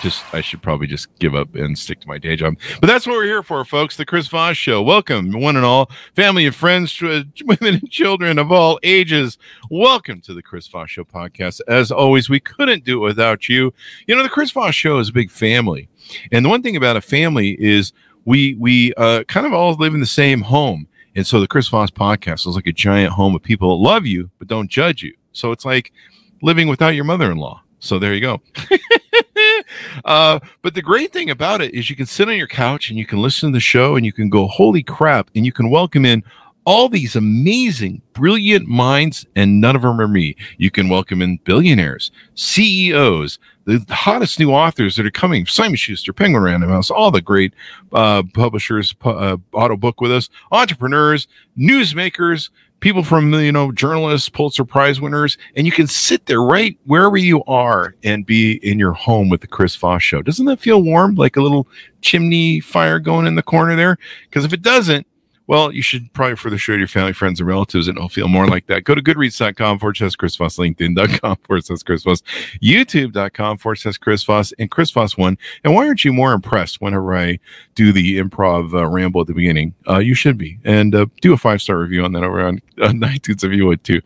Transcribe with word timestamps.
just 0.00 0.24
I 0.34 0.40
should 0.40 0.62
probably 0.62 0.86
just 0.86 1.08
give 1.18 1.34
up 1.34 1.54
and 1.54 1.78
stick 1.78 2.00
to 2.00 2.08
my 2.08 2.18
day 2.18 2.36
job. 2.36 2.56
But 2.80 2.86
that's 2.86 3.06
what 3.06 3.16
we're 3.16 3.24
here 3.24 3.42
for, 3.42 3.64
folks. 3.64 3.96
The 3.96 4.06
Chris 4.06 4.28
Voss 4.28 4.56
Show. 4.56 4.82
Welcome, 4.82 5.32
one 5.32 5.56
and 5.56 5.64
all, 5.64 5.90
family 6.14 6.46
and 6.46 6.54
friends, 6.54 7.00
women 7.02 7.74
and 7.74 7.90
children 7.90 8.38
of 8.38 8.50
all 8.50 8.78
ages. 8.82 9.38
Welcome 9.70 10.20
to 10.22 10.34
the 10.34 10.42
Chris 10.42 10.66
Voss 10.66 10.90
Show 10.90 11.04
podcast. 11.04 11.60
As 11.68 11.92
always, 11.92 12.28
we 12.28 12.40
couldn't 12.40 12.84
do 12.84 12.96
it 13.02 13.06
without 13.06 13.48
you. 13.48 13.74
You 14.06 14.16
know, 14.16 14.22
the 14.22 14.28
Chris 14.28 14.50
Voss 14.50 14.74
Show 14.74 14.98
is 14.98 15.10
a 15.10 15.12
big 15.12 15.30
family, 15.30 15.88
and 16.32 16.44
the 16.44 16.48
one 16.48 16.62
thing 16.62 16.76
about 16.76 16.96
a 16.96 17.02
family 17.02 17.56
is 17.60 17.92
we 18.24 18.54
we 18.54 18.94
uh, 18.94 19.24
kind 19.24 19.46
of 19.46 19.52
all 19.52 19.74
live 19.74 19.94
in 19.94 20.00
the 20.00 20.06
same 20.06 20.40
home. 20.42 20.86
And 21.16 21.26
so 21.26 21.40
the 21.40 21.48
Chris 21.48 21.68
Voss 21.68 21.90
podcast 21.90 22.46
is 22.46 22.54
like 22.54 22.68
a 22.68 22.72
giant 22.72 23.12
home 23.12 23.34
of 23.34 23.42
people 23.42 23.76
that 23.76 23.82
love 23.82 24.06
you 24.06 24.30
but 24.38 24.48
don't 24.48 24.70
judge 24.70 25.02
you. 25.02 25.14
So 25.32 25.50
it's 25.50 25.64
like 25.64 25.92
living 26.40 26.68
without 26.68 26.94
your 26.94 27.04
mother-in-law. 27.04 27.62
So 27.80 27.98
there 27.98 28.14
you 28.14 28.20
go. 28.20 28.40
uh, 30.04 30.40
but 30.62 30.74
the 30.74 30.82
great 30.82 31.12
thing 31.12 31.30
about 31.30 31.60
it 31.60 31.74
is 31.74 31.90
you 31.90 31.96
can 31.96 32.06
sit 32.06 32.28
on 32.28 32.36
your 32.36 32.46
couch 32.46 32.90
and 32.90 32.98
you 32.98 33.06
can 33.06 33.20
listen 33.20 33.50
to 33.50 33.56
the 33.56 33.60
show 33.60 33.96
and 33.96 34.04
you 34.04 34.12
can 34.12 34.28
go, 34.28 34.46
holy 34.46 34.82
crap, 34.82 35.30
and 35.34 35.44
you 35.44 35.52
can 35.52 35.70
welcome 35.70 36.04
in 36.04 36.22
all 36.64 36.88
these 36.88 37.16
amazing, 37.16 38.02
brilliant 38.12 38.66
minds, 38.66 39.26
and 39.34 39.60
none 39.60 39.74
of 39.74 39.82
them 39.82 40.00
are 40.00 40.08
me. 40.08 40.36
You 40.58 40.70
can 40.70 40.88
welcome 40.88 41.22
in 41.22 41.38
billionaires, 41.44 42.10
CEOs, 42.34 43.38
the 43.64 43.84
hottest 43.90 44.38
new 44.38 44.52
authors 44.52 44.96
that 44.96 45.06
are 45.06 45.10
coming 45.10 45.46
Simon 45.46 45.76
Schuster, 45.76 46.12
Penguin 46.12 46.42
Random 46.42 46.70
House, 46.70 46.90
all 46.90 47.10
the 47.10 47.22
great 47.22 47.54
uh, 47.92 48.22
publishers, 48.34 48.94
uh, 49.04 49.36
auto 49.52 49.76
book 49.76 50.00
with 50.00 50.12
us, 50.12 50.28
entrepreneurs, 50.52 51.28
newsmakers, 51.58 52.50
people 52.80 53.04
from 53.04 53.32
you 53.34 53.52
know 53.52 53.70
journalists 53.72 54.28
pulitzer 54.28 54.64
prize 54.64 55.00
winners 55.00 55.38
and 55.54 55.66
you 55.66 55.72
can 55.72 55.86
sit 55.86 56.26
there 56.26 56.42
right 56.42 56.78
wherever 56.86 57.16
you 57.16 57.44
are 57.44 57.94
and 58.02 58.26
be 58.26 58.54
in 58.68 58.78
your 58.78 58.92
home 58.92 59.28
with 59.28 59.40
the 59.40 59.46
chris 59.46 59.76
voss 59.76 60.02
show. 60.02 60.22
Doesn't 60.22 60.46
that 60.46 60.60
feel 60.60 60.82
warm? 60.82 61.14
Like 61.14 61.36
a 61.36 61.42
little 61.42 61.68
chimney 62.00 62.60
fire 62.60 62.98
going 62.98 63.26
in 63.26 63.34
the 63.34 63.42
corner 63.42 63.76
there? 63.76 63.98
Because 64.28 64.44
if 64.44 64.52
it 64.52 64.62
doesn't 64.62 65.06
well, 65.50 65.72
you 65.72 65.82
should 65.82 66.12
probably 66.12 66.36
further 66.36 66.56
show 66.56 66.74
your 66.74 66.86
family, 66.86 67.12
friends, 67.12 67.40
and 67.40 67.48
relatives, 67.48 67.88
and 67.88 67.98
it'll 67.98 68.08
feel 68.08 68.28
more 68.28 68.46
like 68.46 68.68
that. 68.68 68.84
Go 68.84 68.94
to 68.94 69.02
goodreads.com 69.02 69.80
forward 69.80 69.96
slash 69.96 70.14
Chris 70.14 70.36
Voss, 70.36 70.56
LinkedIn.com 70.58 71.36
forward 71.42 71.64
slash 71.64 71.82
Chris 71.82 72.04
Voss, 72.04 72.22
YouTube.com 72.62 73.58
forward 73.58 73.80
Chris 74.00 74.22
Voss, 74.22 74.52
and 74.60 74.70
Chris 74.70 74.92
Voss 74.92 75.18
one. 75.18 75.36
And 75.64 75.74
why 75.74 75.88
aren't 75.88 76.04
you 76.04 76.12
more 76.12 76.34
impressed 76.34 76.80
whenever 76.80 77.16
I 77.16 77.40
do 77.74 77.90
the 77.90 78.20
improv 78.20 78.74
uh, 78.74 78.86
ramble 78.86 79.22
at 79.22 79.26
the 79.26 79.34
beginning? 79.34 79.74
Uh, 79.88 79.98
you 79.98 80.14
should 80.14 80.38
be. 80.38 80.60
And 80.64 80.94
uh, 80.94 81.06
do 81.20 81.32
a 81.32 81.36
five 81.36 81.60
star 81.60 81.80
review 81.80 82.04
on 82.04 82.12
that 82.12 82.22
over 82.22 82.46
on, 82.46 82.62
on 82.80 83.00
iTunes 83.00 83.42
if 83.42 83.50
you 83.52 83.66
would 83.66 83.82
too. 83.82 84.02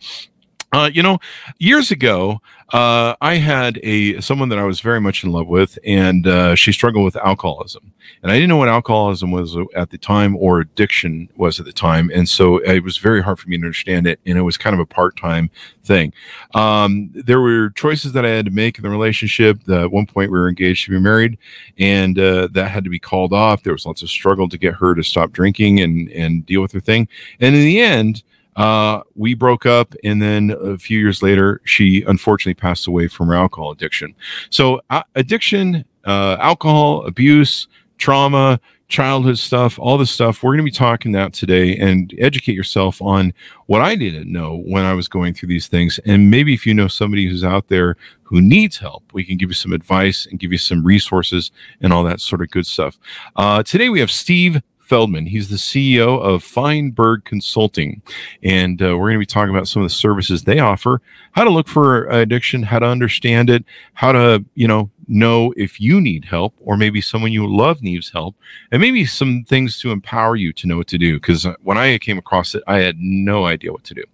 Uh, 0.72 0.88
you 0.90 1.02
know, 1.02 1.18
years 1.58 1.90
ago, 1.90 2.40
uh, 2.72 3.14
I 3.20 3.34
had 3.36 3.78
a 3.82 4.20
someone 4.20 4.48
that 4.48 4.58
I 4.58 4.64
was 4.64 4.80
very 4.80 5.00
much 5.00 5.22
in 5.22 5.32
love 5.32 5.46
with, 5.46 5.78
and 5.84 6.26
uh, 6.26 6.54
she 6.54 6.72
struggled 6.72 7.04
with 7.04 7.16
alcoholism, 7.16 7.92
and 8.22 8.32
I 8.32 8.36
didn't 8.36 8.48
know 8.48 8.56
what 8.56 8.68
alcoholism 8.68 9.30
was 9.30 9.56
at 9.76 9.90
the 9.90 9.98
time 9.98 10.34
or 10.36 10.60
addiction 10.60 11.28
was 11.36 11.60
at 11.60 11.66
the 11.66 11.72
time, 11.72 12.10
and 12.14 12.28
so 12.28 12.58
it 12.58 12.82
was 12.82 12.96
very 12.96 13.22
hard 13.22 13.38
for 13.38 13.48
me 13.48 13.58
to 13.58 13.62
understand 13.62 14.06
it, 14.06 14.18
and 14.24 14.38
it 14.38 14.42
was 14.42 14.56
kind 14.56 14.72
of 14.72 14.80
a 14.80 14.86
part 14.86 15.16
time 15.16 15.50
thing. 15.84 16.14
Um, 16.54 17.10
there 17.12 17.40
were 17.40 17.70
choices 17.70 18.12
that 18.12 18.24
I 18.24 18.30
had 18.30 18.46
to 18.46 18.50
make 18.50 18.78
in 18.78 18.82
the 18.82 18.90
relationship. 18.90 19.68
at 19.68 19.92
one 19.92 20.06
point, 20.06 20.30
we 20.30 20.38
were 20.38 20.48
engaged 20.48 20.86
to 20.86 20.90
be 20.90 20.98
married, 20.98 21.36
and 21.78 22.18
uh, 22.18 22.48
that 22.52 22.70
had 22.70 22.84
to 22.84 22.90
be 22.90 22.98
called 22.98 23.34
off. 23.34 23.62
There 23.62 23.74
was 23.74 23.84
lots 23.84 24.02
of 24.02 24.08
struggle 24.08 24.48
to 24.48 24.56
get 24.56 24.74
her 24.74 24.94
to 24.94 25.02
stop 25.02 25.32
drinking 25.32 25.80
and 25.80 26.10
and 26.10 26.46
deal 26.46 26.62
with 26.62 26.72
her 26.72 26.80
thing, 26.80 27.08
and 27.40 27.54
in 27.54 27.60
the 27.60 27.80
end 27.80 28.22
uh, 28.56 29.02
we 29.14 29.34
broke 29.34 29.66
up, 29.66 29.94
and 30.04 30.22
then 30.22 30.54
a 30.60 30.78
few 30.78 30.98
years 30.98 31.22
later, 31.22 31.60
she 31.64 32.02
unfortunately 32.02 32.54
passed 32.54 32.86
away 32.86 33.08
from 33.08 33.28
her 33.28 33.34
alcohol 33.34 33.72
addiction. 33.72 34.14
So, 34.50 34.80
uh, 34.90 35.02
addiction, 35.14 35.84
uh, 36.04 36.36
alcohol 36.40 37.04
abuse, 37.06 37.66
trauma, 37.98 38.60
childhood 38.88 39.38
stuff, 39.38 39.78
all 39.78 39.98
this 39.98 40.10
stuff. 40.10 40.42
We're 40.42 40.52
going 40.52 40.58
to 40.58 40.64
be 40.64 40.70
talking 40.70 41.12
that 41.12 41.32
today 41.32 41.76
and 41.76 42.14
educate 42.18 42.54
yourself 42.54 43.00
on 43.00 43.32
what 43.66 43.80
I 43.80 43.96
didn't 43.96 44.30
know 44.30 44.62
when 44.66 44.84
I 44.84 44.92
was 44.92 45.08
going 45.08 45.34
through 45.34 45.48
these 45.48 45.66
things. 45.66 45.98
And 46.04 46.30
maybe 46.30 46.54
if 46.54 46.66
you 46.66 46.74
know 46.74 46.88
somebody 46.88 47.26
who's 47.26 47.44
out 47.44 47.68
there 47.68 47.96
who 48.22 48.40
needs 48.40 48.78
help, 48.78 49.02
we 49.12 49.24
can 49.24 49.36
give 49.36 49.50
you 49.50 49.54
some 49.54 49.72
advice 49.72 50.26
and 50.26 50.38
give 50.38 50.52
you 50.52 50.58
some 50.58 50.84
resources 50.84 51.50
and 51.80 51.92
all 51.92 52.04
that 52.04 52.20
sort 52.20 52.42
of 52.42 52.50
good 52.50 52.66
stuff. 52.66 52.98
Uh, 53.36 53.62
today 53.62 53.88
we 53.88 54.00
have 54.00 54.10
Steve 54.10 54.62
Feldman. 54.84 55.26
He's 55.26 55.48
the 55.48 55.56
CEO 55.56 56.20
of 56.20 56.44
Feinberg 56.44 57.24
Consulting. 57.24 58.02
And 58.42 58.80
uh, 58.82 58.96
we're 58.96 59.08
going 59.08 59.14
to 59.14 59.18
be 59.20 59.26
talking 59.26 59.54
about 59.54 59.66
some 59.66 59.82
of 59.82 59.86
the 59.86 59.94
services 59.94 60.44
they 60.44 60.58
offer, 60.58 61.00
how 61.32 61.44
to 61.44 61.50
look 61.50 61.68
for 61.68 62.06
addiction, 62.06 62.64
how 62.64 62.78
to 62.78 62.86
understand 62.86 63.48
it, 63.48 63.64
how 63.94 64.12
to, 64.12 64.44
you 64.54 64.68
know, 64.68 64.90
know 65.08 65.52
if 65.56 65.80
you 65.80 66.00
need 66.00 66.24
help 66.24 66.54
or 66.60 66.76
maybe 66.76 67.00
someone 67.00 67.32
you 67.32 67.46
love 67.46 67.82
needs 67.82 68.10
help 68.10 68.36
and 68.70 68.80
maybe 68.80 69.04
some 69.04 69.44
things 69.44 69.78
to 69.80 69.90
empower 69.90 70.36
you 70.36 70.52
to 70.52 70.66
know 70.66 70.76
what 70.76 70.86
to 70.86 70.98
do 70.98 71.14
because 71.14 71.46
uh, 71.46 71.54
when 71.62 71.78
i 71.78 71.98
came 71.98 72.18
across 72.18 72.54
it 72.54 72.62
i 72.66 72.78
had 72.78 72.96
no 72.98 73.46
idea 73.46 73.72
what 73.72 73.84
to 73.84 73.94
do. 73.94 74.04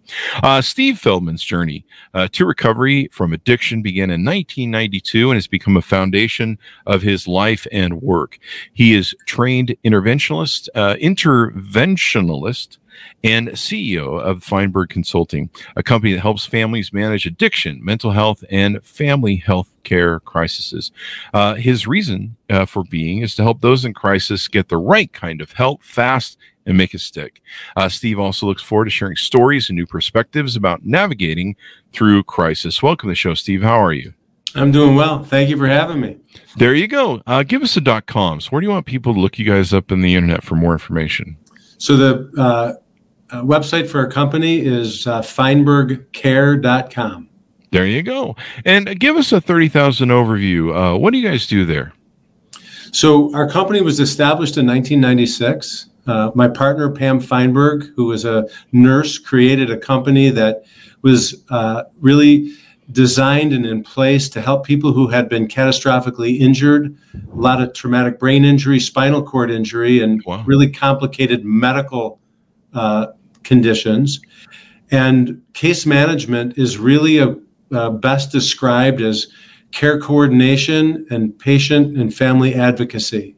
Uh, 0.42 0.60
steve 0.60 0.98
feldman's 0.98 1.42
journey 1.42 1.84
uh, 2.14 2.28
to 2.32 2.44
recovery 2.44 3.08
from 3.12 3.32
addiction 3.32 3.82
began 3.82 4.10
in 4.10 4.24
1992 4.24 5.30
and 5.30 5.36
has 5.36 5.46
become 5.46 5.76
a 5.76 5.82
foundation 5.82 6.58
of 6.86 7.02
his 7.02 7.26
life 7.28 7.66
and 7.72 8.02
work. 8.02 8.38
He 8.72 8.94
is 8.94 9.14
trained 9.26 9.76
interventionalist 9.84 10.68
uh, 10.74 10.94
interventionalist 10.96 12.78
and 13.22 13.48
CEO 13.50 14.20
of 14.20 14.42
Feinberg 14.42 14.88
Consulting, 14.88 15.50
a 15.76 15.82
company 15.82 16.12
that 16.12 16.20
helps 16.20 16.46
families 16.46 16.92
manage 16.92 17.26
addiction, 17.26 17.84
mental 17.84 18.12
health, 18.12 18.44
and 18.50 18.84
family 18.84 19.36
health 19.36 19.70
care 19.84 20.20
crises. 20.20 20.90
Uh, 21.34 21.54
his 21.54 21.86
reason 21.86 22.36
uh, 22.48 22.64
for 22.64 22.84
being 22.84 23.22
is 23.22 23.34
to 23.34 23.42
help 23.42 23.60
those 23.60 23.84
in 23.84 23.94
crisis 23.94 24.48
get 24.48 24.68
the 24.68 24.76
right 24.76 25.12
kind 25.12 25.40
of 25.40 25.52
help 25.52 25.82
fast 25.82 26.38
and 26.66 26.76
make 26.76 26.94
it 26.94 27.00
stick. 27.00 27.42
Uh, 27.76 27.88
Steve 27.88 28.18
also 28.18 28.46
looks 28.46 28.62
forward 28.62 28.84
to 28.84 28.90
sharing 28.90 29.16
stories 29.16 29.68
and 29.68 29.76
new 29.76 29.86
perspectives 29.86 30.56
about 30.56 30.84
navigating 30.84 31.56
through 31.92 32.22
crisis. 32.24 32.82
Welcome 32.82 33.08
to 33.08 33.12
the 33.12 33.16
show, 33.16 33.34
Steve. 33.34 33.62
How 33.62 33.82
are 33.82 33.92
you? 33.92 34.14
I'm 34.54 34.72
doing 34.72 34.96
well. 34.96 35.22
Thank 35.22 35.48
you 35.48 35.56
for 35.56 35.66
having 35.66 36.00
me. 36.00 36.18
There 36.56 36.74
you 36.74 36.88
go. 36.88 37.22
Uh, 37.26 37.42
give 37.44 37.62
us 37.62 37.76
a 37.76 37.80
dot 37.80 38.06
coms. 38.06 38.50
Where 38.50 38.60
do 38.60 38.66
you 38.66 38.72
want 38.72 38.86
people 38.86 39.14
to 39.14 39.20
look 39.20 39.38
you 39.38 39.44
guys 39.44 39.72
up 39.72 39.92
in 39.92 40.00
the 40.00 40.14
internet 40.14 40.42
for 40.42 40.56
more 40.56 40.72
information? 40.72 41.36
So 41.78 41.96
the 41.96 42.30
uh, 42.40 42.74
uh, 43.32 43.42
website 43.42 43.88
for 43.88 43.98
our 43.98 44.08
company 44.08 44.60
is 44.60 45.06
uh, 45.06 45.20
feinbergcare.com. 45.20 47.28
There 47.70 47.86
you 47.86 48.02
go. 48.02 48.34
And 48.64 48.98
give 48.98 49.14
us 49.16 49.30
a 49.32 49.40
30,000 49.40 50.08
overview. 50.08 50.74
Uh, 50.74 50.98
what 50.98 51.12
do 51.12 51.18
you 51.18 51.28
guys 51.28 51.46
do 51.46 51.64
there? 51.64 51.92
So, 52.92 53.32
our 53.34 53.48
company 53.48 53.82
was 53.82 54.00
established 54.00 54.56
in 54.56 54.66
1996. 54.66 55.90
Uh, 56.08 56.32
my 56.34 56.48
partner, 56.48 56.90
Pam 56.90 57.20
Feinberg, 57.20 57.92
who 57.94 58.06
was 58.06 58.24
a 58.24 58.48
nurse, 58.72 59.16
created 59.18 59.70
a 59.70 59.76
company 59.76 60.30
that 60.30 60.64
was 61.02 61.44
uh, 61.50 61.84
really 62.00 62.52
designed 62.90 63.52
and 63.52 63.64
in 63.64 63.84
place 63.84 64.28
to 64.30 64.40
help 64.40 64.66
people 64.66 64.92
who 64.92 65.06
had 65.06 65.28
been 65.28 65.46
catastrophically 65.46 66.40
injured, 66.40 66.98
a 67.14 67.36
lot 67.36 67.62
of 67.62 67.72
traumatic 67.72 68.18
brain 68.18 68.44
injury, 68.44 68.80
spinal 68.80 69.22
cord 69.22 69.52
injury, 69.52 70.02
and 70.02 70.20
wow. 70.24 70.42
really 70.44 70.68
complicated 70.68 71.44
medical 71.44 72.18
uh, 72.74 73.06
conditions. 73.50 74.20
And 74.92 75.42
case 75.54 75.84
management 75.86 76.56
is 76.56 76.78
really 76.78 77.18
a, 77.18 77.36
uh, 77.72 77.90
best 77.90 78.30
described 78.30 79.00
as 79.00 79.26
care 79.72 80.00
coordination 80.00 81.04
and 81.10 81.36
patient 81.36 81.98
and 81.98 82.14
family 82.14 82.54
advocacy. 82.54 83.34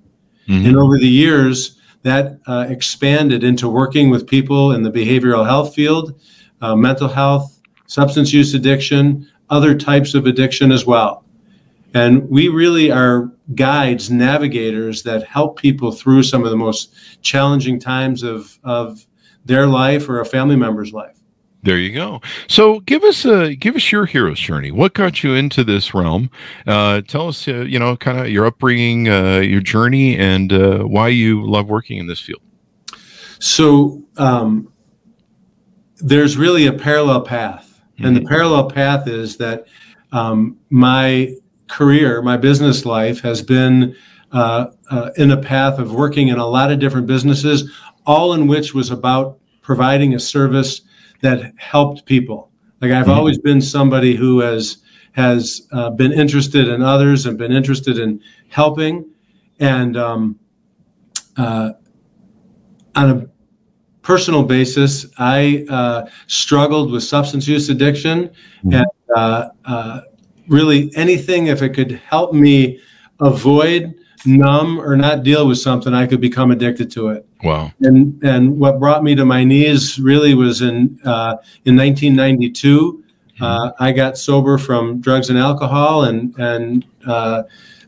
Mm-hmm. 0.49 0.67
And 0.67 0.77
over 0.77 0.99
the 0.99 1.09
years, 1.09 1.81
that 2.03 2.39
uh, 2.47 2.67
expanded 2.69 3.43
into 3.43 3.69
working 3.71 4.11
with 4.11 4.27
people 4.27 4.73
in 4.73 4.83
the 4.83 4.91
behavioral 4.91 5.47
health 5.47 5.75
field, 5.75 6.21
uh, 6.61 6.77
mental 6.77 7.09
health, 7.09 7.61
substance 7.87 8.35
use 8.35 8.53
addiction, 8.53 9.27
other 9.49 9.75
types 9.75 10.15
of 10.15 10.27
addiction 10.27 10.73
as 10.73 10.85
well. 10.85 11.25
And 11.95 12.29
we 12.29 12.49
really 12.49 12.91
are 12.91 13.31
guides, 13.55 14.11
navigators 14.11 15.03
that 15.05 15.25
help 15.25 15.59
people 15.59 15.93
through 15.93 16.23
some 16.23 16.45
of 16.45 16.51
the 16.51 16.57
most 16.57 16.93
challenging 17.23 17.79
times 17.79 18.23
of, 18.23 18.59
of 18.65 19.07
their 19.45 19.67
life 19.67 20.09
or 20.09 20.21
a 20.21 20.25
family 20.25 20.57
member's 20.57 20.93
life. 20.93 21.19
There 21.65 21.79
you 21.79 21.95
go. 21.95 22.21
So 22.49 22.81
give 22.81 23.05
us 23.05 23.25
a 23.25 23.55
give 23.55 23.77
us 23.77 23.93
your 23.93 24.05
hero's 24.05 24.41
journey. 24.41 24.73
What 24.73 24.95
got 24.95 25.23
you 25.23 25.35
into 25.35 25.63
this 25.63 25.95
realm? 25.95 26.29
Uh, 26.67 27.03
tell 27.03 27.29
us, 27.29 27.47
uh, 27.47 27.61
you 27.61 27.79
know, 27.79 27.97
kind 27.97 28.19
of 28.19 28.29
your 28.31 28.47
upbringing, 28.47 29.09
uh, 29.09 29.39
your 29.39 29.61
journey, 29.61 30.19
and 30.19 30.53
uh, 30.53 30.79
why 30.79 31.09
you 31.09 31.47
love 31.47 31.69
working 31.69 31.99
in 31.99 32.09
this 32.09 32.19
field. 32.19 32.43
So 33.39 34.03
um, 34.17 34.73
there's 35.99 36.37
really 36.37 36.67
a 36.67 36.73
parallel 36.73 37.21
path, 37.21 37.81
mm-hmm. 37.95 38.07
and 38.07 38.17
the 38.17 38.21
mm-hmm. 38.21 38.29
parallel 38.29 38.69
path 38.69 39.07
is 39.07 39.37
that 39.37 39.67
um, 40.11 40.59
my 40.69 41.37
career, 41.69 42.23
my 42.23 42.37
business 42.37 42.85
life, 42.85 43.21
has 43.21 43.41
been 43.41 43.95
uh, 44.33 44.67
uh, 44.91 45.11
in 45.17 45.31
a 45.31 45.37
path 45.37 45.79
of 45.79 45.95
working 45.95 46.29
in 46.29 46.39
a 46.39 46.47
lot 46.47 46.73
of 46.73 46.81
different 46.81 47.07
businesses, 47.07 47.71
all 48.07 48.33
in 48.35 48.47
which 48.47 48.75
was 48.75 48.91
about 48.91 49.39
providing 49.63 50.15
a 50.15 50.19
service 50.19 50.83
that 51.21 51.53
helped 51.57 52.05
people. 52.05 52.51
Like 52.81 52.91
I've 52.91 53.07
mm-hmm. 53.07 53.19
always 53.19 53.39
been 53.39 53.61
somebody 53.61 54.17
who 54.17 54.41
has 54.41 54.79
has 55.13 55.69
uh, 55.73 55.91
been 55.91 56.13
interested 56.13 56.69
in 56.69 56.83
others 56.83 57.27
and 57.27 57.37
been 57.37 57.53
interested 57.53 57.99
in 57.99 58.21
helping, 58.49 59.05
and 59.61 59.97
um, 59.97 60.39
uh, 61.37 61.73
on 62.97 63.11
a 63.11 63.27
personal 64.03 64.43
basis, 64.43 65.07
I 65.19 65.65
uh, 65.69 66.07
struggled 66.27 66.91
with 66.91 67.03
substance 67.05 67.47
use 67.47 67.69
addiction, 67.69 68.29
mm-hmm. 68.29 68.73
and 68.73 68.87
uh, 69.15 69.49
uh, 69.65 70.01
really 70.49 70.91
anything 70.97 71.47
if 71.47 71.63
it 71.63 71.71
could 71.71 71.93
help 71.93 72.33
me 72.33 72.81
avoid 73.21 73.95
numb 74.27 74.81
or 74.81 74.97
not 74.97 75.23
deal 75.23 75.47
with 75.47 75.59
something, 75.59 75.95
I 75.95 76.07
could 76.07 76.21
become 76.21 76.51
addicted 76.51 76.91
to 76.93 77.09
it. 77.09 77.27
Wow. 77.43 77.73
And 77.81 78.23
and 78.23 78.59
what 78.59 78.79
brought 78.79 79.03
me 79.03 79.15
to 79.15 79.25
my 79.25 79.45
knees 79.45 79.99
really 79.99 80.35
was 80.35 80.63
in 80.63 80.99
uh, 81.05 81.37
in 81.65 81.77
1992. 81.77 83.05
Mm-hmm. 83.35 83.45
Uh, 83.45 83.73
I 83.81 83.93
got 83.93 84.19
sober 84.19 84.59
from 84.59 85.01
drugs 85.01 85.31
and 85.31 85.39
alcohol, 85.39 86.05
and 86.05 86.35
and 86.39 86.85
uh, 87.07 87.45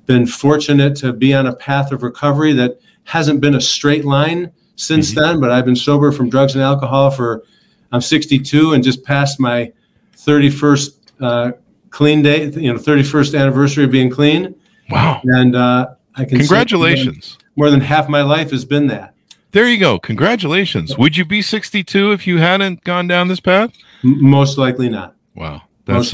been 0.06 0.26
fortunate 0.26 0.96
to 0.96 1.12
be 1.12 1.32
on 1.34 1.46
a 1.46 1.54
path 1.54 1.92
of 1.92 2.02
recovery 2.02 2.52
that 2.54 2.80
hasn't 3.04 3.40
been 3.40 3.54
a 3.54 3.60
straight 3.60 4.04
line 4.04 4.52
since 4.76 5.10
mm-hmm. 5.10 5.20
then. 5.20 5.40
But 5.40 5.50
I've 5.50 5.64
been 5.64 5.76
sober 5.76 6.10
from 6.12 6.28
drugs 6.30 6.54
and 6.54 6.62
alcohol 6.62 7.10
for 7.10 7.44
I'm 7.92 8.00
62 8.00 8.72
and 8.72 8.82
just 8.82 9.04
passed 9.04 9.38
my 9.38 9.72
31st 10.16 10.90
uh, 11.20 11.52
clean 11.90 12.22
day, 12.22 12.46
you 12.46 12.72
know, 12.72 12.78
31st 12.78 13.38
anniversary 13.38 13.84
of 13.84 13.92
being 13.92 14.10
clean. 14.10 14.54
Wow. 14.90 15.20
And 15.24 15.54
uh, 15.54 15.94
I 16.16 16.24
can 16.24 16.38
congratulations. 16.38 17.38
More 17.56 17.70
than 17.70 17.80
half 17.80 18.08
my 18.08 18.22
life 18.22 18.50
has 18.50 18.64
been 18.64 18.86
that. 18.88 19.14
There 19.52 19.68
you 19.68 19.78
go. 19.78 19.98
Congratulations. 19.98 20.98
Would 20.98 21.16
you 21.16 21.24
be 21.24 21.40
62 21.40 22.12
if 22.12 22.26
you 22.26 22.38
hadn't 22.38 22.82
gone 22.82 23.06
down 23.06 23.28
this 23.28 23.40
path? 23.40 23.72
M- 24.02 24.24
most 24.24 24.58
likely 24.58 24.88
not. 24.88 25.14
Wow. 25.34 25.62
That's 25.86 26.12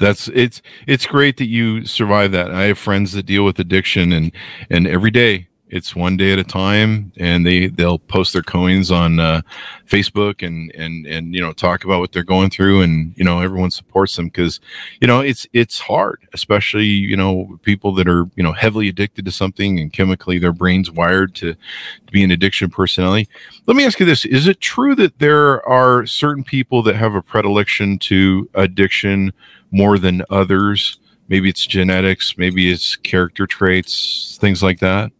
that's 0.00 0.28
it's 0.28 0.62
it's 0.86 1.06
great 1.06 1.36
that 1.36 1.46
you 1.46 1.86
survive 1.86 2.32
that. 2.32 2.50
I 2.50 2.64
have 2.64 2.78
friends 2.78 3.12
that 3.12 3.24
deal 3.24 3.44
with 3.44 3.58
addiction 3.58 4.12
and 4.12 4.32
and 4.68 4.86
every 4.86 5.12
day 5.12 5.46
it's 5.72 5.96
one 5.96 6.18
day 6.18 6.34
at 6.34 6.38
a 6.38 6.44
time 6.44 7.10
and 7.16 7.46
they 7.46 7.66
they'll 7.66 7.98
post 7.98 8.34
their 8.34 8.42
coins 8.42 8.90
on 8.90 9.18
uh, 9.18 9.40
facebook 9.88 10.46
and 10.46 10.70
and 10.74 11.06
and 11.06 11.34
you 11.34 11.40
know 11.40 11.52
talk 11.52 11.82
about 11.82 11.98
what 11.98 12.12
they're 12.12 12.22
going 12.22 12.50
through 12.50 12.82
and 12.82 13.14
you 13.16 13.24
know 13.24 13.40
everyone 13.40 13.70
supports 13.70 14.14
them 14.14 14.26
because 14.26 14.60
you 15.00 15.06
know 15.06 15.20
it's 15.20 15.46
it's 15.54 15.80
hard 15.80 16.20
especially 16.34 16.84
you 16.84 17.16
know 17.16 17.58
people 17.62 17.94
that 17.94 18.06
are 18.06 18.26
you 18.36 18.42
know 18.42 18.52
heavily 18.52 18.86
addicted 18.88 19.24
to 19.24 19.32
something 19.32 19.80
and 19.80 19.94
chemically 19.94 20.38
their 20.38 20.52
brains 20.52 20.90
wired 20.90 21.34
to, 21.34 21.54
to 21.54 22.12
be 22.12 22.22
an 22.22 22.30
addiction 22.30 22.68
personality. 22.70 23.28
Let 23.66 23.76
me 23.76 23.86
ask 23.86 23.98
you 23.98 24.04
this. 24.04 24.26
Is 24.26 24.46
it 24.46 24.60
true 24.60 24.94
that 24.96 25.18
there 25.18 25.66
are 25.66 26.04
certain 26.04 26.44
people 26.44 26.82
that 26.82 26.96
have 26.96 27.14
a 27.14 27.22
predilection 27.22 27.98
to 28.00 28.48
addiction 28.54 29.32
more 29.70 29.98
than 29.98 30.22
others? 30.28 30.98
Maybe 31.28 31.48
it's 31.48 31.64
genetics 31.64 32.36
maybe 32.36 32.70
it's 32.70 32.96
character 32.96 33.46
traits 33.46 34.36
things 34.38 34.62
like 34.62 34.80
that 34.80 35.12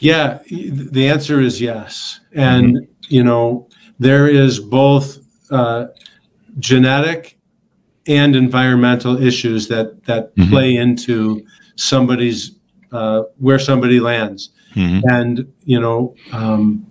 yeah, 0.00 0.38
the 0.50 1.08
answer 1.08 1.40
is 1.40 1.60
yes. 1.60 2.20
And, 2.32 2.76
mm-hmm. 2.76 2.92
you 3.08 3.24
know, 3.24 3.68
there 3.98 4.28
is 4.28 4.60
both 4.60 5.18
uh, 5.50 5.86
genetic 6.58 7.38
and 8.06 8.36
environmental 8.36 9.22
issues 9.22 9.68
that, 9.68 10.04
that 10.04 10.34
mm-hmm. 10.36 10.50
play 10.50 10.76
into 10.76 11.44
somebody's, 11.76 12.52
uh, 12.92 13.22
where 13.38 13.58
somebody 13.58 14.00
lands. 14.00 14.50
Mm-hmm. 14.74 15.08
And, 15.08 15.52
you 15.64 15.80
know, 15.80 16.14
um, 16.32 16.86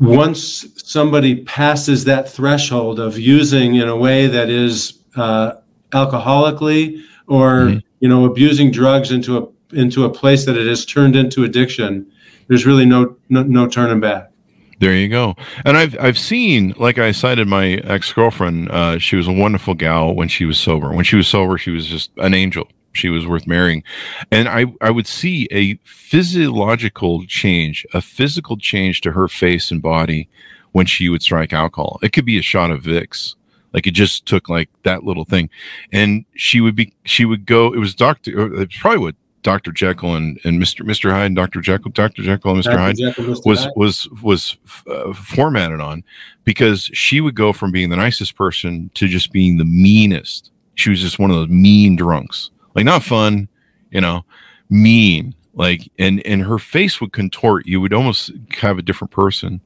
once 0.00 0.66
somebody 0.84 1.44
passes 1.44 2.04
that 2.04 2.28
threshold 2.28 2.98
of 2.98 3.18
using 3.18 3.76
in 3.76 3.88
a 3.88 3.96
way 3.96 4.26
that 4.26 4.48
is 4.48 5.00
uh, 5.16 5.52
alcoholically 5.90 7.02
or, 7.28 7.50
mm-hmm. 7.52 7.78
you 8.00 8.08
know, 8.08 8.24
abusing 8.24 8.70
drugs 8.72 9.12
into 9.12 9.36
a 9.36 9.46
into 9.72 10.04
a 10.04 10.10
place 10.10 10.44
that 10.46 10.56
it 10.56 10.66
has 10.66 10.84
turned 10.84 11.16
into 11.16 11.44
addiction, 11.44 12.10
there's 12.48 12.66
really 12.66 12.86
no 12.86 13.16
no, 13.28 13.42
no 13.42 13.66
turning 13.68 14.00
back. 14.00 14.30
There 14.78 14.94
you 14.94 15.08
go. 15.08 15.36
And 15.64 15.76
I've 15.76 15.96
I've 16.00 16.18
seen, 16.18 16.74
like 16.76 16.98
I 16.98 17.12
cited 17.12 17.46
my 17.46 17.74
ex 17.84 18.12
girlfriend. 18.12 18.68
Uh, 18.70 18.98
she 18.98 19.14
was 19.14 19.28
a 19.28 19.32
wonderful 19.32 19.74
gal 19.74 20.14
when 20.14 20.28
she 20.28 20.44
was 20.44 20.58
sober. 20.58 20.92
When 20.92 21.04
she 21.04 21.16
was 21.16 21.28
sober, 21.28 21.56
she 21.56 21.70
was 21.70 21.86
just 21.86 22.10
an 22.16 22.34
angel. 22.34 22.68
She 22.92 23.08
was 23.08 23.26
worth 23.26 23.46
marrying. 23.46 23.84
And 24.30 24.48
I 24.48 24.66
I 24.80 24.90
would 24.90 25.06
see 25.06 25.46
a 25.52 25.74
physiological 25.84 27.24
change, 27.26 27.86
a 27.94 28.00
physical 28.00 28.56
change 28.56 29.00
to 29.02 29.12
her 29.12 29.28
face 29.28 29.70
and 29.70 29.80
body 29.80 30.28
when 30.72 30.86
she 30.86 31.08
would 31.08 31.22
strike 31.22 31.52
alcohol. 31.52 32.00
It 32.02 32.12
could 32.12 32.24
be 32.24 32.38
a 32.38 32.42
shot 32.42 32.70
of 32.70 32.82
Vicks. 32.82 33.36
Like 33.72 33.86
it 33.86 33.92
just 33.92 34.26
took 34.26 34.48
like 34.48 34.68
that 34.82 35.04
little 35.04 35.24
thing, 35.24 35.48
and 35.92 36.24
she 36.34 36.60
would 36.60 36.74
be 36.74 36.92
she 37.04 37.24
would 37.24 37.46
go. 37.46 37.72
It 37.72 37.78
was 37.78 37.94
doctor. 37.94 38.60
It's 38.60 38.78
probably 38.78 38.98
what 38.98 39.14
Dr. 39.42 39.72
Jekyll 39.72 40.14
and, 40.14 40.38
and 40.44 40.60
Mr. 40.60 40.84
Mr. 40.84 41.10
Hyde, 41.10 41.26
and 41.26 41.36
Dr. 41.36 41.60
Jekyll, 41.60 41.90
Dr. 41.90 42.22
Jekyll 42.22 42.52
and 42.52 42.60
Mr. 42.60 42.64
Dr. 42.64 42.78
Hyde 42.78 42.96
Jekyll, 42.96 43.24
Mr. 43.24 43.46
was 43.46 43.64
Hyde. 43.64 43.72
was 43.76 44.08
was 44.22 44.56
uh, 44.86 45.12
formatted 45.12 45.80
on 45.80 46.04
because 46.44 46.84
she 46.92 47.20
would 47.20 47.34
go 47.34 47.52
from 47.52 47.72
being 47.72 47.90
the 47.90 47.96
nicest 47.96 48.36
person 48.36 48.90
to 48.94 49.08
just 49.08 49.32
being 49.32 49.58
the 49.58 49.64
meanest. 49.64 50.50
She 50.74 50.90
was 50.90 51.00
just 51.00 51.18
one 51.18 51.30
of 51.30 51.36
those 51.36 51.48
mean 51.48 51.96
drunks, 51.96 52.50
like 52.74 52.84
not 52.84 53.02
fun, 53.02 53.48
you 53.90 54.00
know, 54.00 54.24
mean. 54.70 55.34
Like 55.54 55.90
and 55.98 56.24
and 56.24 56.42
her 56.42 56.58
face 56.58 57.00
would 57.00 57.12
contort. 57.12 57.66
You 57.66 57.80
would 57.80 57.92
almost 57.92 58.30
have 58.58 58.78
a 58.78 58.82
different 58.82 59.10
person, 59.10 59.60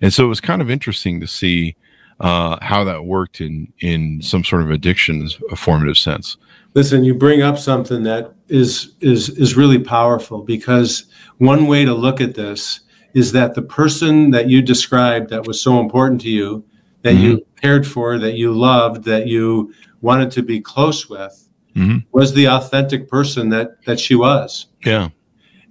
and 0.00 0.12
so 0.12 0.24
it 0.24 0.28
was 0.28 0.40
kind 0.40 0.60
of 0.60 0.68
interesting 0.68 1.20
to 1.20 1.28
see 1.28 1.76
uh, 2.18 2.58
how 2.60 2.82
that 2.84 3.04
worked 3.04 3.40
in 3.40 3.72
in 3.78 4.20
some 4.20 4.42
sort 4.42 4.62
of 4.62 4.70
addiction 4.70 5.28
formative 5.54 5.96
sense. 5.96 6.36
Listen, 6.78 7.02
you 7.02 7.12
bring 7.12 7.42
up 7.42 7.58
something 7.58 8.04
that 8.04 8.32
is 8.46 8.94
is 9.00 9.30
is 9.30 9.56
really 9.56 9.80
powerful 9.80 10.42
because 10.42 11.06
one 11.38 11.66
way 11.66 11.84
to 11.84 11.92
look 11.92 12.20
at 12.20 12.36
this 12.36 12.82
is 13.14 13.32
that 13.32 13.56
the 13.56 13.62
person 13.62 14.30
that 14.30 14.48
you 14.48 14.62
described 14.62 15.28
that 15.30 15.44
was 15.44 15.60
so 15.60 15.80
important 15.80 16.20
to 16.20 16.30
you, 16.30 16.64
that 17.02 17.14
mm-hmm. 17.14 17.24
you 17.24 17.46
cared 17.60 17.84
for, 17.84 18.16
that 18.20 18.34
you 18.34 18.52
loved, 18.52 19.02
that 19.06 19.26
you 19.26 19.74
wanted 20.02 20.30
to 20.30 20.40
be 20.40 20.60
close 20.60 21.08
with, 21.08 21.48
mm-hmm. 21.74 21.98
was 22.12 22.32
the 22.32 22.46
authentic 22.46 23.08
person 23.08 23.48
that 23.48 23.84
that 23.86 23.98
she 23.98 24.14
was. 24.14 24.66
Yeah, 24.86 25.08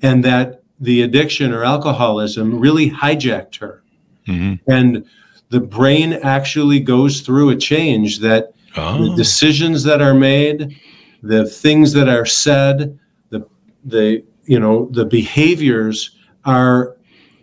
and 0.01 0.25
that 0.25 0.61
the 0.77 1.03
addiction 1.03 1.53
or 1.53 1.63
alcoholism 1.63 2.59
really 2.59 2.91
hijacked 2.91 3.59
her, 3.59 3.81
mm-hmm. 4.27 4.55
and 4.69 5.05
the 5.51 5.61
brain 5.61 6.11
actually 6.11 6.81
goes 6.81 7.21
through 7.21 7.51
a 7.51 7.55
change 7.55 8.19
that 8.19 8.51
oh. 8.75 9.07
the 9.07 9.15
decisions 9.15 9.83
that 9.83 10.01
are 10.01 10.13
made 10.13 10.77
the 11.23 11.45
things 11.45 11.93
that 11.93 12.07
are 12.07 12.25
said, 12.25 12.97
the 13.29 13.47
the 13.85 14.23
you 14.45 14.59
know 14.59 14.89
the 14.91 15.05
behaviors 15.05 16.11
are 16.45 16.95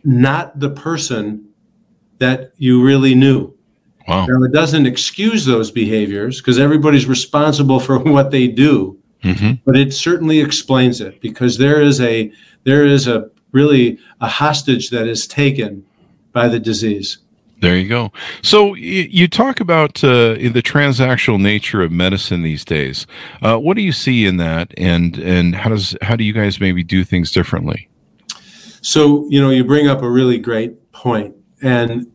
not 0.04 0.58
the 0.60 0.70
person 0.70 1.48
that 2.18 2.52
you 2.56 2.82
really 2.84 3.14
knew. 3.14 3.54
Wow. 4.06 4.26
Now 4.26 4.42
it 4.42 4.52
doesn't 4.52 4.86
excuse 4.86 5.46
those 5.46 5.70
behaviors 5.70 6.40
because 6.40 6.58
everybody's 6.58 7.06
responsible 7.06 7.80
for 7.80 7.98
what 8.16 8.30
they 8.30 8.48
do, 8.48 8.98
mm-hmm. 9.22 9.52
but 9.64 9.76
it 9.76 9.92
certainly 9.92 10.40
explains 10.40 11.00
it 11.00 11.20
because 11.20 11.58
there 11.58 11.80
is 11.80 12.00
a 12.00 12.32
there 12.64 12.84
is 12.84 13.06
a 13.06 13.30
really 13.52 13.98
a 14.20 14.28
hostage 14.28 14.90
that 14.90 15.06
is 15.06 15.26
taken 15.26 15.84
by 16.32 16.48
the 16.48 16.58
disease. 16.58 17.18
There 17.60 17.76
you 17.76 17.88
go. 17.88 18.12
So 18.42 18.74
you 18.74 19.28
talk 19.28 19.60
about 19.60 20.02
uh, 20.04 20.34
the 20.34 20.62
transactional 20.62 21.40
nature 21.40 21.82
of 21.82 21.90
medicine 21.92 22.42
these 22.42 22.64
days. 22.64 23.06
Uh, 23.40 23.56
what 23.56 23.74
do 23.76 23.82
you 23.82 23.92
see 23.92 24.26
in 24.26 24.36
that, 24.38 24.74
and 24.76 25.16
and 25.18 25.54
how 25.54 25.70
does 25.70 25.96
how 26.02 26.16
do 26.16 26.24
you 26.24 26.32
guys 26.32 26.60
maybe 26.60 26.82
do 26.82 27.04
things 27.04 27.30
differently? 27.30 27.88
So 28.82 29.26
you 29.30 29.40
know, 29.40 29.50
you 29.50 29.64
bring 29.64 29.88
up 29.88 30.02
a 30.02 30.10
really 30.10 30.38
great 30.38 30.92
point, 30.92 31.34
and 31.62 32.10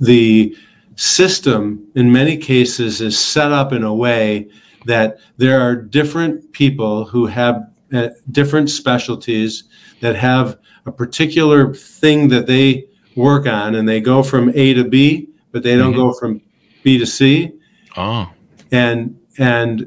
the 0.00 0.56
system, 0.96 1.86
in 1.94 2.12
many 2.12 2.36
cases, 2.36 3.00
is 3.00 3.18
set 3.18 3.52
up 3.52 3.72
in 3.72 3.84
a 3.84 3.94
way 3.94 4.48
that 4.86 5.18
there 5.36 5.60
are 5.60 5.76
different 5.76 6.52
people 6.52 7.04
who 7.06 7.26
have 7.26 7.62
uh, 7.92 8.08
different 8.30 8.70
specialties 8.70 9.64
that 10.00 10.16
have 10.16 10.58
a 10.86 10.92
particular 10.92 11.72
thing 11.74 12.28
that 12.28 12.46
they 12.46 12.86
work 13.16 13.46
on, 13.46 13.74
and 13.74 13.88
they 13.88 14.00
go 14.00 14.22
from 14.22 14.50
A 14.54 14.74
to 14.74 14.84
B, 14.84 15.28
but 15.52 15.62
they 15.62 15.76
don't 15.76 15.92
Mhm. 15.92 15.96
go 15.96 16.12
from 16.12 16.40
B 16.82 16.98
to 16.98 17.06
C 17.06 17.50
Oh. 17.96 18.28
and 18.72 19.16
and 19.38 19.86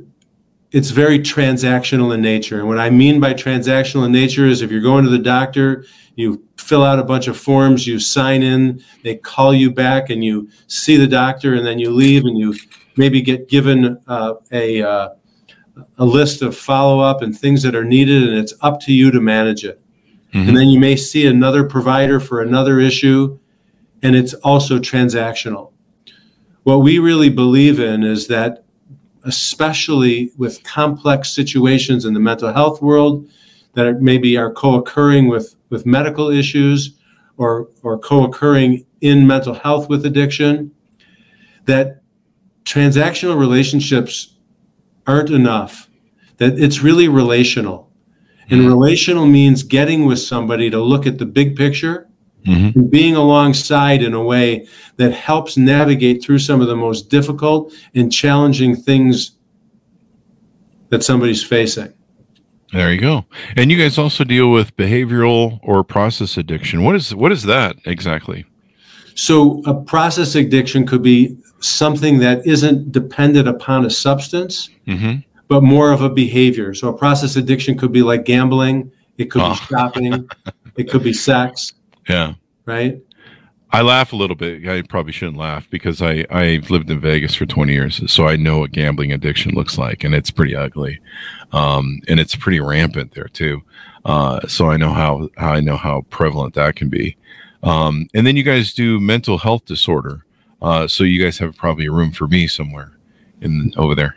it's 0.74 0.90
very 0.92 1.20
transactional 1.20 2.14
in 2.14 2.22
nature. 2.22 2.60
And 2.60 2.68
what 2.68 2.78
I 2.78 2.90
mean 2.90 3.20
by 3.22 3.34
transactional 3.34 4.06
in 4.06 4.12
nature 4.12 4.46
is 4.46 4.62
if 4.62 4.70
you're 4.70 4.82
going 4.82 5.06
to 5.06 5.10
the 5.10 5.18
doctor, 5.18 5.86
you 6.18 6.44
fill 6.58 6.84
out 6.84 7.00
a 7.00 7.04
bunch 7.04 7.28
of 7.30 7.38
forms, 7.38 7.88
you 7.88 8.00
sign 8.00 8.44
in, 8.44 8.82
they 9.04 9.16
call 9.16 9.54
you 9.54 9.72
back, 9.72 10.10
and 10.10 10.26
you 10.26 10.50
see 10.68 10.98
the 10.98 11.08
doctor, 11.08 11.54
and 11.54 11.66
then 11.66 11.80
you 11.80 11.92
leave, 11.92 12.26
and 12.26 12.38
you 12.38 12.54
maybe 12.98 13.22
get 13.22 13.48
given 13.48 13.98
uh, 14.08 14.34
a 14.52 14.82
uh, 14.82 15.10
a 15.98 16.06
list 16.06 16.42
of 16.42 16.58
follow 16.58 17.00
up 17.00 17.22
and 17.22 17.38
things 17.38 17.62
that 17.64 17.76
are 17.76 17.86
needed, 17.86 18.28
and 18.28 18.38
it's 18.38 18.54
up 18.62 18.80
to 18.82 18.92
you 18.92 19.12
to 19.12 19.22
manage 19.22 19.64
it. 19.64 19.80
Mhm. 20.34 20.50
And 20.50 20.58
then 20.58 20.70
you 20.70 20.80
may 20.80 20.96
see 20.96 21.26
another 21.26 21.64
provider 21.64 22.20
for 22.20 22.42
another 22.42 22.80
issue, 22.80 23.38
and 24.04 24.16
it's 24.16 24.34
also 24.36 24.80
transactional. 24.80 25.72
What 26.64 26.80
we 26.80 27.00
really 27.00 27.30
believe 27.30 27.80
in 27.80 28.04
is 28.04 28.28
that, 28.28 28.64
especially 29.24 30.32
with 30.38 30.64
complex 30.64 31.34
situations 31.34 32.06
in 32.06 32.14
the 32.14 32.20
mental 32.20 32.54
health 32.54 32.82
world 32.82 33.28
that 33.74 34.02
maybe 34.02 34.38
are 34.38 34.52
co 34.52 34.76
occurring 34.76 35.28
with, 35.28 35.56
with 35.70 35.86
medical 35.86 36.30
issues 36.30 36.98
or, 37.38 37.68
or 37.84 37.98
co 37.98 38.24
occurring 38.24 38.86
in 39.02 39.28
mental 39.28 39.54
health 39.54 39.90
with 39.90 40.06
addiction, 40.06 40.72
that 41.66 42.02
transactional 42.66 43.40
relationships 43.40 44.36
aren't 45.06 45.30
enough, 45.30 45.90
that 46.38 46.60
it's 46.60 46.82
really 46.82 47.08
relational. 47.08 47.87
And 48.50 48.62
Mhm. 48.62 48.68
relational 48.68 49.26
means 49.26 49.64
getting 49.64 50.06
with 50.06 50.20
somebody 50.20 50.70
to 50.70 50.82
look 50.82 51.06
at 51.06 51.18
the 51.18 51.26
big 51.26 51.56
picture 51.56 52.08
Mhm. 52.46 52.76
and 52.76 52.90
being 52.92 53.16
alongside 53.16 54.02
in 54.02 54.14
a 54.14 54.24
way 54.24 54.66
that 54.98 55.14
helps 55.14 55.58
navigate 55.58 56.24
through 56.24 56.40
some 56.40 56.62
of 56.62 56.68
the 56.68 56.76
most 56.76 57.10
difficult 57.10 57.74
and 57.94 58.12
challenging 58.12 58.76
things 58.76 59.32
that 60.90 61.04
somebody's 61.04 61.44
facing. 61.44 61.90
There 62.74 62.92
you 62.94 63.00
go. 63.00 63.26
And 63.56 63.72
you 63.72 63.78
guys 63.78 63.98
also 63.98 64.24
deal 64.24 64.52
with 64.52 64.76
behavioral 64.78 65.60
or 65.64 65.84
process 65.84 66.38
addiction. 66.38 66.84
What 66.84 66.96
is 66.96 67.14
what 67.16 67.32
is 67.32 67.44
that 67.44 67.76
exactly? 67.86 68.46
So, 69.16 69.62
a 69.66 69.74
process 69.74 70.36
addiction 70.36 70.86
could 70.86 71.02
be 71.02 71.36
something 71.60 72.20
that 72.20 72.46
isn't 72.46 72.92
dependent 72.92 73.48
upon 73.48 73.84
a 73.86 73.90
substance, 73.90 74.70
Mm-hmm. 74.88 75.16
But 75.48 75.64
more 75.64 75.92
of 75.92 76.02
a 76.02 76.10
behavior. 76.10 76.74
So, 76.74 76.90
a 76.90 76.98
process 76.98 77.36
addiction 77.36 77.78
could 77.78 77.92
be 77.92 78.02
like 78.04 78.26
gambling, 78.26 78.92
it 79.18 79.26
could 79.32 79.42
Oh. 79.42 79.52
be 79.52 79.56
shopping, 79.76 80.30
it 80.76 80.90
could 80.90 81.04
be 81.04 81.14
sex, 81.14 81.74
Yeah. 82.10 82.34
right? 82.66 83.00
I 83.72 83.82
laugh 83.82 84.14
a 84.14 84.16
little 84.16 84.36
bit. 84.38 84.66
I 84.68 84.82
probably 84.84 85.12
shouldn't 85.12 85.38
laugh 85.38 85.70
because 85.70 86.02
I, 86.02 86.26
I've 86.30 86.70
lived 86.70 86.90
in 86.90 87.02
Vegas 87.02 87.36
for 87.36 87.46
20 87.46 87.74
years. 87.74 88.02
So 88.12 88.26
I 88.26 88.38
know 88.38 88.60
what 88.60 88.72
gambling 88.72 89.12
addiction 89.12 89.52
looks 89.56 89.78
like, 89.78 90.06
and 90.06 90.16
it's 90.16 90.32
pretty 90.32 90.56
ugly. 90.56 91.02
Um, 91.52 92.00
and 92.08 92.18
it's 92.18 92.34
pretty 92.34 92.62
rampant 92.62 93.12
there 93.14 93.28
too. 93.28 93.62
Uh, 94.06 94.40
so 94.48 94.70
I 94.70 94.78
know 94.78 94.94
how, 94.94 95.30
how 95.36 95.52
I 95.52 95.60
know 95.60 95.76
how 95.76 96.02
prevalent 96.10 96.54
that 96.54 96.78
can 96.78 96.88
be. 96.88 97.18
Um, 97.62 98.08
and 98.14 98.26
then 98.26 98.38
you 98.38 98.44
guys 98.44 98.74
do 98.74 99.02
mental 99.02 99.38
health 99.38 99.66
disorder. 99.66 100.24
Uh, 100.62 100.88
so 100.88 101.04
you 101.04 101.22
guys 101.22 101.38
have 101.40 101.58
probably 101.58 101.88
a 101.88 101.92
room 101.92 102.12
for 102.12 102.26
me 102.30 102.48
somewhere 102.48 102.98
in 103.42 103.74
over 103.76 103.96
there. 103.96 104.16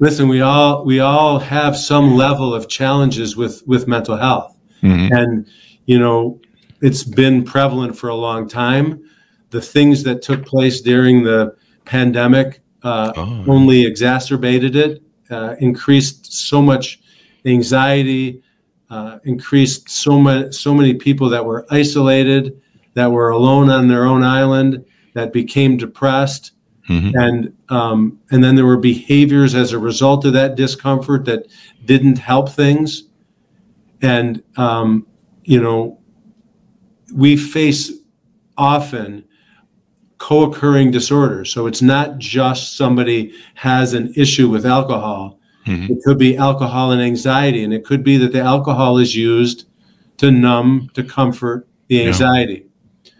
Listen, 0.00 0.28
we 0.28 0.40
all 0.40 0.84
we 0.84 1.00
all 1.00 1.38
have 1.40 1.76
some 1.76 2.14
level 2.14 2.54
of 2.54 2.68
challenges 2.68 3.36
with 3.36 3.62
with 3.66 3.88
mental 3.88 4.16
health. 4.16 4.54
Mhm. 4.82 5.10
and 5.10 5.46
you 5.86 5.98
know 5.98 6.38
it's 6.80 7.02
been 7.02 7.42
prevalent 7.42 7.96
for 7.98 8.08
a 8.08 8.14
long 8.14 8.46
time 8.48 9.00
the 9.50 9.60
things 9.60 10.04
that 10.04 10.22
took 10.22 10.46
place 10.46 10.80
during 10.80 11.24
the 11.24 11.52
pandemic 11.84 12.60
uh, 12.84 13.12
Oh. 13.16 13.44
only 13.48 13.84
exacerbated 13.84 14.76
it 14.76 15.02
uh, 15.32 15.56
increased 15.58 16.32
so 16.32 16.62
much 16.62 17.00
anxiety 17.44 18.40
uh, 18.90 19.18
increased 19.24 19.90
so 19.90 20.20
many 20.20 20.52
so 20.52 20.72
many 20.72 20.94
people 20.94 21.28
that 21.28 21.44
were 21.44 21.66
isolated 21.72 22.52
that 22.94 23.10
were 23.10 23.30
alone 23.30 23.68
on 23.70 23.88
their 23.88 24.04
own 24.04 24.22
island 24.22 24.84
that 25.14 25.32
became 25.32 25.76
depressed 25.76 26.52
Mhm. 26.88 27.12
and 27.14 27.52
um, 27.68 28.18
and 28.30 28.42
then 28.42 28.54
there 28.54 28.64
were 28.64 28.78
behaviors 28.78 29.54
as 29.54 29.72
a 29.72 29.78
result 29.78 30.24
of 30.24 30.32
that 30.32 30.54
discomfort 30.56 31.24
that 31.26 31.46
didn't 31.84 32.18
help 32.18 32.48
things 32.48 33.04
and 34.00 34.42
um, 34.56 35.06
you 35.44 35.60
know 35.60 35.98
we 37.14 37.36
face 37.36 37.92
often 38.56 39.24
co-occurring 40.18 40.90
disorders 40.90 41.52
so 41.52 41.66
it's 41.66 41.82
not 41.82 42.18
just 42.18 42.76
somebody 42.76 43.32
has 43.54 43.92
an 43.94 44.12
issue 44.16 44.48
with 44.48 44.66
alcohol 44.66 45.38
Mhm. 45.66 45.90
it 45.90 45.98
could 46.04 46.18
be 46.18 46.36
alcohol 46.36 46.90
and 46.92 47.00
anxiety 47.02 47.62
and 47.64 47.72
it 47.74 47.84
could 47.84 48.02
be 48.02 48.16
that 48.16 48.32
the 48.32 48.40
alcohol 48.40 48.98
is 48.98 49.14
used 49.14 49.66
to 50.16 50.30
numb 50.30 50.88
to 50.94 51.02
comfort 51.04 51.68
the 51.88 51.96
Yeah. 51.96 52.06
anxiety 52.08 52.66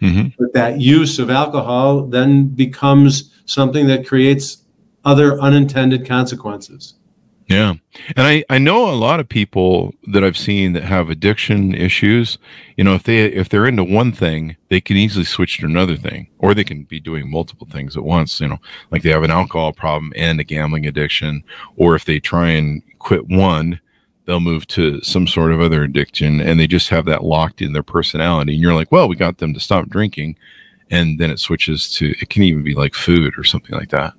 Mhm. 0.03 0.33
but 0.39 0.53
that 0.55 0.81
use 0.81 1.19
of 1.19 1.31
alcohol 1.31 2.07
then 2.07 2.49
becomes 2.49 3.31
something 3.49 3.87
that 3.87 4.07
creates 4.07 4.65
other 5.05 5.41
unintended 5.41 6.07
consequences 6.07 6.95
Yeah. 7.49 7.75
And 8.15 8.27
I, 8.27 8.45
I 8.51 8.59
know 8.59 8.91
a 8.91 8.95
lot 8.95 9.21
of 9.21 9.29
people 9.29 9.95
that 10.09 10.23
I've 10.23 10.37
seen 10.37 10.75
that 10.75 10.85
have 10.85 11.09
addiction 11.09 11.75
issues, 11.75 12.37
you 12.77 12.85
know, 12.85 12.95
if 12.95 13.05
they 13.05 13.25
if 13.25 13.49
they're 13.49 13.67
into 13.67 13.85
one 13.85 14.13
thing, 14.13 14.57
they 14.69 14.83
can 14.83 14.99
easily 14.99 15.25
switch 15.25 15.59
to 15.59 15.67
another 15.67 15.97
thing. 15.97 16.29
Or 16.39 16.53
they 16.53 16.65
can 16.65 16.85
be 16.85 17.01
doing 17.01 17.31
multiple 17.31 17.67
things 17.71 17.97
at 17.97 18.05
once, 18.05 18.39
you 18.39 18.49
know, 18.49 18.59
like 18.91 19.03
they 19.03 19.11
have 19.11 19.23
an 19.23 19.31
alcohol 19.31 19.73
problem 19.73 20.13
and 20.15 20.39
a 20.39 20.45
gambling 20.45 20.87
addiction. 20.87 21.43
Or 21.77 21.95
if 21.95 22.05
they 22.05 22.21
try 22.21 22.51
and 22.51 22.83
quit 22.99 23.29
one, 23.29 23.81
they'll 24.27 24.41
move 24.41 24.67
to 24.67 25.01
some 25.01 25.27
sort 25.27 25.51
of 25.51 25.61
other 25.63 25.83
addiction 25.83 26.39
and 26.39 26.61
they 26.61 26.67
just 26.67 26.91
have 26.91 27.07
that 27.07 27.25
locked 27.25 27.63
in 27.63 27.73
their 27.73 27.83
personality. 27.83 28.53
And 28.53 28.63
you're 28.63 28.75
like, 28.75 28.93
well, 28.93 29.09
we 29.09 29.17
got 29.17 29.39
them 29.39 29.55
to 29.55 29.61
stop 29.61 29.89
drinking. 29.89 30.37
And 30.91 31.19
then 31.19 31.31
it 31.31 31.39
switches 31.39 31.93
to 31.95 32.15
it 32.21 32.31
can 32.31 32.43
even 32.43 32.63
be 32.63 32.75
like 32.75 32.95
food 32.95 33.35
or 33.37 33.45
something 33.45 33.77
like 33.77 33.91
that. 33.91 34.15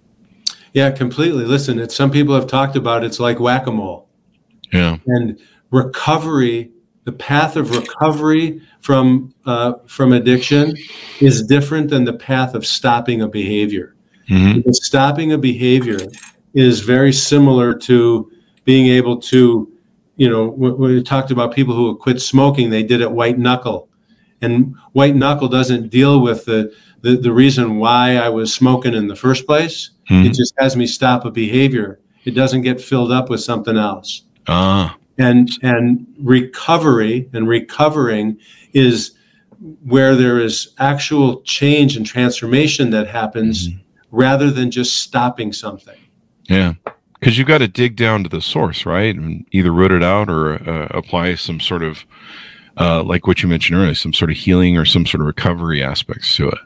yeah 0.73 0.91
completely. 0.91 1.45
Listen 1.45 1.79
it's 1.79 1.95
some 1.95 2.11
people 2.11 2.35
have 2.35 2.47
talked 2.47 2.75
about 2.75 3.03
it's 3.03 3.19
like 3.19 3.39
whack-a-mole. 3.39 4.07
Yeah. 4.71 4.97
and 5.07 5.39
recovery 5.71 6.71
the 7.05 7.11
path 7.13 7.55
of 7.55 7.71
recovery 7.71 8.61
from 8.81 9.33
uh, 9.45 9.73
from 9.87 10.13
addiction 10.13 10.75
is 11.21 11.43
different 11.43 11.89
than 11.89 12.03
the 12.03 12.13
path 12.13 12.53
of 12.53 12.65
stopping 12.65 13.21
a 13.21 13.27
behavior. 13.27 13.95
Hmm 14.27 14.59
stopping 14.71 15.31
a 15.31 15.37
behavior 15.37 15.97
is 16.53 16.81
very 16.81 17.11
similar 17.11 17.73
to 17.73 18.31
being 18.63 18.87
able 18.87 19.17
to 19.17 19.71
you 20.17 20.29
know 20.29 20.49
we 20.49 21.01
talked 21.01 21.31
about 21.31 21.53
people 21.53 21.73
who 21.73 21.95
quit 21.95 22.21
smoking 22.21 22.69
they 22.69 22.83
did 22.83 23.01
it 23.01 23.11
white 23.11 23.39
knuckle 23.39 23.88
and 24.41 24.75
white 24.93 25.15
knuckle 25.15 25.47
doesn't 25.47 25.89
deal 25.89 26.21
with 26.21 26.45
the 26.45 26.73
the, 27.01 27.15
the 27.17 27.31
reason 27.31 27.77
why 27.77 28.15
i 28.15 28.29
was 28.29 28.53
smoking 28.53 28.93
in 28.93 29.07
the 29.07 29.15
first 29.15 29.45
place 29.45 29.91
Mhm. 30.09 30.25
it 30.25 30.33
just 30.33 30.53
has 30.59 30.75
me 30.75 30.87
stop 30.87 31.25
a 31.25 31.31
behavior 31.31 31.99
it 32.25 32.31
doesn't 32.31 32.61
get 32.63 32.81
filled 32.81 33.11
up 33.11 33.29
with 33.29 33.41
something 33.41 33.77
else 33.77 34.23
Ah. 34.47 34.95
and 35.17 35.49
and 35.61 36.05
recovery 36.21 37.29
and 37.33 37.47
recovering 37.47 38.37
is 38.73 39.11
where 39.83 40.15
there 40.15 40.39
is 40.39 40.69
actual 40.79 41.41
change 41.41 41.97
and 41.97 42.05
transformation 42.05 42.89
that 42.91 43.07
happens 43.07 43.69
rather 44.11 44.49
than 44.51 44.71
just 44.71 44.97
stopping 44.97 45.51
something 45.53 45.97
Yeah, 46.47 46.73
because 47.19 47.37
you've 47.37 47.47
got 47.47 47.57
to 47.59 47.67
dig 47.67 47.95
down 47.95 48.23
to 48.23 48.29
the 48.29 48.41
source, 48.41 48.85
right? 48.85 49.15
And 49.15 49.45
either 49.51 49.71
root 49.71 49.91
it 49.91 50.01
out 50.01 50.29
or 50.29 50.53
uh, 50.67 50.87
apply 50.91 51.35
some 51.35 51.59
sort 51.59 51.83
of, 51.83 52.05
uh, 52.79 53.03
like 53.03 53.27
what 53.27 53.41
you 53.43 53.49
mentioned 53.49 53.77
earlier, 53.77 53.93
some 53.93 54.13
sort 54.13 54.31
of 54.31 54.37
healing 54.37 54.77
or 54.77 54.85
some 54.85 55.05
sort 55.05 55.21
of 55.21 55.27
recovery 55.27 55.83
aspects 55.83 56.35
to 56.37 56.47
it. 56.47 56.57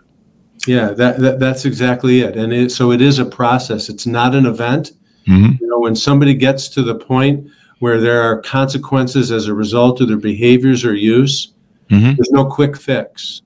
yeah 0.68 0.90
that, 0.92 1.20
that 1.20 1.40
that's 1.40 1.66
exactly 1.66 2.22
it 2.22 2.36
and 2.38 2.54
it, 2.54 2.72
so 2.72 2.92
it 2.92 3.02
is 3.02 3.20
a 3.20 3.26
process 3.26 3.90
it's 3.90 4.06
not 4.08 4.34
an 4.36 4.46
event 4.46 4.92
Mm-hmm. 5.28 5.54
you 5.62 5.68
know 5.70 5.80
when 5.80 5.96
somebody 5.96 6.34
gets 6.34 6.68
to 6.68 6.82
the 6.84 6.96
point 6.96 7.48
where 7.80 8.00
there 8.02 8.22
are 8.22 8.42
consequences 8.42 9.32
as 9.32 9.48
a 9.48 9.54
result 9.54 10.02
of 10.02 10.10
their 10.10 10.18
behaviors 10.18 10.84
or 10.86 10.94
use 10.96 11.54
Mhm. 11.90 12.16
there's 12.18 12.32
no 12.32 12.46
quick 12.46 12.76
fix 12.78 13.42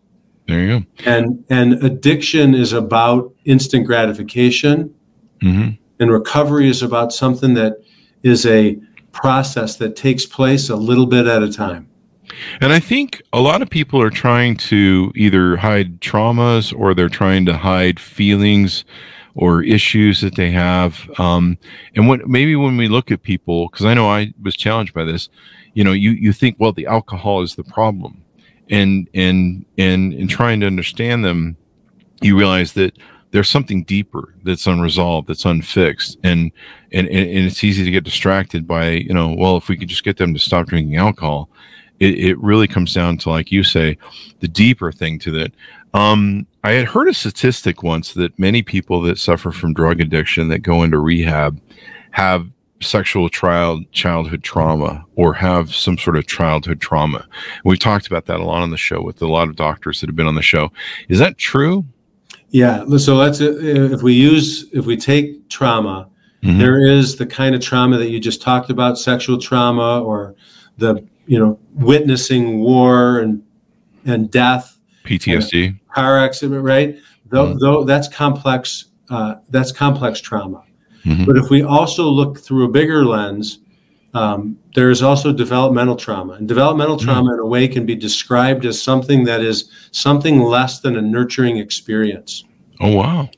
There 0.47 0.59
you 0.59 0.79
go. 0.79 0.85
and 1.05 1.43
and 1.49 1.73
addiction 1.83 2.55
is 2.55 2.73
about 2.73 3.31
instant 3.45 3.85
gratification 3.85 4.93
hmm 5.41 5.69
and 5.99 6.11
recovery 6.11 6.67
is 6.69 6.81
about 6.83 7.11
something 7.13 7.53
that 7.55 7.73
is 8.23 8.45
a 8.45 8.77
process 9.11 9.77
that 9.77 9.95
takes 9.95 10.25
place 10.25 10.69
a 10.69 10.75
little 10.75 11.05
bit 11.07 11.25
at 11.27 11.41
a 11.43 11.51
time 11.51 11.86
And 12.61 12.73
I 12.73 12.79
think 12.79 13.21
a 13.33 13.41
lot 13.41 13.61
of 13.61 13.69
people 13.69 14.01
are 14.01 14.09
trying 14.09 14.57
to 14.57 15.11
either 15.15 15.57
hide 15.57 16.01
traumas 16.01 16.77
or 16.77 16.93
they're 16.93 17.09
trying 17.09 17.45
to 17.45 17.57
hide 17.57 17.99
feelings 17.99 18.83
or 19.35 19.63
issues 19.63 20.21
that 20.21 20.35
they 20.35 20.51
have. 20.51 21.09
Um, 21.19 21.57
and 21.95 22.07
what 22.07 22.27
maybe 22.27 22.55
when 22.55 22.75
we 22.75 22.87
look 22.87 23.11
at 23.11 23.21
people, 23.23 23.69
because 23.69 23.85
I 23.85 23.93
know 23.93 24.09
I 24.09 24.33
was 24.41 24.55
challenged 24.55 24.93
by 24.93 25.03
this, 25.03 25.29
you 25.73 25.83
know, 25.83 25.93
you 25.93 26.11
you 26.11 26.33
think, 26.33 26.57
well, 26.59 26.73
the 26.73 26.87
alcohol 26.87 27.41
is 27.43 27.55
the 27.55 27.63
problem, 27.63 28.23
and 28.69 29.07
and 29.13 29.65
and 29.77 30.13
in 30.13 30.27
trying 30.27 30.59
to 30.61 30.65
understand 30.67 31.23
them, 31.23 31.55
you 32.21 32.37
realize 32.37 32.73
that 32.73 32.97
there's 33.29 33.49
something 33.49 33.83
deeper 33.83 34.33
that's 34.43 34.65
unresolved, 34.65 35.27
that's 35.27 35.45
unfixed, 35.45 36.17
and 36.23 36.51
and 36.91 37.07
and 37.07 37.45
it's 37.45 37.63
easy 37.63 37.83
to 37.83 37.91
get 37.91 38.03
distracted 38.03 38.67
by, 38.67 38.89
you 38.89 39.13
know, 39.13 39.35
well, 39.37 39.57
if 39.57 39.69
we 39.69 39.77
could 39.77 39.89
just 39.89 40.03
get 40.03 40.17
them 40.17 40.33
to 40.33 40.39
stop 40.39 40.65
drinking 40.65 40.95
alcohol, 40.95 41.49
it, 41.99 42.19
it 42.19 42.37
really 42.39 42.67
comes 42.67 42.93
down 42.93 43.17
to, 43.19 43.29
like 43.29 43.51
you 43.51 43.63
say, 43.63 43.97
the 44.39 44.47
deeper 44.47 44.91
thing 44.91 45.19
to 45.19 45.31
that. 45.31 45.51
Um, 45.93 46.45
I 46.63 46.73
had 46.73 46.85
heard 46.85 47.07
a 47.07 47.13
statistic 47.13 47.81
once 47.81 48.13
that 48.13 48.37
many 48.37 48.61
people 48.61 49.01
that 49.03 49.17
suffer 49.17 49.51
from 49.51 49.73
drug 49.73 50.01
addiction 50.01 50.49
that 50.49 50.59
go 50.59 50.83
into 50.83 50.99
rehab 50.99 51.59
have 52.11 52.47
sexual 52.81 53.29
child 53.29 53.91
childhood 53.91 54.43
trauma 54.43 55.03
or 55.15 55.33
have 55.33 55.73
some 55.73 55.97
sort 55.97 56.17
of 56.17 56.27
childhood 56.27 56.79
trauma. 56.79 57.25
We've 57.63 57.79
talked 57.79 58.07
about 58.07 58.25
that 58.25 58.39
a 58.39 58.43
lot 58.43 58.61
on 58.61 58.69
the 58.69 58.77
show 58.77 59.01
with 59.01 59.21
a 59.21 59.27
lot 59.27 59.47
of 59.47 59.55
doctors 59.55 60.01
that 60.01 60.07
have 60.07 60.15
been 60.15 60.27
on 60.27 60.35
the 60.35 60.41
show. 60.41 60.71
Is 61.09 61.19
that 61.19 61.37
true? 61.37 61.85
Yeah. 62.49 62.85
So 62.97 63.15
let's 63.15 63.39
if 63.39 64.01
we 64.01 64.13
use 64.13 64.67
if 64.71 64.85
we 64.85 64.95
take 64.95 65.49
trauma, 65.49 66.09
mm-hmm. 66.43 66.59
there 66.59 66.85
is 66.85 67.15
the 67.15 67.25
kind 67.25 67.55
of 67.55 67.61
trauma 67.61 67.97
that 67.97 68.09
you 68.09 68.19
just 68.19 68.41
talked 68.41 68.69
about, 68.69 68.97
sexual 68.97 69.37
trauma 69.39 70.01
or 70.01 70.35
the 70.77 71.05
you 71.27 71.37
know 71.37 71.59
witnessing 71.73 72.59
war 72.59 73.19
and 73.19 73.43
and 74.05 74.31
death, 74.31 74.79
PTSD, 75.03 75.67
and 75.67 75.79
car 75.93 76.17
accident, 76.17 76.63
right? 76.63 76.97
Though, 77.27 77.47
mm-hmm. 77.47 77.59
though 77.59 77.83
that's 77.83 78.07
complex. 78.07 78.85
Uh, 79.09 79.35
that's 79.49 79.71
complex 79.71 80.19
trauma. 80.19 80.65
Mm-hmm. 81.05 81.23
But 81.23 81.37
if 81.37 81.49
we 81.49 81.63
also 81.63 82.03
look 82.03 82.39
through 82.39 82.65
a 82.65 82.67
bigger 82.67 83.05
lens, 83.05 83.59
um, 84.13 84.57
there 84.75 84.89
is 84.89 85.01
also 85.01 85.31
developmental 85.31 85.95
trauma. 85.95 86.33
And 86.33 86.47
developmental 86.47 86.97
mm-hmm. 86.97 87.05
trauma, 87.05 87.33
in 87.33 87.39
a 87.39 87.45
way, 87.45 87.67
can 87.67 87.85
be 87.85 87.95
described 87.95 88.65
as 88.65 88.81
something 88.81 89.23
that 89.23 89.41
is 89.41 89.71
something 89.91 90.41
less 90.41 90.81
than 90.81 90.97
a 90.97 91.01
nurturing 91.01 91.57
experience. 91.57 92.43
Oh, 92.81 92.95
wow. 92.95 93.29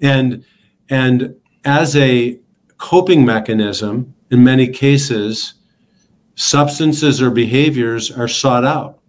And, 0.00 0.44
and 0.88 1.34
as 1.64 1.96
a 1.96 2.38
coping 2.78 3.24
mechanism, 3.24 4.14
in 4.30 4.44
many 4.44 4.68
cases, 4.68 5.54
substances 6.36 7.20
or 7.20 7.30
behaviors 7.30 8.10
are 8.10 8.28
sought 8.28 8.64
out. 8.64 9.00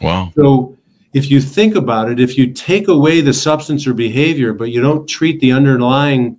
Wow. 0.00 0.32
So 0.34 0.78
if 1.12 1.30
you 1.30 1.40
think 1.40 1.74
about 1.74 2.10
it, 2.10 2.20
if 2.20 2.38
you 2.38 2.52
take 2.52 2.88
away 2.88 3.20
the 3.20 3.34
substance 3.34 3.86
or 3.86 3.92
behavior, 3.92 4.52
but 4.52 4.70
you 4.70 4.80
don't 4.80 5.06
treat 5.06 5.40
the 5.40 5.52
underlying 5.52 6.38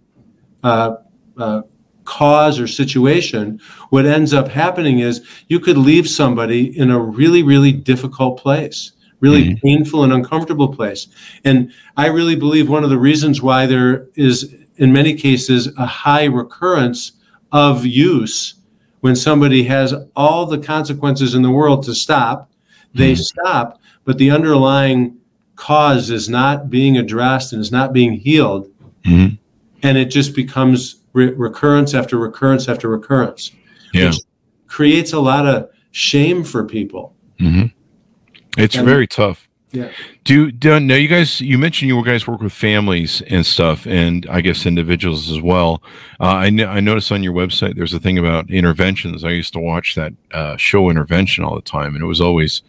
uh, 0.64 0.96
uh, 1.38 1.62
cause 2.06 2.60
or 2.60 2.68
situation, 2.68 3.60
what 3.90 4.06
ends 4.06 4.34
up 4.34 4.48
happening 4.48 5.00
is 5.00 5.26
you 5.48 5.60
could 5.60 5.78
leave 5.78 6.10
somebody 6.10 6.78
in 6.78 6.90
a 6.90 7.00
really, 7.00 7.44
really 7.44 7.74
difficult 7.74 8.40
place, 8.40 8.94
really 9.20 9.44
mm-hmm. 9.44 9.68
painful 9.68 10.04
and 10.04 10.14
uncomfortable 10.14 10.74
place. 10.74 11.08
And 11.44 11.72
I 11.98 12.08
really 12.08 12.38
believe 12.38 12.70
one 12.70 12.86
of 12.86 12.90
the 12.90 12.98
reasons 12.98 13.42
why 13.42 13.66
there 13.66 14.08
is, 14.16 14.56
in 14.78 14.94
many 14.94 15.14
cases, 15.14 15.68
a 15.78 15.86
high 15.86 16.26
recurrence 16.26 17.12
of 17.52 17.86
use 17.86 18.56
when 19.01 19.15
somebody 19.15 19.63
has 19.63 19.93
all 20.15 20.46
the 20.46 20.58
consequences 20.58 21.36
in 21.36 21.41
the 21.41 21.51
world 21.51 21.84
to 21.84 21.93
stop, 21.93 22.50
they 22.93 23.13
mm-hmm. 23.13 23.22
stop, 23.22 23.81
but 24.05 24.17
the 24.17 24.31
underlying 24.31 25.17
cause 25.55 26.10
is 26.10 26.29
not 26.29 26.70
being 26.70 26.98
addressed 26.98 27.53
and 27.53 27.62
is 27.62 27.72
not 27.72 27.93
being 27.93 28.13
healed. 28.13 28.72
Mm-hmm. 29.05 29.36
And 29.84 29.98
it 29.98 30.05
just 30.05 30.36
becomes 30.36 30.98
re- 31.13 31.34
recurrence 31.34 31.93
after 31.93 32.17
recurrence 32.17 32.67
after 32.67 32.88
recurrence, 32.88 33.51
yeah. 33.93 34.08
which 34.08 34.19
creates 34.67 35.13
a 35.13 35.19
lot 35.19 35.45
of 35.45 35.69
shame 35.91 36.43
for 36.43 36.63
people. 36.63 37.15
Mm-hmm. 37.39 37.67
It's 38.58 38.76
and, 38.76 38.86
very 38.86 39.08
tough. 39.08 39.47
Yeah. 39.71 39.91
Do, 40.25 40.51
do 40.51 40.79
now 40.79 40.95
you 40.95 41.07
guys 41.07 41.39
you 41.39 41.57
mentioned 41.57 41.89
you 41.89 42.03
guys 42.03 42.27
work 42.27 42.41
with 42.41 42.51
families 42.51 43.21
and 43.27 43.45
stuff 43.45 43.88
and 43.88 44.27
I 44.29 44.41
guess 44.41 44.65
individuals 44.65 45.31
as 45.31 45.41
well. 45.41 45.81
Uh, 46.19 46.25
I 46.25 46.45
I 46.47 46.79
noticed 46.81 47.12
on 47.12 47.23
your 47.23 47.34
website 47.34 47.75
there's 47.75 47.93
a 47.93 47.99
thing 47.99 48.17
about 48.17 48.49
interventions. 48.49 49.23
I 49.23 49.29
used 49.29 49.53
to 49.53 49.60
watch 49.60 49.95
that 49.95 50.13
uh, 50.34 50.57
show 50.57 50.89
intervention 50.89 51.43
all 51.43 51.55
the 51.55 51.62
time 51.62 51.95
and 51.95 52.03
it 52.03 52.07
was 52.07 52.19
always 52.19 52.62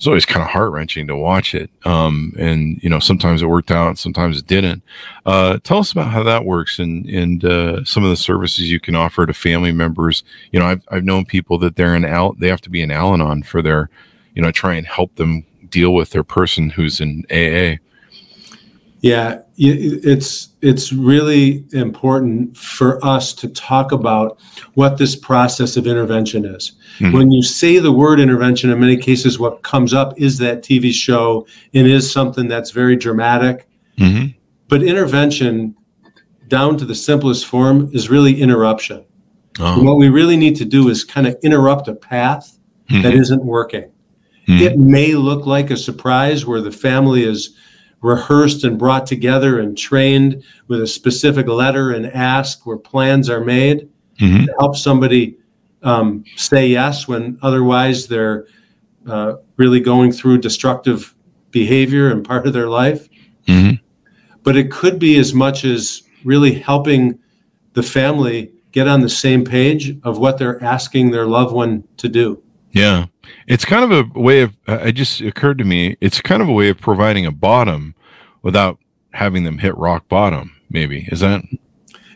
it's 0.00 0.06
always 0.06 0.24
kind 0.24 0.42
of 0.42 0.48
heart 0.48 0.72
wrenching 0.72 1.06
to 1.08 1.14
watch 1.14 1.54
it. 1.54 1.68
Um, 1.84 2.32
and 2.38 2.82
you 2.82 2.88
know, 2.88 3.00
sometimes 3.00 3.42
it 3.42 3.46
worked 3.46 3.70
out, 3.70 3.98
sometimes 3.98 4.38
it 4.38 4.46
didn't. 4.46 4.82
Uh, 5.26 5.58
tell 5.62 5.76
us 5.76 5.92
about 5.92 6.08
how 6.10 6.22
that 6.22 6.46
works 6.46 6.78
and 6.78 7.04
and 7.06 7.44
uh, 7.44 7.84
some 7.84 8.02
of 8.02 8.08
the 8.08 8.16
services 8.16 8.70
you 8.70 8.80
can 8.80 8.94
offer 8.94 9.26
to 9.26 9.34
family 9.34 9.72
members. 9.72 10.24
You 10.52 10.60
know, 10.60 10.64
I've 10.64 10.82
I've 10.90 11.04
known 11.04 11.26
people 11.26 11.58
that 11.58 11.76
they're 11.76 11.94
in 11.94 12.06
Al, 12.06 12.32
they 12.32 12.48
have 12.48 12.62
to 12.62 12.70
be 12.70 12.80
in 12.80 12.90
Al-Anon 12.90 13.42
for 13.42 13.60
their, 13.60 13.90
you 14.34 14.40
know, 14.40 14.50
try 14.50 14.72
and 14.72 14.86
help 14.86 15.16
them 15.16 15.44
deal 15.70 15.94
with 15.94 16.10
their 16.10 16.24
person 16.24 16.70
who's 16.70 17.00
in 17.00 17.24
AA. 17.30 17.78
Yeah, 19.02 19.40
it's 19.56 20.50
it's 20.60 20.92
really 20.92 21.64
important 21.72 22.54
for 22.54 23.02
us 23.02 23.32
to 23.34 23.48
talk 23.48 23.92
about 23.92 24.38
what 24.74 24.98
this 24.98 25.16
process 25.16 25.78
of 25.78 25.86
intervention 25.86 26.44
is. 26.44 26.72
Mm-hmm. 26.98 27.16
When 27.16 27.30
you 27.30 27.42
say 27.42 27.78
the 27.78 27.92
word 27.92 28.20
intervention, 28.20 28.68
in 28.68 28.78
many 28.78 28.98
cases, 28.98 29.38
what 29.38 29.62
comes 29.62 29.94
up 29.94 30.12
is 30.20 30.36
that 30.38 30.62
TV 30.62 30.92
show 30.92 31.46
and 31.72 31.86
is 31.86 32.12
something 32.12 32.46
that's 32.46 32.72
very 32.72 32.94
dramatic. 32.94 33.66
Mm-hmm. 33.96 34.38
But 34.68 34.82
intervention, 34.82 35.74
down 36.48 36.76
to 36.76 36.84
the 36.84 36.94
simplest 36.94 37.46
form, 37.46 37.88
is 37.94 38.10
really 38.10 38.40
interruption. 38.40 39.06
Oh. 39.58 39.82
what 39.82 39.96
we 39.96 40.08
really 40.08 40.36
need 40.36 40.56
to 40.56 40.64
do 40.64 40.88
is 40.88 41.04
kind 41.04 41.26
of 41.26 41.36
interrupt 41.42 41.88
a 41.88 41.94
path 41.94 42.58
mm-hmm. 42.88 43.02
that 43.02 43.14
isn't 43.14 43.44
working. 43.44 43.90
It 44.58 44.78
may 44.78 45.14
look 45.14 45.46
like 45.46 45.70
a 45.70 45.76
surprise 45.76 46.46
where 46.46 46.60
the 46.60 46.72
family 46.72 47.24
is 47.24 47.56
rehearsed 48.00 48.64
and 48.64 48.78
brought 48.78 49.06
together 49.06 49.60
and 49.60 49.76
trained 49.76 50.42
with 50.68 50.80
a 50.80 50.86
specific 50.86 51.46
letter 51.46 51.92
and 51.92 52.06
ask 52.06 52.66
where 52.66 52.78
plans 52.78 53.28
are 53.28 53.44
made 53.44 53.88
mm-hmm. 54.18 54.46
to 54.46 54.54
help 54.58 54.76
somebody 54.76 55.36
um, 55.82 56.24
say 56.36 56.66
yes 56.66 57.06
when 57.06 57.38
otherwise 57.42 58.08
they're 58.08 58.46
uh, 59.06 59.34
really 59.56 59.80
going 59.80 60.12
through 60.12 60.38
destructive 60.38 61.14
behavior 61.50 62.10
and 62.10 62.24
part 62.24 62.46
of 62.46 62.52
their 62.52 62.68
life. 62.68 63.08
Mm-hmm. 63.46 63.76
But 64.42 64.56
it 64.56 64.70
could 64.70 64.98
be 64.98 65.18
as 65.18 65.34
much 65.34 65.64
as 65.64 66.02
really 66.24 66.54
helping 66.54 67.18
the 67.74 67.82
family 67.82 68.52
get 68.72 68.86
on 68.88 69.00
the 69.00 69.08
same 69.08 69.44
page 69.44 69.98
of 70.04 70.18
what 70.18 70.38
they're 70.38 70.62
asking 70.62 71.10
their 71.10 71.26
loved 71.26 71.52
one 71.52 71.84
to 71.98 72.08
do. 72.08 72.42
Yeah. 72.72 73.06
It's 73.46 73.64
kind 73.64 73.90
of 73.90 73.92
a 73.92 74.18
way 74.18 74.42
of, 74.42 74.56
uh, 74.68 74.78
it 74.84 74.92
just 74.92 75.20
occurred 75.20 75.58
to 75.58 75.64
me, 75.64 75.96
it's 76.00 76.20
kind 76.20 76.42
of 76.42 76.48
a 76.48 76.52
way 76.52 76.68
of 76.68 76.78
providing 76.78 77.26
a 77.26 77.32
bottom 77.32 77.94
without 78.42 78.78
having 79.12 79.44
them 79.44 79.58
hit 79.58 79.76
rock 79.76 80.08
bottom, 80.08 80.56
maybe. 80.70 81.08
Is 81.10 81.20
that? 81.20 81.42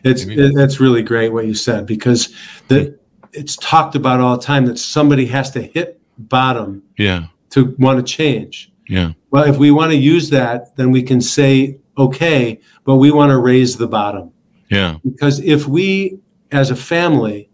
It's, 0.03 0.23
it, 0.23 0.53
that's 0.55 0.79
really 0.79 1.01
great 1.01 1.29
what 1.29 1.45
you 1.45 1.53
said 1.53 1.85
because 1.85 2.33
the, 2.67 2.97
it's 3.33 3.55
talked 3.57 3.95
about 3.95 4.19
all 4.19 4.37
the 4.37 4.43
time 4.43 4.65
that 4.65 4.79
somebody 4.79 5.25
has 5.25 5.51
to 5.51 5.61
hit 5.61 5.99
bottom 6.17 6.83
yeah. 6.97 7.25
to 7.49 7.75
want 7.79 8.05
to 8.05 8.13
change. 8.13 8.71
Yeah. 8.87 9.13
Well, 9.31 9.43
if 9.43 9.57
we 9.57 9.71
want 9.71 9.91
to 9.91 9.97
use 9.97 10.29
that, 10.29 10.75
then 10.75 10.91
we 10.91 11.01
can 11.03 11.19
say, 11.19 11.79
okay, 11.97 12.59
but 12.83 12.95
we 12.95 13.11
want 13.11 13.31
to 13.31 13.37
raise 13.37 13.77
the 13.77 13.87
bottom. 13.87 14.31
Yeah. 14.69 14.97
Because 15.03 15.39
if 15.39 15.67
we, 15.67 16.19
as 16.51 16.71
a 16.71 16.75
family 16.75 17.49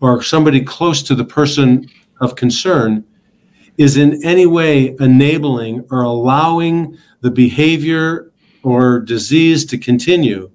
or 0.00 0.22
somebody 0.22 0.60
close 0.60 1.02
to 1.04 1.14
the 1.14 1.24
person 1.24 1.88
of 2.20 2.36
concern 2.36 3.04
is 3.76 3.96
in 3.96 4.24
any 4.24 4.46
way 4.46 4.94
enabling 5.00 5.84
or 5.90 6.02
allowing 6.02 6.96
the 7.20 7.30
behavior 7.30 8.32
or 8.62 9.00
disease 9.00 9.64
to 9.66 9.78
continue, 9.78 10.50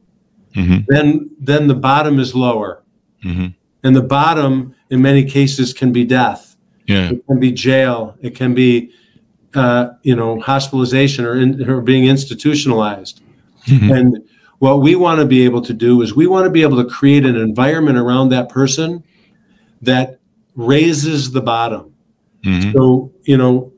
mm-hmm. 0.56 0.80
then 0.88 1.30
then 1.40 1.68
the 1.68 1.76
bottom 1.76 2.20
is 2.20 2.34
lower, 2.34 2.84
mm-hmm. 3.24 3.48
and 3.84 3.96
the 3.96 4.02
bottom 4.02 4.76
in 4.90 5.02
many 5.02 5.24
cases 5.24 5.74
can 5.74 5.92
be 5.92 6.06
death. 6.06 6.56
Yeah. 6.86 7.12
It 7.12 7.26
can 7.28 7.40
be 7.40 7.52
jail. 7.52 8.16
It 8.22 8.36
can 8.36 8.54
be 8.54 8.92
uh, 9.54 9.90
you 10.04 10.16
know 10.16 10.40
hospitalization 10.40 11.26
or, 11.26 11.36
in, 11.36 11.70
or 11.70 11.82
being 11.82 12.06
institutionalized. 12.06 13.22
Mm-hmm. 13.68 13.92
And 13.92 14.30
what 14.60 14.82
we 14.82 14.96
want 14.96 15.20
to 15.20 15.26
be 15.26 15.44
able 15.46 15.62
to 15.64 15.74
do 15.74 16.02
is 16.02 16.16
we 16.16 16.28
want 16.28 16.46
to 16.46 16.50
be 16.50 16.62
able 16.62 16.82
to 16.84 16.90
create 16.90 17.26
an 17.26 17.36
environment 17.36 17.98
around 17.98 18.30
that 18.30 18.50
person 18.50 19.04
that 19.82 20.19
raises 20.60 21.32
the 21.32 21.42
bottom. 21.42 21.94
Mm-hmm. 22.44 22.72
So, 22.74 23.12
you 23.24 23.38
know, 23.38 23.72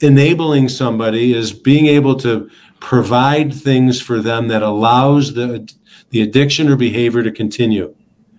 enabling 0.00 0.70
somebody 0.70 1.34
is 1.34 1.52
being 1.52 1.86
able 1.86 2.16
to 2.16 2.50
provide 2.80 3.52
things 3.52 4.00
for 4.00 4.20
them 4.20 4.48
that 4.48 4.62
allows 4.62 5.34
the 5.34 5.70
the 6.10 6.22
addiction 6.22 6.68
or 6.68 6.76
behavior 6.76 7.22
to 7.22 7.30
continue. 7.30 7.94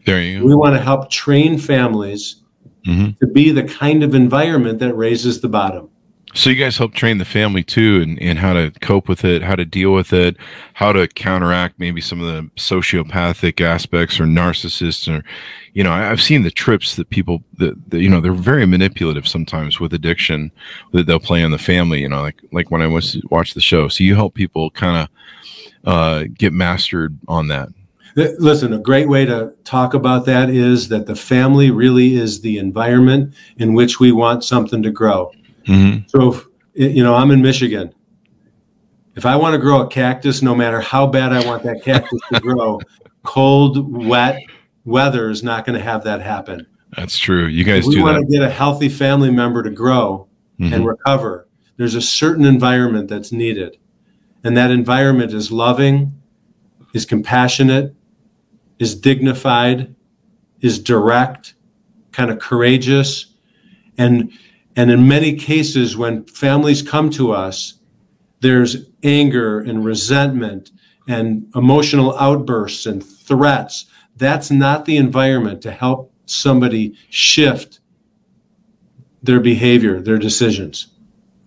There 0.05 0.21
you 0.21 0.39
go. 0.39 0.45
We 0.45 0.55
want 0.55 0.75
to 0.75 0.81
help 0.81 1.09
train 1.09 1.57
families 1.57 2.41
hmm 2.85 3.09
to 3.19 3.27
be 3.27 3.49
the 3.51 3.63
kind 3.63 4.03
of 4.03 4.13
environment 4.13 4.79
that 4.79 4.93
raises 4.93 5.41
the 5.41 5.49
bottom. 5.49 5.89
So 6.35 6.49
you 6.49 6.57
guys 6.57 6.77
help 6.77 6.93
train 6.93 7.17
the 7.17 7.25
family 7.25 7.63
too, 7.63 8.01
and 8.01 8.21
and 8.21 8.37
how 8.37 8.51
to 8.51 8.69
cope 8.81 9.07
with 9.07 9.23
it, 9.23 9.41
how 9.41 9.55
to 9.55 9.63
deal 9.63 9.93
with 9.93 10.11
it, 10.11 10.35
how 10.73 10.91
to 10.91 11.07
counteract 11.07 11.79
maybe 11.79 12.01
some 12.01 12.19
of 12.19 12.27
the 12.27 12.49
sociopathic 12.57 13.61
aspects 13.61 14.19
or 14.19 14.25
narcissists, 14.25 15.07
or 15.07 15.23
you 15.73 15.81
know, 15.81 15.93
I've 15.93 16.21
seen 16.21 16.43
the 16.43 16.51
trips 16.51 16.97
that 16.97 17.09
people 17.09 17.41
that, 17.57 17.89
that 17.89 18.01
you 18.01 18.09
know 18.09 18.19
they're 18.19 18.33
very 18.33 18.65
manipulative 18.65 19.25
sometimes 19.25 19.79
with 19.79 19.93
addiction 19.93 20.51
that 20.91 21.07
they'll 21.07 21.21
play 21.21 21.41
on 21.41 21.51
the 21.51 21.57
family. 21.57 22.01
You 22.01 22.09
know, 22.09 22.21
like 22.21 22.41
like 22.51 22.69
when 22.69 22.81
I 22.81 22.87
was 22.87 23.17
watch 23.31 23.53
the 23.53 23.61
show. 23.61 23.87
So 23.87 24.03
you 24.03 24.15
help 24.15 24.33
people 24.33 24.71
kind 24.71 25.07
of 25.07 25.89
uh, 25.89 26.25
get 26.37 26.51
mastered 26.51 27.17
on 27.29 27.47
that. 27.47 27.69
Listen, 28.17 28.73
a 28.73 28.77
great 28.77 29.07
way 29.07 29.25
to 29.25 29.53
talk 29.63 29.93
about 29.93 30.25
that 30.25 30.49
is 30.49 30.89
that 30.89 31.05
the 31.05 31.15
family 31.15 31.71
really 31.71 32.15
is 32.15 32.41
the 32.41 32.57
environment 32.57 33.33
in 33.57 33.73
which 33.73 34.01
we 34.01 34.11
want 34.11 34.43
something 34.43 34.83
to 34.83 34.91
grow. 34.91 35.31
Mm-hmm. 35.67 36.07
So, 36.07 36.33
if, 36.33 36.45
you 36.95 37.03
know, 37.03 37.15
I'm 37.15 37.31
in 37.31 37.41
Michigan. 37.41 37.93
If 39.15 39.25
I 39.25 39.35
want 39.37 39.53
to 39.53 39.57
grow 39.57 39.81
a 39.81 39.87
cactus, 39.87 40.41
no 40.41 40.53
matter 40.53 40.81
how 40.81 41.07
bad 41.07 41.31
I 41.31 41.45
want 41.45 41.63
that 41.63 41.81
cactus 41.83 42.19
to 42.33 42.39
grow, 42.41 42.81
cold, 43.23 44.05
wet 44.05 44.41
weather 44.83 45.29
is 45.29 45.41
not 45.41 45.65
going 45.65 45.77
to 45.77 45.83
have 45.83 46.03
that 46.03 46.21
happen. 46.21 46.67
That's 46.97 47.17
true. 47.17 47.45
You 47.47 47.63
guys 47.63 47.87
If 47.87 47.95
we 47.95 48.01
want 48.01 48.17
that. 48.17 48.25
to 48.25 48.31
get 48.31 48.43
a 48.43 48.49
healthy 48.49 48.89
family 48.89 49.31
member 49.31 49.63
to 49.63 49.69
grow 49.69 50.27
Mhm. 50.59 50.73
and 50.73 50.85
recover, 50.85 51.47
there's 51.77 51.95
a 51.95 52.01
certain 52.01 52.45
environment 52.45 53.09
that's 53.09 53.31
needed. 53.31 53.77
And 54.43 54.55
that 54.55 54.69
environment 54.71 55.33
is 55.33 55.51
loving, 55.51 56.13
is 56.93 57.05
compassionate, 57.05 57.95
is 58.79 58.95
dignified, 58.95 59.95
is 60.61 60.77
direct, 60.79 61.55
kind 62.11 62.29
of 62.29 62.39
courageous. 62.39 63.27
And 63.97 64.31
and 64.75 64.91
in 64.91 65.07
many 65.07 65.33
cases 65.33 65.95
when 65.95 66.25
families 66.25 66.81
come 66.81 67.09
to 67.11 67.31
us, 67.31 67.75
there's 68.41 68.87
anger 69.03 69.59
and 69.59 69.85
resentment 69.85 70.71
and 71.07 71.51
emotional 71.55 72.17
outbursts 72.17 72.85
and 72.85 73.03
threats. 73.03 73.85
That's 74.15 74.51
not 74.51 74.85
the 74.85 74.97
environment 74.97 75.61
to 75.61 75.71
help 75.71 76.13
somebody 76.25 76.95
shift 77.09 77.79
their 79.23 79.39
behavior, 79.39 80.01
their 80.01 80.17
decisions. 80.17 80.87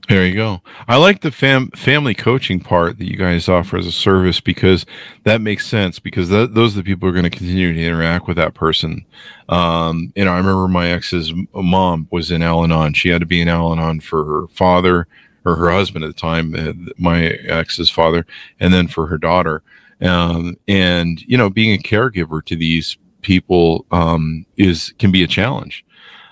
There 0.09 0.25
you 0.27 0.35
go. 0.35 0.63
I 0.87 0.97
like 0.97 1.21
the 1.21 1.31
fam- 1.31 1.71
family 1.73 2.15
coaching 2.15 2.61
part 2.61 2.97
that 2.97 3.05
you 3.05 3.17
guys 3.17 3.47
offer 3.47 3.77
as 3.77 3.87
a 3.87 3.93
service 3.93 4.41
because 4.41 4.87
that 5.25 5.43
makes 5.43 5.67
sense 5.67 5.99
because 5.99 6.31
th- 6.31 6.51
those 6.53 6.75
are 6.75 6.79
the 6.79 6.83
people 6.85 7.07
who 7.07 7.11
are 7.11 7.21
going 7.21 7.31
to 7.31 7.37
continue 7.37 7.75
to 7.75 7.85
interact 7.85 8.27
with 8.27 8.39
that 8.39 8.55
person. 8.55 9.05
Um, 9.51 10.11
you 10.17 10.25
know, 10.25 10.33
I 10.33 10.39
remember 10.39 10.67
my 10.67 10.91
ex's 10.91 11.35
mom 11.53 12.09
was 12.11 12.31
in 12.31 12.43
Al 12.43 12.65
Anon. 12.65 12.95
She 12.95 13.11
had 13.11 13.21
to 13.21 13.27
be 13.27 13.43
in 13.43 13.49
Al 13.49 13.73
Anon 13.73 14.01
for 14.01 14.25
her 14.25 14.49
father 14.49 15.07
or 15.45 15.57
her 15.57 15.71
husband 15.71 16.05
at 16.07 16.09
the 16.09 16.19
time, 16.19 16.55
uh, 16.55 16.73
my 16.97 17.25
ex's 17.27 17.91
father, 17.91 18.25
and 18.61 18.73
then 18.73 18.89
for 18.89 19.09
her 19.09 19.19
daughter. 19.19 19.63
Um, 20.01 20.57
and, 20.67 21.21
you 21.23 21.37
know, 21.37 21.51
being 21.51 21.79
a 21.79 21.83
caregiver 21.83 22.43
to 22.47 22.57
these 22.57 22.97
people 23.21 23.85
um, 23.91 24.47
is 24.57 24.95
can 24.99 25.13
be 25.13 25.23
a 25.23 25.27
challenge. 25.27 25.85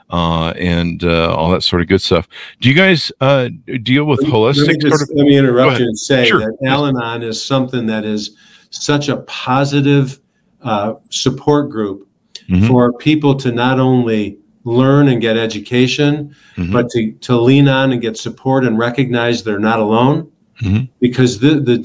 Uh, 0.09 0.51
and 0.51 1.03
uh, 1.03 1.35
all 1.35 1.51
that 1.51 1.65
sort 1.65 1.83
of 1.83 1.89
good 1.89 2.01
stuff. 2.01 2.29
Do 2.61 2.69
you 2.69 2.77
guys 2.77 3.11
uh, 3.21 3.49
deal 3.83 4.05
with 4.05 4.21
Let 4.21 4.29
me 4.29 4.33
holistic 4.35 4.81
just- 4.81 4.99
sort 4.99 5.03
of? 5.03 5.17
Let 5.17 5.27
me 5.27 5.37
interrupt 5.37 5.81
you 5.81 5.87
and 5.87 5.99
say 5.99 6.27
Sure. 6.27 6.39
that 6.39 6.57
Al-Anon 6.65 7.25
is 7.25 7.45
something 7.45 7.87
that 7.87 8.05
is 8.05 8.37
such 8.71 9.09
a 9.09 9.17
positive 9.27 10.21
uh, 10.63 10.95
support 11.11 11.71
group 11.71 12.07
Mhm. 12.49 12.69
for 12.69 12.93
people 12.93 13.35
to 13.35 13.51
not 13.51 13.81
only 13.81 14.39
learn 14.65 15.09
and 15.09 15.21
get 15.21 15.37
education, 15.37 16.31
Mhm. 16.57 16.73
but 16.73 16.89
to, 16.91 17.11
to 17.23 17.37
lean 17.41 17.67
on 17.69 17.91
and 17.93 18.01
get 18.01 18.17
support 18.17 18.65
and 18.65 18.79
recognize 18.79 19.43
they're 19.43 19.59
not 19.59 19.81
alone. 19.81 20.29
Mhm. 20.63 20.89
Because 21.01 21.41
the, 21.41 21.55
the, 21.61 21.77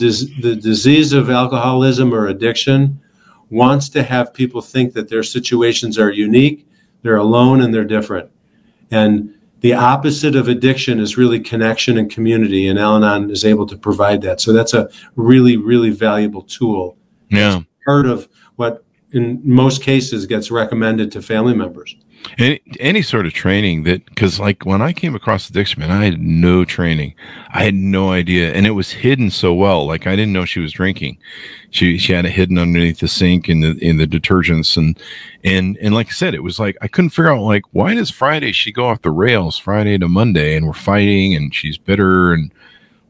the 0.42 0.56
disease 0.56 1.12
of 1.12 1.30
alcoholism 1.32 2.14
or 2.14 2.28
addiction 2.28 3.00
wants 3.50 3.90
to 3.90 4.04
have 4.04 4.32
people 4.34 4.62
think 4.62 4.94
that 4.94 5.10
their 5.10 5.24
situations 5.24 5.98
are 6.00 6.12
unique, 6.12 6.68
they're 7.04 7.18
alone, 7.18 7.62
and 7.62 7.74
they're 7.74 7.86
different. 7.86 8.30
And 8.90 9.34
the 9.62 9.74
opposite 9.74 10.36
of 10.36 10.48
addiction 10.48 11.00
is 11.00 11.18
really 11.18 11.40
connection 11.40 11.98
and 11.98 12.10
community, 12.10 12.68
and 12.68 12.80
Al 12.80 12.96
Anon 12.96 13.30
is 13.30 13.46
able 13.46 13.66
to 13.68 13.78
provide 13.78 14.22
that. 14.24 14.42
So 14.42 14.54
that's 14.54 14.74
a 14.74 14.90
really, 15.16 15.56
really 15.56 15.92
valuable 15.92 16.42
tool. 16.42 16.98
Yeah. 17.30 17.62
Part 17.86 18.08
of 18.08 18.28
what, 18.56 18.84
in 19.12 19.42
most 19.44 19.84
cases, 19.84 20.26
gets 20.26 20.52
recommended 20.52 21.12
to 21.14 21.22
family 21.22 21.54
members. 21.54 21.96
Any, 22.38 22.62
any 22.80 23.02
sort 23.02 23.26
of 23.26 23.34
training 23.34 23.84
that, 23.84 24.06
because 24.06 24.40
like 24.40 24.66
when 24.66 24.82
I 24.82 24.94
came 24.94 25.16
across 25.16 25.50
addiction, 25.50 25.80
man, 25.82 25.92
I 25.92 26.06
had 26.06 26.22
no 26.22 26.66
training. 26.66 27.14
I 27.54 27.64
had 27.64 27.76
no 27.76 28.12
idea. 28.12 28.54
And 28.54 28.66
it 28.66 28.72
was 28.72 28.92
hidden 28.92 29.30
so 29.32 29.54
well. 29.54 29.86
Like 29.86 30.08
I 30.08 30.16
didn't 30.16 30.34
know 30.34 30.46
she 30.46 30.60
was 30.60 30.72
drinking. 30.72 31.18
She, 31.70 31.98
she 31.98 32.14
had 32.14 32.26
it 32.26 32.32
hidden 32.32 32.58
underneath 32.58 33.00
the 33.00 33.08
sink 33.08 33.50
in 33.50 33.62
the, 33.62 33.78
in 33.80 33.98
the 33.98 34.08
detergents. 34.08 34.78
And, 34.78 35.00
and, 35.44 35.78
and 35.78 35.94
like 35.94 36.08
I 36.08 36.12
said, 36.12 36.34
it 36.34 36.44
was 36.44 36.60
like, 36.60 36.78
I 36.82 36.88
couldn't 36.88 37.12
figure 37.12 37.32
out 37.32 37.42
like, 37.42 37.64
why 37.72 37.96
does 37.96 38.12
Friday 38.12 38.52
she 38.52 38.72
go 38.72 38.88
off 38.88 39.02
the 39.02 39.12
rails 39.12 39.58
Friday 39.58 39.98
to 39.98 40.08
Monday 40.08 40.56
and 40.56 40.66
we're 40.66 40.74
fighting 40.74 41.36
and 41.36 41.54
she's 41.54 41.78
bitter 41.78 42.34
and 42.34 42.52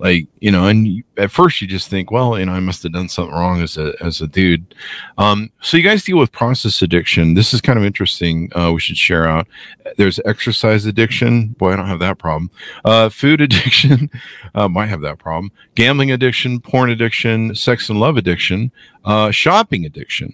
like, 0.02 0.28
you 0.40 0.50
know, 0.50 0.66
and 0.66 0.88
you, 0.88 1.04
at 1.16 1.30
first 1.30 1.62
you 1.62 1.68
just 1.68 1.88
think, 1.88 2.10
well, 2.10 2.38
you 2.40 2.46
know, 2.48 2.54
I 2.54 2.60
must 2.60 2.82
have 2.82 2.92
done 2.92 3.08
something 3.08 3.36
wrong 3.36 3.62
as 3.62 3.78
a, 3.78 3.94
as 4.02 4.20
a 4.20 4.26
dude. 4.26 4.74
Um, 5.20 5.52
so 5.62 5.78
you 5.78 5.84
guys 5.84 6.04
deal 6.04 6.18
with 6.18 6.32
process 6.32 6.82
addiction. 6.82 7.36
This 7.36 7.54
is 7.54 7.62
kind 7.62 7.78
of 7.78 7.86
interesting. 7.86 8.52
Uh, 8.58 8.72
we 8.74 8.80
should 8.80 8.98
share 8.98 9.28
out. 9.28 9.48
There's 9.98 10.20
exercise 10.26 10.88
addiction. 10.88 11.50
Boy, 11.50 11.74
I 11.74 11.76
don't 11.76 11.86
have 11.86 12.00
that 12.00 12.18
problem. 12.18 12.50
Uh, 12.84 13.10
food 13.10 13.42
addiction. 13.42 14.10
Uh, 14.56 14.68
might 14.68 14.88
have 14.88 15.02
that 15.02 15.20
problem. 15.20 15.52
Gambling 15.76 16.12
addiction, 16.12 16.60
porn 16.60 16.90
addiction, 16.90 17.54
sex 17.54 17.88
and 17.88 18.00
love 18.00 18.18
addiction, 18.18 18.72
uh, 19.06 19.30
shopping 19.30 19.86
addiction. 19.86 20.34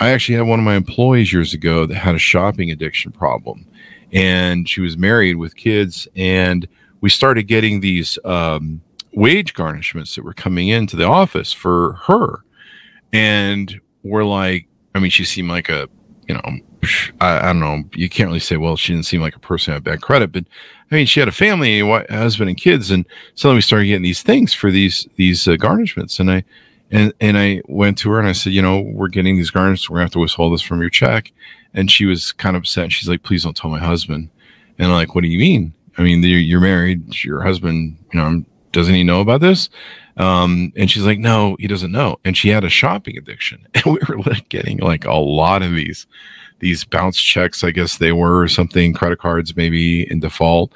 I 0.00 0.10
actually 0.10 0.38
had 0.38 0.48
one 0.48 0.58
of 0.58 0.64
my 0.64 0.74
employees 0.74 1.32
years 1.32 1.54
ago 1.54 1.86
that 1.86 1.94
had 1.94 2.16
a 2.16 2.18
shopping 2.18 2.72
addiction 2.72 3.12
problem, 3.12 3.64
and 4.12 4.68
she 4.68 4.80
was 4.80 4.98
married 4.98 5.36
with 5.36 5.54
kids, 5.54 6.08
and 6.16 6.66
we 7.00 7.10
started 7.10 7.44
getting 7.44 7.78
these 7.78 8.18
um, 8.24 8.82
wage 9.14 9.54
garnishments 9.54 10.14
that 10.14 10.24
were 10.24 10.34
coming 10.34 10.68
into 10.68 10.96
the 10.96 11.04
office 11.04 11.52
for 11.52 11.94
her, 12.04 12.44
and 13.12 13.80
we're 14.02 14.24
like, 14.24 14.66
I 14.94 15.00
mean, 15.00 15.10
she 15.10 15.24
seemed 15.24 15.48
like 15.48 15.68
a, 15.68 15.88
you 16.28 16.34
know, 16.34 16.42
I, 17.20 17.38
I 17.38 17.42
don't 17.46 17.60
know. 17.60 17.84
You 17.94 18.08
can't 18.08 18.28
really 18.28 18.40
say, 18.40 18.56
well, 18.56 18.76
she 18.76 18.92
didn't 18.92 19.06
seem 19.06 19.20
like 19.20 19.36
a 19.36 19.40
person 19.40 19.72
who 19.72 19.74
had 19.76 19.84
bad 19.84 20.02
credit, 20.02 20.32
but 20.32 20.44
I 20.90 20.96
mean, 20.96 21.06
she 21.06 21.20
had 21.20 21.28
a 21.28 21.32
family, 21.32 21.80
a 21.80 22.06
husband, 22.10 22.50
and 22.50 22.58
kids, 22.58 22.90
and 22.90 23.06
suddenly 23.34 23.58
we 23.58 23.62
started 23.62 23.86
getting 23.86 24.02
these 24.02 24.22
things 24.22 24.52
for 24.52 24.70
these 24.70 25.08
these 25.16 25.48
uh, 25.48 25.52
garnishments, 25.52 26.20
and 26.20 26.30
I 26.30 26.44
and 26.90 27.12
and 27.20 27.38
I 27.38 27.62
went 27.66 27.98
to 27.98 28.10
her 28.10 28.18
and 28.18 28.28
I 28.28 28.32
said, 28.32 28.52
you 28.52 28.62
know, 28.62 28.80
we're 28.80 29.08
getting 29.08 29.36
these 29.36 29.50
garnishments, 29.50 29.88
we're 29.88 29.96
gonna 29.96 30.04
have 30.04 30.12
to 30.12 30.18
withhold 30.18 30.52
this 30.52 30.62
from 30.62 30.80
your 30.80 30.90
check, 30.90 31.32
and 31.72 31.90
she 31.90 32.04
was 32.04 32.32
kind 32.32 32.56
of 32.56 32.62
upset. 32.62 32.92
She's 32.92 33.08
like, 33.08 33.22
please 33.22 33.44
don't 33.44 33.56
tell 33.56 33.70
my 33.70 33.80
husband, 33.80 34.28
and 34.78 34.88
I'm 34.88 34.94
like, 34.94 35.14
what 35.14 35.22
do 35.22 35.28
you 35.28 35.38
mean? 35.38 35.72
I 35.96 36.02
mean, 36.02 36.22
you're, 36.24 36.60
married, 36.60 37.22
your 37.22 37.42
husband, 37.42 37.96
you 38.12 38.18
know, 38.18 38.44
doesn't 38.74 38.94
he 38.94 39.04
know 39.04 39.20
about 39.20 39.40
this? 39.40 39.70
Um, 40.16 40.72
and 40.76 40.90
she's 40.90 41.04
like, 41.06 41.18
no, 41.18 41.56
he 41.58 41.66
doesn't 41.66 41.90
know. 41.90 42.18
And 42.24 42.36
she 42.36 42.50
had 42.50 42.64
a 42.64 42.68
shopping 42.68 43.16
addiction, 43.16 43.66
and 43.74 43.84
we 43.86 43.98
were 44.08 44.18
like 44.22 44.48
getting 44.50 44.78
like 44.78 45.04
a 45.06 45.14
lot 45.14 45.62
of 45.62 45.72
these 45.72 46.06
these 46.60 46.84
bounce 46.84 47.20
checks, 47.20 47.64
I 47.64 47.72
guess 47.72 47.98
they 47.98 48.12
were 48.12 48.40
or 48.40 48.48
something, 48.48 48.94
credit 48.94 49.18
cards 49.18 49.56
maybe 49.56 50.08
in 50.10 50.20
default. 50.20 50.72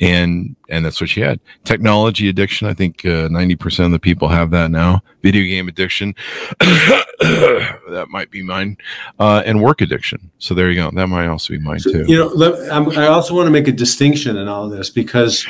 And 0.00 0.54
and 0.68 0.84
that's 0.84 1.00
what 1.00 1.10
she 1.10 1.20
had. 1.20 1.40
Technology 1.64 2.28
addiction. 2.28 2.68
I 2.68 2.72
think 2.72 3.04
ninety 3.04 3.56
percent 3.56 3.86
of 3.86 3.92
the 3.92 3.98
people 3.98 4.28
have 4.28 4.52
that 4.52 4.70
now. 4.70 5.02
Video 5.22 5.42
game 5.42 5.66
addiction. 5.66 6.14
that 6.60 8.06
might 8.08 8.30
be 8.30 8.44
mine. 8.44 8.76
Uh, 9.18 9.42
and 9.44 9.60
work 9.60 9.80
addiction. 9.80 10.30
So 10.38 10.54
there 10.54 10.70
you 10.70 10.76
go. 10.76 10.92
That 10.92 11.08
might 11.08 11.26
also 11.26 11.52
be 11.52 11.58
mine 11.58 11.80
too. 11.80 12.04
You 12.06 12.16
know, 12.16 12.28
let- 12.28 12.70
I 12.70 13.08
also 13.08 13.34
want 13.34 13.48
to 13.48 13.50
make 13.50 13.66
a 13.66 13.72
distinction 13.72 14.36
in 14.36 14.46
all 14.46 14.66
of 14.66 14.70
this 14.70 14.88
because 14.88 15.44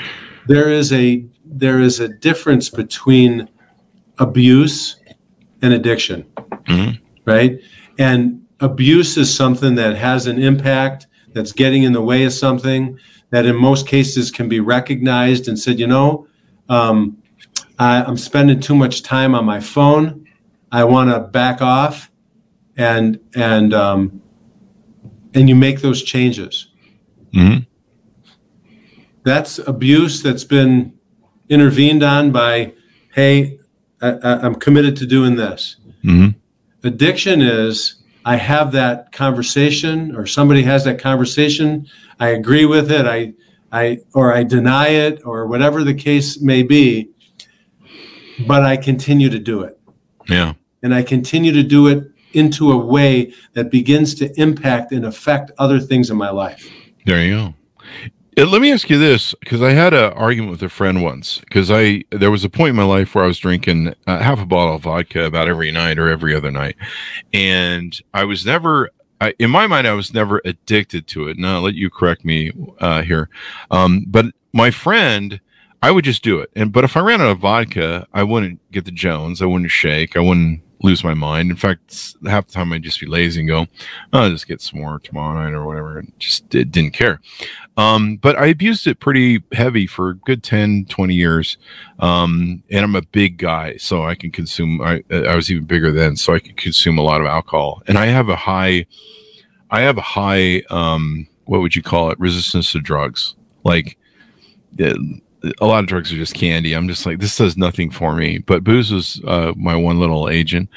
there 0.49 0.71
is 0.71 0.93
a 0.93 1.25
there 1.45 1.81
is 1.81 2.01
a 2.01 2.09
difference 2.09 2.69
between 2.71 3.49
abuse 4.19 4.97
and 5.63 5.73
addiction, 5.73 6.25
Mhm. 6.69 6.99
right? 7.25 7.59
And 7.99 8.41
abuse 8.61 9.17
is 9.17 9.35
something 9.35 9.77
that 9.77 9.97
has 9.97 10.27
an 10.27 10.39
impact 10.43 11.07
that's 11.35 11.53
getting 11.53 11.85
in 11.85 11.93
the 11.93 12.03
way 12.03 12.25
of 12.25 12.33
something 12.33 12.99
that 13.31 13.47
in 13.47 13.57
most 13.57 13.87
cases 13.87 14.31
can 14.31 14.49
be 14.49 14.61
recognized 14.61 15.49
and 15.49 15.59
said, 15.59 15.79
you 15.79 15.87
know, 15.87 16.27
um, 16.69 17.17
I, 17.79 18.03
I'm 18.03 18.17
spending 18.17 18.61
too 18.61 18.75
much 18.75 19.03
time 19.03 19.35
on 19.35 19.45
my 19.45 19.61
phone. 19.61 20.27
I 20.73 20.85
want 20.85 21.11
to 21.11 21.21
back 21.21 21.63
off, 21.63 22.11
and 22.77 23.19
and 23.35 23.73
um, 23.73 24.21
and 25.35 25.49
you 25.49 25.55
make 25.57 25.81
those 25.81 26.03
changes. 26.03 26.69
Mhm. 27.35 27.67
That's 29.29 29.59
abuse 29.59 30.23
that's 30.23 30.45
been 30.45 30.95
intervened 31.51 32.03
on 32.03 32.33
by, 32.33 32.73
hey, 33.15 33.59
I, 34.01 34.17
I'm 34.23 34.55
committed 34.55 34.97
to 34.97 35.07
doing 35.07 35.37
this. 35.37 35.77
Mhm. 36.03 36.35
Addiction 36.83 37.43
is 37.43 37.97
I 38.25 38.37
have 38.37 38.73
that 38.73 39.13
conversation 39.13 40.17
or 40.17 40.25
somebody 40.25 40.63
has 40.63 40.85
that 40.85 40.99
conversation, 40.99 41.87
I 42.19 42.29
agree 42.29 42.65
with 42.65 42.91
it, 42.91 43.05
I 43.05 43.35
I 43.71 43.99
or 44.15 44.33
I 44.33 44.45
deny 44.45 44.89
it 44.89 45.21
or 45.27 45.47
whatever 45.47 45.85
the 45.85 45.93
case 45.93 46.41
may 46.41 46.63
be, 46.63 47.11
but 48.47 48.63
I 48.63 48.79
continue 48.79 49.29
to 49.29 49.39
do 49.39 49.61
it. 49.61 49.79
Yeah. 50.27 50.55
And 50.83 50.95
I 50.95 51.03
continue 51.03 51.53
to 51.53 51.63
do 51.63 51.87
it 51.89 52.11
into 52.33 52.73
a 52.73 52.79
way 52.79 53.35
that 53.53 53.71
begins 53.71 54.15
to 54.15 54.33
impact 54.41 54.91
and 54.91 55.05
affect 55.05 55.51
other 55.59 55.81
things 55.81 56.09
in 56.09 56.17
my 56.17 56.31
life. 56.31 56.67
There 57.05 57.23
you 57.23 57.35
go. 57.35 57.55
Uh, 58.39 58.47
Let 58.47 58.63
me 58.63 58.71
ask 58.71 58.89
you 58.89 58.99
this, 58.99 59.35
because 59.41 59.63
I 59.63 59.73
had 59.73 59.93
an 59.93 60.13
argument 60.13 60.53
with 60.53 60.63
a 60.63 60.69
friend 60.69 61.03
once. 61.03 61.39
Because 61.39 61.73
I 61.73 62.05
there 62.11 62.31
was 62.31 62.45
a 62.45 62.49
point 62.49 62.71
in 62.71 62.77
my 62.77 62.85
life 62.85 63.15
where 63.15 63.25
I 63.25 63.27
was 63.27 63.39
drinking 63.39 63.95
uh, 64.07 64.21
half 64.21 64.41
a 64.41 64.47
bottle 64.47 64.77
of 64.77 64.83
vodka 64.83 65.25
about 65.25 65.49
every 65.49 65.73
night 65.73 65.99
or 65.99 66.09
every 66.09 66.37
other 66.37 66.53
night, 66.53 66.77
and 67.33 68.01
I 68.15 68.23
was 68.25 68.47
never. 68.47 68.91
I, 69.21 69.35
in 69.41 69.51
my 69.51 69.67
mind, 69.67 69.89
I 69.89 69.95
was 69.95 70.15
never 70.15 70.41
addicted 70.45 71.09
to 71.09 71.27
it. 71.27 71.37
Now, 71.37 71.57
I'll 71.57 71.63
let 71.63 71.75
you 71.75 71.91
correct 71.91 72.25
me 72.25 72.53
uh, 72.79 73.03
here, 73.03 73.29
um, 73.73 74.05
but 74.07 74.27
my 74.53 74.71
friend, 74.71 75.41
I 75.83 75.91
would 75.91 76.05
just 76.05 76.23
do 76.23 76.39
it. 76.39 76.51
And 76.55 76.73
but 76.73 76.85
if 76.85 76.97
I 76.97 77.01
ran 77.01 77.21
out 77.21 77.33
of 77.33 77.41
vodka, 77.41 78.07
I 78.15 78.23
wouldn't 78.23 78.61
get 78.71 78.85
the 78.85 78.93
Jones. 78.93 79.43
I 79.43 79.47
wouldn't 79.47 79.73
shake. 79.73 80.17
I 80.17 80.21
wouldn't 80.21 80.63
lose 80.83 81.03
my 81.03 81.15
mind. 81.15 81.51
In 81.51 81.57
fact, 81.57 82.15
half 82.27 82.47
the 82.47 82.53
time 82.53 82.73
I'd 82.73 82.83
just 82.83 83.01
be 83.01 83.07
lazy 83.07 83.41
and 83.41 83.49
go, 83.49 83.67
"Oh, 84.13 84.21
"I'll 84.21 84.31
just 84.31 84.49
get 84.49 84.61
some 84.61 84.81
more 84.81 84.99
tomorrow 84.99 85.43
night 85.43 85.55
or 85.55 85.67
whatever," 85.67 85.99
and 85.99 86.13
just 86.19 86.49
did, 86.49 86.71
didn't 86.73 86.95
care. 86.95 87.21
Um, 87.77 88.17
but 88.17 88.37
I 88.37 88.47
abused 88.47 88.89
it 88.89 88.99
pretty 88.99 89.43
heavy 89.53 89.87
for 89.87 90.11
a 90.11 90.15
good 90.17 90.43
10, 90.43 90.87
20 90.87 91.15
years. 91.15 91.59
Um, 92.01 92.65
and 92.71 92.85
I'm 92.85 92.97
a 92.97 93.03
big 93.03 93.39
guy, 93.39 93.77
so 93.77 94.03
I 94.03 94.17
can 94.17 94.33
consume, 94.33 94.81
I, 94.83 95.05
I 95.11 95.37
was 95.37 95.51
even 95.51 95.65
bigger 95.65 95.93
then, 95.93 96.17
so 96.17 96.35
I 96.35 96.41
could 96.41 96.57
consume 96.57 96.99
a 96.99 97.03
lot 97.03 97.21
of 97.21 97.29
alcohol. 97.29 97.83
And 97.87 97.97
I 97.97 98.07
have 98.07 98.29
a 98.29 98.37
high, 98.37 98.87
I 99.71 99.83
have 99.83 99.97
a 99.97 100.03
high, 100.03 100.63
um, 100.71 101.29
what 101.45 101.61
would 101.61 101.77
you 101.77 101.83
call 101.83 102.11
it? 102.11 102.19
Resistance 102.19 102.73
to 102.73 102.81
drugs. 102.81 103.37
Like, 103.63 103.97
a 105.61 105.67
lot 105.67 105.81
of 105.81 105.87
drugs 105.87 106.13
are 106.13 106.17
just 106.17 106.35
candy. 106.35 106.73
I'm 106.75 106.89
just 106.89 107.07
like, 107.07 107.19
this 107.19 107.37
does 107.37 107.57
nothing 107.57 107.91
for 107.91 108.15
me. 108.15 108.39
But 108.39 108.65
booze 108.65 108.93
was 108.93 109.21
uh, 109.27 109.53
my 109.57 109.77
one 109.77 110.01
little 110.01 110.29
agent. 110.29 110.69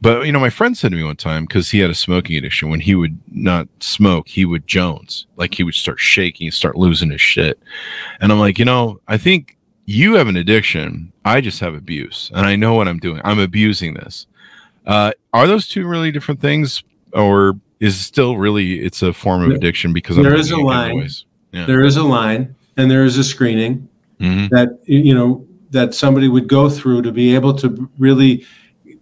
But 0.00 0.26
you 0.26 0.32
know, 0.32 0.40
my 0.40 0.50
friend 0.50 0.76
said 0.76 0.90
to 0.90 0.96
me 0.96 1.04
one 1.04 1.16
time 1.16 1.44
because 1.44 1.70
he 1.70 1.78
had 1.78 1.90
a 1.90 1.94
smoking 1.94 2.36
addiction. 2.36 2.70
When 2.70 2.80
he 2.80 2.94
would 2.94 3.18
not 3.28 3.68
smoke, 3.80 4.28
he 4.28 4.44
would 4.44 4.66
Jones, 4.66 5.26
like 5.36 5.54
he 5.54 5.62
would 5.62 5.74
start 5.74 6.00
shaking, 6.00 6.50
start 6.50 6.76
losing 6.76 7.10
his 7.10 7.20
shit. 7.20 7.60
And 8.20 8.32
I'm 8.32 8.40
like, 8.40 8.58
you 8.58 8.64
know, 8.64 9.00
I 9.08 9.18
think 9.18 9.56
you 9.86 10.14
have 10.14 10.28
an 10.28 10.36
addiction. 10.36 11.12
I 11.24 11.40
just 11.40 11.60
have 11.60 11.74
abuse, 11.74 12.30
and 12.34 12.46
I 12.46 12.56
know 12.56 12.74
what 12.74 12.88
I'm 12.88 12.98
doing. 12.98 13.20
I'm 13.24 13.38
abusing 13.38 13.94
this. 13.94 14.26
Uh, 14.86 15.12
are 15.32 15.46
those 15.46 15.68
two 15.68 15.86
really 15.86 16.10
different 16.10 16.40
things, 16.40 16.82
or 17.12 17.54
is 17.78 17.96
it 17.96 18.02
still 18.02 18.36
really 18.36 18.80
it's 18.80 19.02
a 19.02 19.12
form 19.12 19.42
of 19.42 19.50
addiction 19.50 19.92
because 19.92 20.16
there 20.16 20.34
is 20.34 20.50
a 20.50 20.56
line. 20.56 21.08
Yeah. 21.52 21.66
There 21.66 21.84
is 21.84 21.96
a 21.96 22.02
line 22.02 22.54
and 22.76 22.90
there 22.90 23.04
is 23.04 23.18
a 23.18 23.24
screening 23.24 23.88
Mhm. 24.22 24.48
that 24.50 24.78
you 24.86 25.14
know 25.14 25.44
that 25.70 25.94
somebody 25.94 26.28
would 26.28 26.48
go 26.48 26.68
through 26.70 27.02
to 27.02 27.12
be 27.12 27.34
able 27.34 27.54
to 27.54 27.90
really 27.98 28.44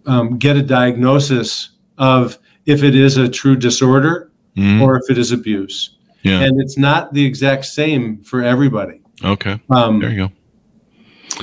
um, 0.07 0.37
get 0.39 0.57
a 0.57 0.61
diagnosis 0.63 1.69
of 1.97 2.39
if 2.65 2.81
it 2.83 2.95
is 2.95 3.17
a 3.17 3.29
true 3.29 3.55
disorder 3.55 4.31
Mhm. 4.57 4.81
or 4.81 4.95
if 4.97 5.03
it 5.11 5.17
is 5.17 5.31
abuse. 5.31 5.97
Yeah. 6.23 6.39
And 6.41 6.59
it's 6.61 6.77
not 6.77 7.13
the 7.13 7.23
exact 7.25 7.65
same 7.65 8.17
for 8.23 8.41
everybody. 8.41 9.01
Okay. 9.23 9.59
Um, 9.69 9.99
There 9.99 10.09
you 10.09 10.17
go. 10.27 10.31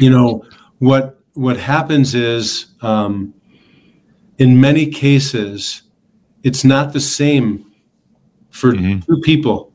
you 0.00 0.10
know 0.10 0.42
what 0.80 1.20
what 1.34 1.56
happens 1.56 2.14
is 2.14 2.66
um, 2.82 3.32
in 4.38 4.60
many 4.60 4.86
cases 4.86 5.82
it's 6.42 6.64
not 6.64 6.92
the 6.92 7.00
same 7.00 7.64
for 8.50 8.72
Mhm. 8.72 9.06
two 9.06 9.20
people 9.22 9.67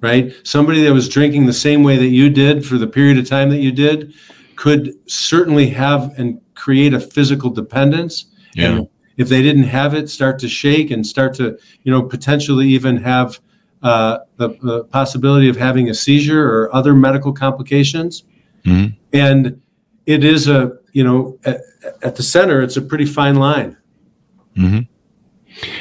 right? 0.00 0.32
Somebody 0.44 0.82
that 0.82 0.92
was 0.92 1.08
drinking 1.08 1.46
the 1.46 1.52
same 1.52 1.82
way 1.82 1.96
that 1.96 2.08
you 2.08 2.30
did 2.30 2.64
for 2.66 2.78
the 2.78 2.86
period 2.86 3.18
of 3.18 3.28
time 3.28 3.50
that 3.50 3.58
you 3.60 3.72
did 3.72 4.14
could 4.56 4.94
certainly 5.10 5.70
have 5.70 6.12
and 6.18 6.40
create 6.54 6.92
a 6.92 7.00
physical 7.00 7.50
dependence. 7.50 8.26
Yeah. 8.54 8.70
and 8.70 8.88
if 9.16 9.28
they 9.28 9.42
didn't 9.42 9.64
have 9.64 9.94
it 9.94 10.08
start 10.08 10.38
to 10.40 10.48
shake 10.48 10.90
and 10.90 11.06
start 11.06 11.34
to 11.34 11.58
you 11.82 11.92
know 11.92 12.02
potentially 12.02 12.68
even 12.68 12.96
have 12.98 13.38
uh, 13.82 14.18
the, 14.36 14.50
the 14.62 14.84
possibility 14.84 15.48
of 15.48 15.56
having 15.56 15.88
a 15.88 15.94
seizure 15.94 16.44
or 16.46 16.74
other 16.74 16.94
medical 16.94 17.32
complications. 17.32 18.24
Mhm. 18.64 18.96
and 19.12 19.60
it 20.04 20.22
is 20.24 20.48
a 20.48 20.72
you 20.92 21.04
know 21.04 21.38
at, 21.44 21.60
at 22.02 22.16
the 22.16 22.22
center 22.22 22.60
it's 22.60 22.76
a 22.76 22.82
pretty 22.82 23.06
fine 23.06 23.36
line. 23.36 23.76
Hmm 24.56 24.80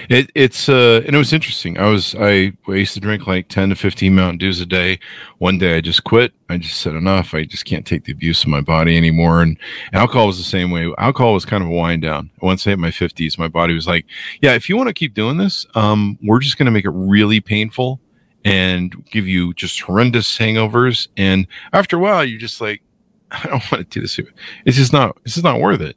It, 0.10 0.32
it's 0.36 0.68
uh, 0.68 1.02
and 1.06 1.16
it 1.16 1.18
was 1.18 1.34
interesting. 1.34 1.78
I 1.78 1.88
was 1.90 2.16
I, 2.16 2.54
used 2.68 2.94
to 2.96 3.00
drink 3.00 3.28
like 3.28 3.48
ten 3.48 3.70
to 3.70 3.76
fifteen 3.76 4.16
Mountain 4.16 4.40
Dews 4.40 4.60
a 4.60 4.66
day. 4.66 5.00
One 5.38 5.58
day 5.58 5.78
I 5.78 5.82
just 5.82 6.04
quit. 6.04 6.34
I 6.50 6.58
just 6.58 6.80
said 6.80 6.96
enough. 6.96 7.34
I 7.34 7.44
just 7.46 7.66
can't 7.66 7.86
take 7.86 8.06
the 8.06 8.12
abuse 8.12 8.44
of 8.44 8.50
my 8.50 8.62
body 8.62 8.98
anymore. 8.98 9.42
And 9.42 9.58
alcohol 9.94 10.28
was 10.28 10.38
the 10.38 10.44
same 10.44 10.72
way. 10.72 10.92
Alcohol 10.98 11.34
was 11.34 11.46
kind 11.46 11.64
of 11.64 11.70
a 11.70 11.74
wind 11.74 12.02
down. 12.02 12.32
Once 12.42 12.66
I 12.66 12.72
hit 12.72 12.80
my 12.80 12.92
fifties, 12.92 13.38
my 13.38 13.48
body 13.48 13.74
was 13.74 13.88
like, 13.88 14.06
"Yeah, 14.42 14.54
if 14.54 14.70
you 14.70 14.76
want 14.76 14.88
to 14.88 14.94
keep 14.94 15.14
doing 15.14 15.38
this, 15.38 15.66
um, 15.76 16.18
we're 16.24 16.40
just 16.40 16.58
going 16.58 16.66
to 16.66 16.72
make 16.72 16.86
it 16.86 16.92
really 16.92 17.40
painful 17.40 18.00
and 18.44 19.06
give 19.12 19.28
you 19.28 19.54
just 19.54 19.80
horrendous 19.82 20.38
hangovers." 20.38 21.08
And 21.16 21.48
after 21.74 21.98
a 21.98 22.00
while, 22.00 22.26
you're 22.26 22.40
just 22.40 22.62
like, 22.62 22.82
"I 23.32 23.44
don't 23.44 23.72
want 23.72 23.90
to 23.90 24.00
do 24.00 24.02
this. 24.02 24.20
It's 24.66 24.78
just 24.78 24.94
not. 24.94 25.18
It's 25.24 25.36
just 25.36 25.44
not 25.44 25.60
worth 25.60 25.82
it." 25.82 25.96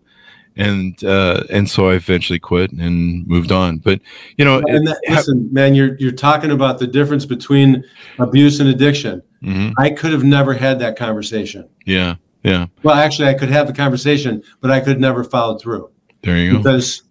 And 0.57 1.03
uh 1.05 1.45
and 1.51 1.69
so 1.71 1.88
I 1.91 1.95
eventually 1.95 2.38
quit 2.38 2.73
and 2.73 3.27
moved 3.27 3.51
on. 3.53 3.79
But 3.79 4.01
you 4.37 4.45
know, 4.45 4.62
and 4.69 4.87
that, 4.87 4.99
listen 5.09 5.49
man 5.53 5.75
you're 5.75 5.97
you're 5.99 6.12
talking 6.12 6.51
about 6.51 6.79
the 6.79 6.87
difference 6.87 7.25
between 7.27 7.85
abuse 8.19 8.61
and 8.61 8.69
addiction 8.69 9.23
mhm, 9.43 9.73
i 9.79 9.88
could 9.91 10.12
have 10.12 10.23
never 10.25 10.53
had 10.53 10.79
that 10.79 10.97
conversation 10.97 11.67
yeah, 11.87 12.17
yeah. 12.45 12.67
well 12.83 12.95
actually 12.95 13.27
i 13.29 13.35
could 13.35 13.49
have 13.49 13.67
the 13.67 13.73
conversation 13.73 14.43
but 14.61 14.71
i 14.71 14.79
could 14.81 15.01
never 15.01 15.25
follow 15.25 15.57
through 15.59 15.91
There 16.23 16.37
you 16.37 16.53
go. 16.53 16.59
because 16.59 17.03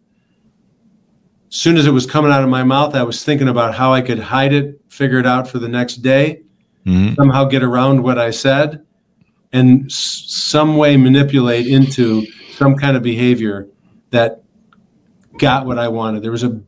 as 1.50 1.56
soon 1.58 1.76
as 1.78 1.86
it 1.88 1.92
was 1.92 2.06
coming 2.06 2.32
out 2.32 2.44
of 2.44 2.50
my 2.50 2.64
mouth 2.64 2.94
i 2.96 3.04
was 3.04 3.24
thinking 3.24 3.48
about 3.48 3.74
how 3.76 3.92
i 3.92 4.02
could 4.02 4.20
hide 4.20 4.54
it 4.54 4.80
figure 4.90 5.18
it 5.20 5.26
out 5.26 5.48
for 5.48 5.60
the 5.60 5.68
next 5.70 5.98
day 5.98 6.42
Mhm, 6.86 7.16
somehow 7.16 7.46
get 7.46 7.62
around 7.64 8.02
what 8.04 8.18
i 8.18 8.32
said 8.32 8.86
and 9.54 9.86
s- 9.86 10.24
some 10.28 10.78
way 10.78 10.98
manipulate 10.98 11.68
into 11.68 12.26
some 12.62 12.76
kind 12.76 12.96
of 12.96 13.02
behavior 13.02 13.68
that 14.12 14.44
got 15.40 15.66
what 15.66 15.80
i 15.80 15.88
wanted 15.88 16.22
there 16.22 16.32
was 16.32 16.44
a 16.44 16.60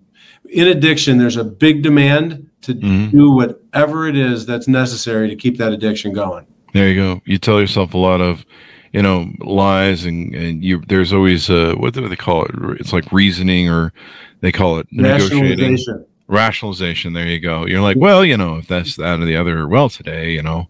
in 0.50 0.68
addiction 0.68 1.18
there's 1.20 1.38
a 1.38 1.44
big 1.44 1.84
demand 1.84 2.50
to 2.62 2.74
Mhm. 2.74 3.12
do 3.12 3.32
whatever 3.32 4.08
it 4.08 4.16
is 4.18 4.46
that's 4.46 4.68
necessary 4.68 5.28
to 5.30 5.36
keep 5.36 5.58
that 5.58 5.72
addiction 5.74 6.14
going 6.14 6.46
There 6.74 6.90
you 6.90 6.96
go. 6.96 7.22
You 7.26 7.38
tell 7.38 7.60
yourself 7.60 7.94
a 7.94 8.00
lot 8.00 8.20
of, 8.20 8.46
you 8.94 9.04
know, 9.04 9.32
lies, 9.42 10.06
and 10.06 10.34
and 10.34 10.64
you. 10.64 10.82
There's 10.88 11.14
always 11.14 11.48
uh, 11.50 11.76
what 11.78 11.94
do 11.94 12.08
they 12.08 12.16
call 12.16 12.46
it? 12.46 12.52
It's 12.80 12.92
like 12.92 13.12
reasoning, 13.12 13.70
or 13.70 13.94
they 14.42 14.52
call 14.52 14.80
it 14.80 14.88
rationalization 14.98 16.06
rationalization 16.28 17.14
there 17.14 17.28
you 17.28 17.40
go 17.40 17.66
you're 17.68 17.82
like 17.82 17.98
well 17.98 18.24
you 18.26 18.36
know 18.38 18.56
if 18.56 18.66
that's 18.68 18.96
that 18.96 19.20
or 19.20 19.26
the 19.26 19.36
other 19.36 19.68
well 19.68 19.90
today 19.90 20.32
you 20.32 20.42
know 20.42 20.68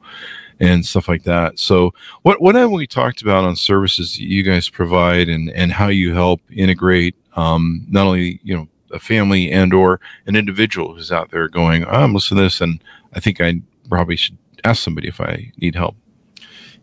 and 0.60 0.86
stuff 0.86 1.08
like 1.08 1.24
that 1.24 1.58
so 1.60 1.94
what 2.22 2.42
what 2.42 2.56
have 2.56 2.72
we 2.72 2.88
talked 2.88 3.22
about 3.22 3.44
on 3.44 3.56
services 3.56 4.14
that 4.14 4.24
you 4.24 4.44
guys 4.44 4.70
provide 4.70 5.30
and 5.30 5.50
and 5.52 5.72
how 5.72 5.88
you 5.88 6.14
help 6.14 6.42
integrate 6.52 7.16
um 7.36 7.86
not 7.90 8.06
only 8.06 8.40
you 8.44 8.56
know 8.56 8.68
a 8.92 9.00
family 9.00 9.52
and 9.52 9.74
or 9.74 10.00
an 10.28 10.36
individual 10.36 10.94
who's 10.94 11.12
out 11.12 11.32
there 11.32 11.48
going 11.48 11.84
oh, 11.86 12.04
i'm 12.04 12.14
listening 12.14 12.38
to 12.38 12.44
this 12.44 12.62
and 12.62 12.84
i 13.14 13.20
think 13.20 13.42
i 13.42 13.60
probably 13.90 14.16
should 14.16 14.38
ask 14.64 14.84
somebody 14.84 15.08
if 15.08 15.20
i 15.20 15.52
need 15.58 15.76
help 15.76 15.96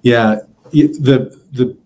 Yeah, 0.03 0.37
the 0.73 1.39
the 1.53 1.77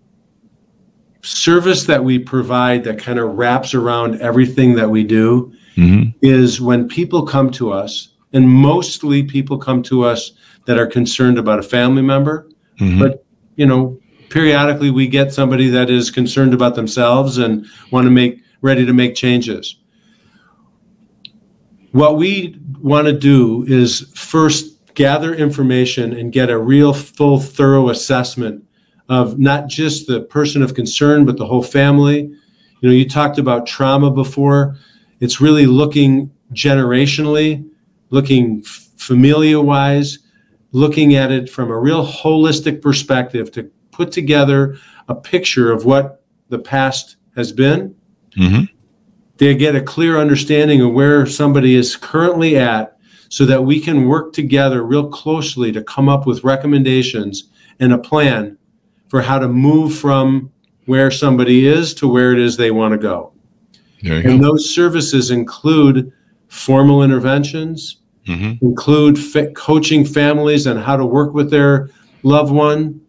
service 1.22 1.84
that 1.84 2.04
we 2.04 2.18
provide 2.18 2.84
that 2.84 2.98
kind 2.98 3.18
of 3.18 3.36
wraps 3.36 3.74
around 3.74 4.20
everything 4.20 4.74
that 4.74 4.90
we 4.90 5.02
do 5.02 5.52
mm-hmm. 5.76 6.10
is 6.22 6.60
when 6.60 6.86
people 6.86 7.24
come 7.24 7.50
to 7.52 7.72
us, 7.72 8.10
and 8.32 8.48
mostly 8.48 9.22
people 9.22 9.58
come 9.58 9.82
to 9.82 10.04
us 10.04 10.32
that 10.66 10.78
are 10.78 10.86
concerned 10.86 11.38
about 11.38 11.58
a 11.58 11.62
family 11.62 12.02
member, 12.02 12.48
Mm-hmm. 12.78 12.98
but 12.98 13.24
you 13.54 13.66
know, 13.66 14.00
periodically 14.30 14.90
we 14.90 15.06
get 15.06 15.32
somebody 15.32 15.68
that 15.68 15.90
is 15.90 16.10
concerned 16.10 16.52
about 16.52 16.74
themselves 16.74 17.38
and 17.38 17.64
want 17.92 18.04
to 18.04 18.10
make 18.10 18.40
ready 18.62 18.84
to 18.84 18.92
make 18.92 19.14
changes. 19.14 19.76
What 21.92 22.16
we 22.16 22.58
want 22.80 23.06
to 23.06 23.12
do 23.12 23.64
is 23.68 24.10
first 24.16 24.94
gather 24.94 25.32
information 25.32 26.12
and 26.12 26.32
get 26.32 26.50
a 26.50 26.58
real 26.58 26.92
full 26.92 27.38
thorough 27.38 27.90
assessment 27.90 28.64
of 29.08 29.38
not 29.38 29.68
just 29.68 30.08
the 30.08 30.22
person 30.22 30.62
of 30.62 30.74
concern 30.74 31.24
but 31.24 31.36
the 31.36 31.46
whole 31.46 31.62
family. 31.62 32.22
You 32.80 32.88
know, 32.88 32.94
you 32.94 33.08
talked 33.08 33.38
about 33.38 33.66
trauma 33.66 34.10
before. 34.10 34.76
It's 35.20 35.40
really 35.40 35.66
looking 35.66 36.32
generationally, 36.52 37.64
looking 38.10 38.62
familia 38.64 39.60
wise, 39.60 40.18
looking 40.74 41.14
at 41.14 41.32
it 41.32 41.48
from 41.48 41.70
a 41.70 41.78
real 41.78 42.06
holistic 42.06 42.82
perspective 42.82 43.50
to 43.52 43.70
put 43.90 44.12
together 44.12 44.76
a 45.08 45.14
picture 45.14 45.72
of 45.72 45.86
what 45.86 46.22
the 46.50 46.58
past 46.58 47.16
has 47.34 47.52
been 47.52 47.94
Mm-hmm. 48.36 48.64
they 49.36 49.54
get 49.54 49.76
a 49.76 49.80
clear 49.80 50.18
understanding 50.18 50.80
of 50.80 50.92
where 50.92 51.24
somebody 51.24 51.76
is 51.76 51.94
currently 51.94 52.56
at 52.56 52.98
so 53.28 53.44
that 53.46 53.62
we 53.62 53.78
can 53.78 54.08
work 54.08 54.32
together 54.32 54.82
real 54.82 55.08
closely 55.08 55.70
to 55.70 55.82
come 55.84 56.08
up 56.08 56.26
with 56.26 56.42
recommendations 56.42 57.44
and 57.78 57.92
a 57.92 57.98
plan 57.98 58.58
for 59.08 59.22
how 59.22 59.38
to 59.38 59.46
move 59.46 59.96
from 59.96 60.50
where 60.86 61.12
somebody 61.12 61.64
is 61.64 61.94
to 61.94 62.08
where 62.08 62.32
it 62.32 62.40
is 62.40 62.56
they 62.56 62.72
want 62.72 62.90
to 62.92 62.98
go. 62.98 63.32
And 64.02 64.40
go. 64.40 64.50
those 64.50 64.74
services 64.74 65.30
include 65.30 66.12
formal 66.48 67.02
interventions, 67.02 67.98
mm-hmm. 68.26 68.64
include 68.64 69.18
fa- 69.18 69.50
coaching 69.52 70.04
families 70.04 70.66
on 70.66 70.76
how 70.76 70.96
to 70.96 71.06
work 71.06 71.34
with 71.34 71.50
their 71.50 71.90
loved 72.22 72.52
one, 72.52 73.00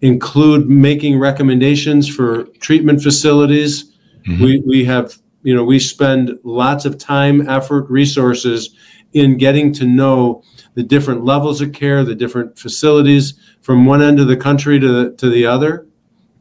include 0.00 0.68
making 0.68 1.18
recommendations 1.18 2.08
for 2.08 2.44
treatment 2.60 3.02
facilities. 3.02 3.92
Mm-hmm. 4.26 4.42
We, 4.42 4.62
we 4.66 4.84
have, 4.84 5.16
you 5.42 5.54
know, 5.54 5.64
we 5.64 5.78
spend 5.78 6.38
lots 6.44 6.84
of 6.84 6.98
time, 6.98 7.48
effort, 7.48 7.88
resources 7.90 8.74
in 9.12 9.36
getting 9.36 9.72
to 9.74 9.84
know 9.84 10.42
the 10.74 10.82
different 10.82 11.24
levels 11.24 11.60
of 11.60 11.72
care, 11.72 12.02
the 12.04 12.14
different 12.14 12.58
facilities 12.58 13.34
from 13.60 13.84
one 13.84 14.02
end 14.02 14.18
of 14.18 14.26
the 14.26 14.36
country 14.36 14.80
to 14.80 14.88
the, 14.88 15.16
to 15.16 15.28
the 15.28 15.44
other. 15.46 15.86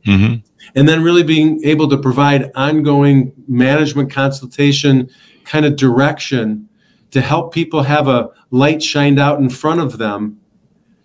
Mm-hmm. 0.05 0.35
And 0.73 0.87
then 0.87 1.03
really 1.03 1.23
being 1.23 1.63
able 1.63 1.89
to 1.89 1.97
provide 1.97 2.51
ongoing 2.55 3.33
management 3.47 4.11
consultation 4.11 5.09
kind 5.43 5.65
of 5.65 5.75
direction 5.75 6.69
to 7.11 7.21
help 7.21 7.53
people 7.53 7.83
have 7.83 8.07
a 8.07 8.29
light 8.49 8.81
shined 8.81 9.19
out 9.19 9.39
in 9.39 9.49
front 9.49 9.81
of 9.81 9.97
them 9.97 10.39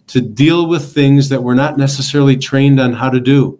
to 0.08 0.20
deal 0.20 0.68
with 0.68 0.94
things 0.94 1.28
that 1.28 1.42
we're 1.42 1.54
not 1.54 1.76
necessarily 1.76 2.36
trained 2.36 2.80
on 2.80 2.94
how 2.94 3.10
to 3.10 3.20
do. 3.20 3.58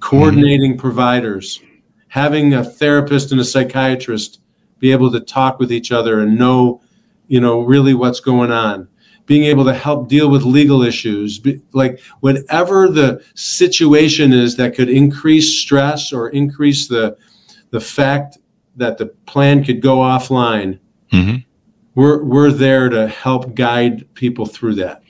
Coordinating 0.00 0.72
mm-hmm. 0.72 0.80
providers, 0.80 1.60
having 2.08 2.54
a 2.54 2.64
therapist 2.64 3.32
and 3.32 3.40
a 3.40 3.44
psychiatrist 3.44 4.40
be 4.78 4.92
able 4.92 5.10
to 5.10 5.20
talk 5.20 5.58
with 5.58 5.72
each 5.72 5.90
other 5.90 6.20
and 6.20 6.38
know, 6.38 6.80
you 7.26 7.40
know, 7.40 7.60
really 7.60 7.94
what's 7.94 8.20
going 8.20 8.52
on 8.52 8.88
being 9.28 9.44
able 9.44 9.64
to 9.66 9.74
help 9.74 10.08
deal 10.08 10.30
with 10.30 10.42
legal 10.42 10.82
issues, 10.82 11.38
like 11.72 12.00
whatever 12.20 12.88
the 12.88 13.22
situation 13.34 14.32
is 14.32 14.56
that 14.56 14.74
could 14.74 14.88
increase 14.88 15.60
stress 15.60 16.12
or 16.12 16.30
increase 16.30 16.88
the 16.88 17.16
the 17.70 17.80
fact 17.80 18.38
that 18.74 18.96
the 18.96 19.06
plan 19.26 19.62
could 19.62 19.82
go 19.82 19.98
offline. 19.98 20.78
Mm-hmm. 21.12 21.36
We're 21.98 22.22
we're 22.22 22.52
there 22.52 22.88
to 22.88 23.08
help 23.08 23.56
guide 23.56 24.06
people 24.14 24.46
through 24.46 24.76
that. 24.76 25.02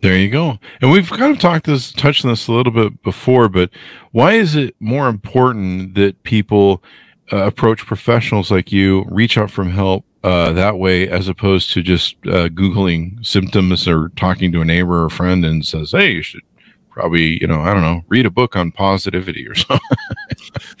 There 0.00 0.16
you 0.16 0.30
go. 0.30 0.60
And 0.80 0.92
we've 0.92 1.10
kind 1.10 1.32
of 1.32 1.40
talked 1.40 1.66
this, 1.66 1.90
touched 1.92 2.24
on 2.24 2.30
this 2.30 2.46
a 2.46 2.52
little 2.52 2.72
bit 2.72 3.02
before, 3.02 3.48
but 3.48 3.70
why 4.12 4.34
is 4.34 4.54
it 4.54 4.76
more 4.78 5.08
important 5.08 5.96
that 5.96 6.22
people 6.22 6.84
uh, 7.32 7.38
approach 7.38 7.84
professionals 7.84 8.52
like 8.52 8.70
you, 8.70 9.04
reach 9.08 9.36
out 9.36 9.50
for 9.50 9.64
help, 9.64 10.04
uh, 10.22 10.52
that 10.52 10.78
way 10.78 11.08
as 11.08 11.26
opposed 11.26 11.72
to 11.72 11.82
just 11.82 12.14
uh, 12.26 12.48
googling 12.50 13.26
symptoms 13.26 13.88
or 13.88 14.10
talking 14.10 14.52
to 14.52 14.60
a 14.60 14.64
neighbor 14.64 15.02
or 15.04 15.10
friend 15.10 15.44
and 15.44 15.66
says 15.66 15.90
hey 15.90 16.12
you 16.12 16.22
should 16.22 16.42
probably 16.90 17.40
you 17.40 17.46
know 17.46 17.60
i 17.60 17.72
don't 17.72 17.82
know 17.82 18.02
read 18.08 18.26
a 18.26 18.30
book 18.30 18.56
on 18.56 18.72
positivity 18.72 19.46
or 19.46 19.54
something 19.54 19.80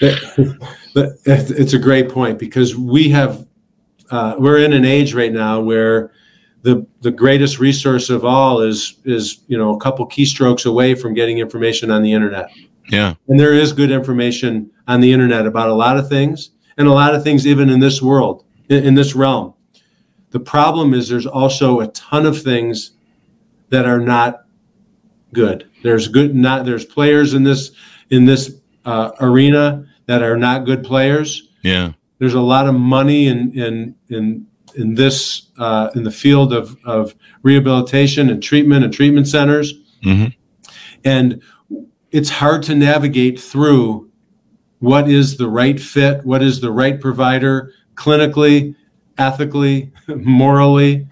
it's 0.00 1.72
a 1.74 1.78
great 1.78 2.08
point 2.08 2.38
because 2.38 2.74
we 2.74 3.08
have 3.08 3.46
uh, 4.10 4.36
we're 4.38 4.58
in 4.58 4.72
an 4.72 4.84
age 4.84 5.14
right 5.14 5.32
now 5.32 5.60
where 5.60 6.12
the 6.62 6.86
the 7.00 7.10
greatest 7.10 7.58
resource 7.58 8.10
of 8.10 8.24
all 8.24 8.60
is 8.60 8.98
is 9.04 9.40
you 9.46 9.56
know 9.56 9.74
a 9.74 9.78
couple 9.78 10.06
keystrokes 10.08 10.66
away 10.66 10.94
from 10.94 11.14
getting 11.14 11.38
information 11.38 11.90
on 11.90 12.02
the 12.02 12.12
internet 12.12 12.50
yeah 12.88 13.14
and 13.28 13.38
there 13.38 13.52
is 13.52 13.72
good 13.72 13.90
information 13.90 14.70
on 14.88 15.00
the 15.00 15.12
internet 15.12 15.46
about 15.46 15.68
a 15.68 15.74
lot 15.74 15.96
of 15.96 16.08
things 16.08 16.50
and 16.76 16.88
a 16.88 16.92
lot 16.92 17.14
of 17.14 17.22
things 17.22 17.46
even 17.46 17.68
in 17.70 17.80
this 17.80 18.02
world 18.02 18.44
in, 18.68 18.84
in 18.84 18.94
this 18.94 19.14
realm. 19.14 19.54
The 20.30 20.40
problem 20.40 20.92
is 20.94 21.08
there's 21.08 21.26
also 21.26 21.80
a 21.80 21.88
ton 21.88 22.26
of 22.26 22.40
things 22.40 22.92
that 23.70 23.86
are 23.86 24.00
not 24.00 24.44
good. 25.32 25.68
There's 25.82 26.08
good 26.08 26.34
not 26.34 26.64
there's 26.64 26.84
players 26.84 27.34
in 27.34 27.42
this 27.42 27.72
in 28.10 28.24
this 28.24 28.60
uh, 28.84 29.12
arena 29.20 29.86
that 30.06 30.22
are 30.22 30.36
not 30.36 30.64
good 30.64 30.84
players. 30.84 31.48
Yeah. 31.62 31.92
There's 32.18 32.34
a 32.34 32.40
lot 32.40 32.66
of 32.66 32.74
money 32.74 33.26
in 33.26 33.52
in 33.58 33.94
in 34.08 34.46
in 34.74 34.94
this 34.94 35.48
uh, 35.58 35.90
in 35.94 36.04
the 36.04 36.10
field 36.10 36.52
of 36.52 36.76
of 36.84 37.14
rehabilitation 37.42 38.30
and 38.30 38.42
treatment 38.42 38.84
and 38.84 38.92
treatment 38.92 39.28
centers, 39.28 39.74
mm-hmm. 40.04 40.28
and 41.04 41.42
it's 42.10 42.30
hard 42.30 42.62
to 42.64 42.74
navigate 42.74 43.38
through 43.40 44.10
what 44.78 45.08
is 45.08 45.36
the 45.36 45.48
right 45.48 45.80
fit, 45.80 46.24
what 46.24 46.42
is 46.42 46.60
the 46.60 46.70
right 46.70 47.00
provider, 47.00 47.72
clinically, 47.94 48.74
ethically, 49.18 49.92
morally, 50.08 51.06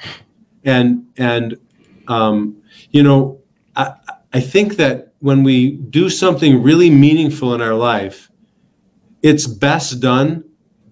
and 0.65 1.07
and 1.17 1.57
um, 2.09 2.63
you 2.91 3.03
know, 3.03 3.41
I, 3.77 3.95
I 4.33 4.41
think 4.41 4.77
that 4.77 5.13
when 5.21 5.43
we 5.43 5.73
do 5.73 6.11
something 6.11 6.63
really 6.63 6.91
meaningful 6.91 7.55
in 7.55 7.63
our 7.63 7.75
life, 7.75 8.31
it's 9.23 9.47
best 9.47 10.01
done 10.01 10.44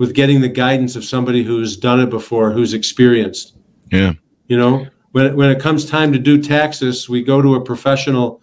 with 0.03 0.15
getting 0.15 0.41
the 0.41 0.49
guidance 0.49 0.97
of 0.97 1.05
somebody 1.05 1.45
who's 1.45 1.77
done 1.77 2.01
it 2.01 2.11
before, 2.11 2.51
who's 2.51 2.75
experienced. 2.75 3.55
Yeah. 3.91 4.15
You 4.49 4.59
know, 4.59 4.87
when 5.12 5.37
when 5.37 5.51
it 5.51 5.61
comes 5.61 5.85
time 5.85 6.12
to 6.12 6.19
do 6.19 6.43
taxes, 6.43 7.09
we 7.09 7.23
go 7.23 7.41
to 7.41 7.55
a 7.55 7.65
professional 7.65 8.43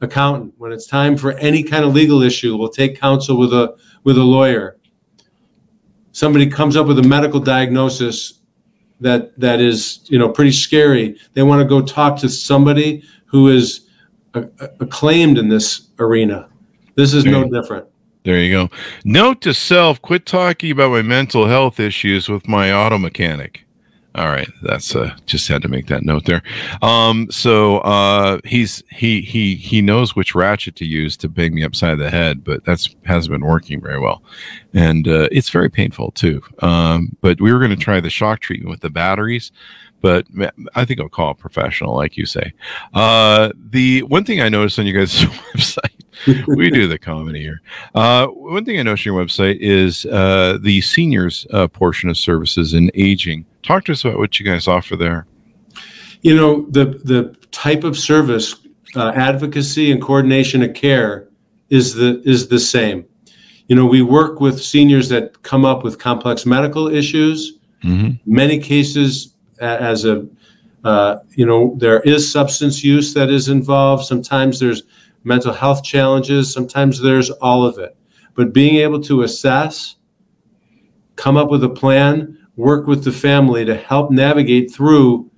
accountant. 0.00 0.54
When 0.56 0.72
it's 0.72 0.86
time 0.86 1.16
for 1.18 1.32
any 1.32 1.62
kind 1.62 1.84
of 1.84 1.92
legal 1.92 2.22
issue, 2.22 2.56
we'll 2.56 2.70
take 2.70 2.98
counsel 2.98 3.36
with 3.36 3.52
a 3.52 3.76
with 4.04 4.16
a 4.16 4.24
lawyer 4.24 4.78
somebody 6.14 6.46
comes 6.46 6.76
up 6.76 6.86
with 6.86 6.98
a 6.98 7.02
medical 7.02 7.40
diagnosis 7.40 8.40
that 9.00 9.38
that 9.38 9.60
is 9.60 10.00
you 10.04 10.18
know 10.18 10.28
pretty 10.28 10.52
scary 10.52 11.18
they 11.34 11.42
want 11.42 11.60
to 11.60 11.66
go 11.66 11.82
talk 11.82 12.16
to 12.16 12.28
somebody 12.28 13.02
who 13.26 13.48
is 13.48 13.88
acclaimed 14.80 15.36
in 15.36 15.48
this 15.48 15.88
arena 15.98 16.48
this 16.94 17.12
is 17.12 17.24
no 17.24 17.44
different 17.44 17.86
there 18.24 18.38
you 18.38 18.50
go 18.52 18.70
note 19.04 19.40
to 19.40 19.54
self 19.54 20.02
quit 20.02 20.26
talking 20.26 20.70
about 20.70 20.90
my 20.90 21.02
mental 21.02 21.46
health 21.46 21.78
issues 21.78 22.28
with 22.28 22.48
my 22.48 22.72
auto 22.72 22.98
mechanic 22.98 23.64
all 24.16 24.28
right, 24.28 24.48
that's 24.62 24.94
uh, 24.94 25.16
just 25.26 25.48
had 25.48 25.60
to 25.62 25.68
make 25.68 25.88
that 25.88 26.04
note 26.04 26.24
there. 26.24 26.42
Um, 26.82 27.26
so 27.32 27.78
uh, 27.78 28.38
he's 28.44 28.80
he 28.88 29.20
he 29.22 29.56
he 29.56 29.82
knows 29.82 30.14
which 30.14 30.36
ratchet 30.36 30.76
to 30.76 30.84
use 30.84 31.16
to 31.16 31.28
bang 31.28 31.52
me 31.52 31.64
upside 31.64 31.98
the 31.98 32.10
head, 32.10 32.44
but 32.44 32.64
that's 32.64 32.94
hasn't 33.04 33.32
been 33.32 33.44
working 33.44 33.80
very 33.80 33.98
well, 33.98 34.22
and 34.72 35.08
uh, 35.08 35.28
it's 35.32 35.50
very 35.50 35.68
painful 35.68 36.12
too. 36.12 36.40
Um, 36.60 37.16
but 37.22 37.40
we 37.40 37.52
were 37.52 37.58
going 37.58 37.72
to 37.72 37.76
try 37.76 37.98
the 37.98 38.08
shock 38.08 38.38
treatment 38.38 38.70
with 38.70 38.82
the 38.82 38.90
batteries, 38.90 39.50
but 40.00 40.28
I 40.76 40.84
think 40.84 41.00
I'll 41.00 41.08
call 41.08 41.30
a 41.30 41.34
professional, 41.34 41.96
like 41.96 42.16
you 42.16 42.24
say. 42.24 42.52
Uh, 42.92 43.50
the 43.70 44.02
one 44.04 44.22
thing 44.22 44.40
I 44.40 44.48
noticed 44.48 44.78
on 44.78 44.86
you 44.86 44.92
guys' 44.92 45.14
website, 45.54 46.03
we 46.48 46.70
do 46.70 46.88
the 46.88 46.98
comedy 46.98 47.40
here. 47.40 47.60
Uh, 47.94 48.26
one 48.28 48.64
thing 48.64 48.78
I 48.78 48.82
noticed 48.82 49.06
on 49.06 49.14
your 49.14 49.24
website 49.24 49.58
is 49.60 50.06
uh, 50.06 50.58
the 50.60 50.80
seniors 50.80 51.46
uh, 51.52 51.68
portion 51.68 52.08
of 52.08 52.16
services 52.16 52.74
in 52.74 52.90
aging. 52.94 53.46
Talk 53.62 53.84
to 53.84 53.92
us 53.92 54.04
about 54.04 54.18
what 54.18 54.38
you 54.38 54.46
guys 54.46 54.68
offer 54.68 54.96
there. 54.96 55.26
You 56.22 56.34
know, 56.34 56.66
the 56.70 56.86
the 57.04 57.36
type 57.50 57.84
of 57.84 57.98
service, 57.98 58.56
uh, 58.96 59.12
advocacy 59.14 59.92
and 59.92 60.00
coordination 60.00 60.62
of 60.62 60.74
care 60.74 61.28
is 61.70 61.94
the 61.94 62.22
is 62.24 62.48
the 62.48 62.58
same. 62.58 63.04
You 63.68 63.76
know, 63.76 63.86
we 63.86 64.02
work 64.02 64.40
with 64.40 64.62
seniors 64.62 65.08
that 65.08 65.42
come 65.42 65.64
up 65.64 65.84
with 65.84 65.98
complex 65.98 66.44
medical 66.44 66.88
issues. 66.88 67.58
Mm-hmm. 67.82 68.12
Many 68.26 68.58
cases 68.58 69.34
as 69.60 70.04
a 70.04 70.26
uh, 70.84 71.18
you 71.30 71.46
know 71.46 71.74
there 71.78 72.00
is 72.00 72.30
substance 72.30 72.84
use 72.84 73.14
that 73.14 73.30
is 73.30 73.48
involved 73.48 74.04
sometimes 74.04 74.60
there's 74.60 74.82
mental 75.24 75.52
health 75.52 75.82
challenges 75.82 76.52
sometimes 76.52 77.00
there's 77.00 77.30
all 77.30 77.64
of 77.66 77.78
it. 77.78 77.96
But 78.34 78.52
being 78.52 78.76
able 78.76 79.00
to 79.02 79.22
assess 79.22 79.96
come 81.16 81.36
up 81.36 81.50
with 81.50 81.64
a 81.64 81.68
plan 81.68 82.38
work 82.56 82.86
with 82.86 83.04
the 83.04 83.12
family 83.12 83.64
to 83.64 83.74
help 83.74 84.10
navigate 84.10 84.72
through 84.72 85.30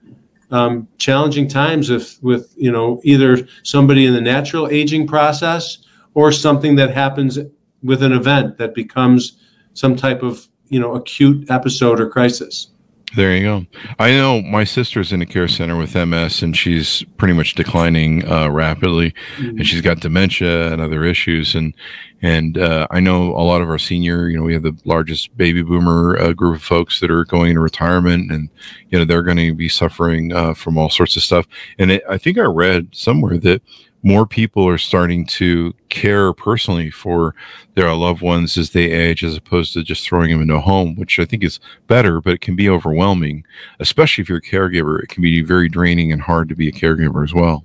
um, 0.51 0.87
challenging 0.99 1.49
times 1.49 1.91
if 1.91 2.23
with 2.23 2.55
you 2.57 2.71
know 2.71 3.01
either 3.05 3.47
somebody 3.63 4.07
in 4.07 4.15
the 4.15 4.21
natural 4.21 4.69
aging 4.69 5.07
process 5.07 5.79
or 6.15 6.31
something 6.31 6.77
that 6.77 6.95
happens 6.95 7.39
with 7.83 8.03
an 8.03 8.13
event 8.13 8.59
that 8.59 8.75
becomes 8.75 9.39
some 9.75 9.97
type 9.97 10.23
of 10.23 10.47
you 10.69 10.79
know 10.79 10.95
acute 10.95 11.51
episode 11.51 12.01
or 12.01 12.09
crisis 12.09 12.69
there 13.15 13.37
you 13.37 13.43
go. 13.43 13.67
I 13.99 14.11
know 14.11 14.43
my 14.43 14.65
sister's 14.65 15.13
in 15.13 15.23
a 15.23 15.27
care 15.27 15.47
center 15.47 15.77
with 15.77 15.95
MS, 15.95 16.43
and 16.43 16.57
she's 16.57 17.05
pretty 17.17 17.35
much 17.35 17.55
declining 17.55 18.29
uh, 18.29 18.51
rapidly, 18.51 19.15
mm-hmm. 19.37 19.59
and 19.59 19.67
she's 19.67 19.81
got 19.81 20.01
dementia 20.01 20.73
and 20.73 20.83
other 20.83 21.05
issues. 21.05 21.55
and 21.55 21.73
And 22.21 22.59
uh, 22.59 22.89
I 22.91 22.99
know 22.99 23.29
a 23.29 23.45
lot 23.45 23.63
of 23.63 23.71
our 23.71 23.79
senior, 23.79 24.29
you 24.29 24.37
know, 24.37 24.43
we 24.43 24.55
have 24.55 24.65
the 24.65 24.77
largest 24.85 25.37
baby 25.37 25.63
boomer 25.63 26.19
uh, 26.19 26.33
group 26.33 26.57
of 26.57 26.63
folks 26.63 26.99
that 27.01 27.11
are 27.11 27.25
going 27.25 27.51
into 27.51 27.61
retirement, 27.61 28.33
and 28.33 28.49
you 28.91 28.99
know 28.99 29.05
they're 29.05 29.23
going 29.23 29.37
to 29.37 29.55
be 29.55 29.69
suffering 29.69 30.33
uh, 30.33 30.55
from 30.55 30.77
all 30.77 30.91
sorts 30.91 31.17
of 31.17 31.23
stuff. 31.23 31.47
And 31.79 31.93
it, 31.93 32.03
I 32.11 32.19
think 32.19 32.39
I 32.39 32.43
read 32.43 32.89
somewhere 32.93 33.39
that 33.39 33.63
more 34.07 34.25
people 34.25 34.69
are 34.69 34.79
starting 34.79 35.27
to 35.27 35.75
care 35.89 36.33
personally 36.33 36.91
for 36.91 37.35
their 37.75 37.93
loved 37.93 38.23
ones 38.23 38.57
as 38.57 38.71
they 38.71 38.85
age, 38.85 39.25
as 39.25 39.37
opposed 39.37 39.73
to 39.73 39.83
just 39.83 40.07
throwing 40.07 40.31
them 40.31 40.41
into 40.41 40.55
a 40.55 40.61
home, 40.61 40.95
which 40.95 41.19
I 41.19 41.25
think 41.25 41.43
is 41.43 41.59
better, 41.89 42.21
but 42.21 42.33
it 42.33 42.41
can 42.41 42.55
be 42.55 42.69
overwhelming, 42.69 43.45
especially 43.81 44.23
if 44.23 44.29
you're 44.29 44.39
a 44.39 44.41
caregiver. 44.41 45.03
It 45.03 45.09
can 45.09 45.25
be 45.25 45.43
very 45.43 45.69
draining 45.69 46.13
and 46.13 46.23
hard 46.23 46.49
to 46.51 46.55
be 46.55 46.69
a 46.69 46.73
caregiver 46.73 47.25
as 47.25 47.35
well. 47.35 47.65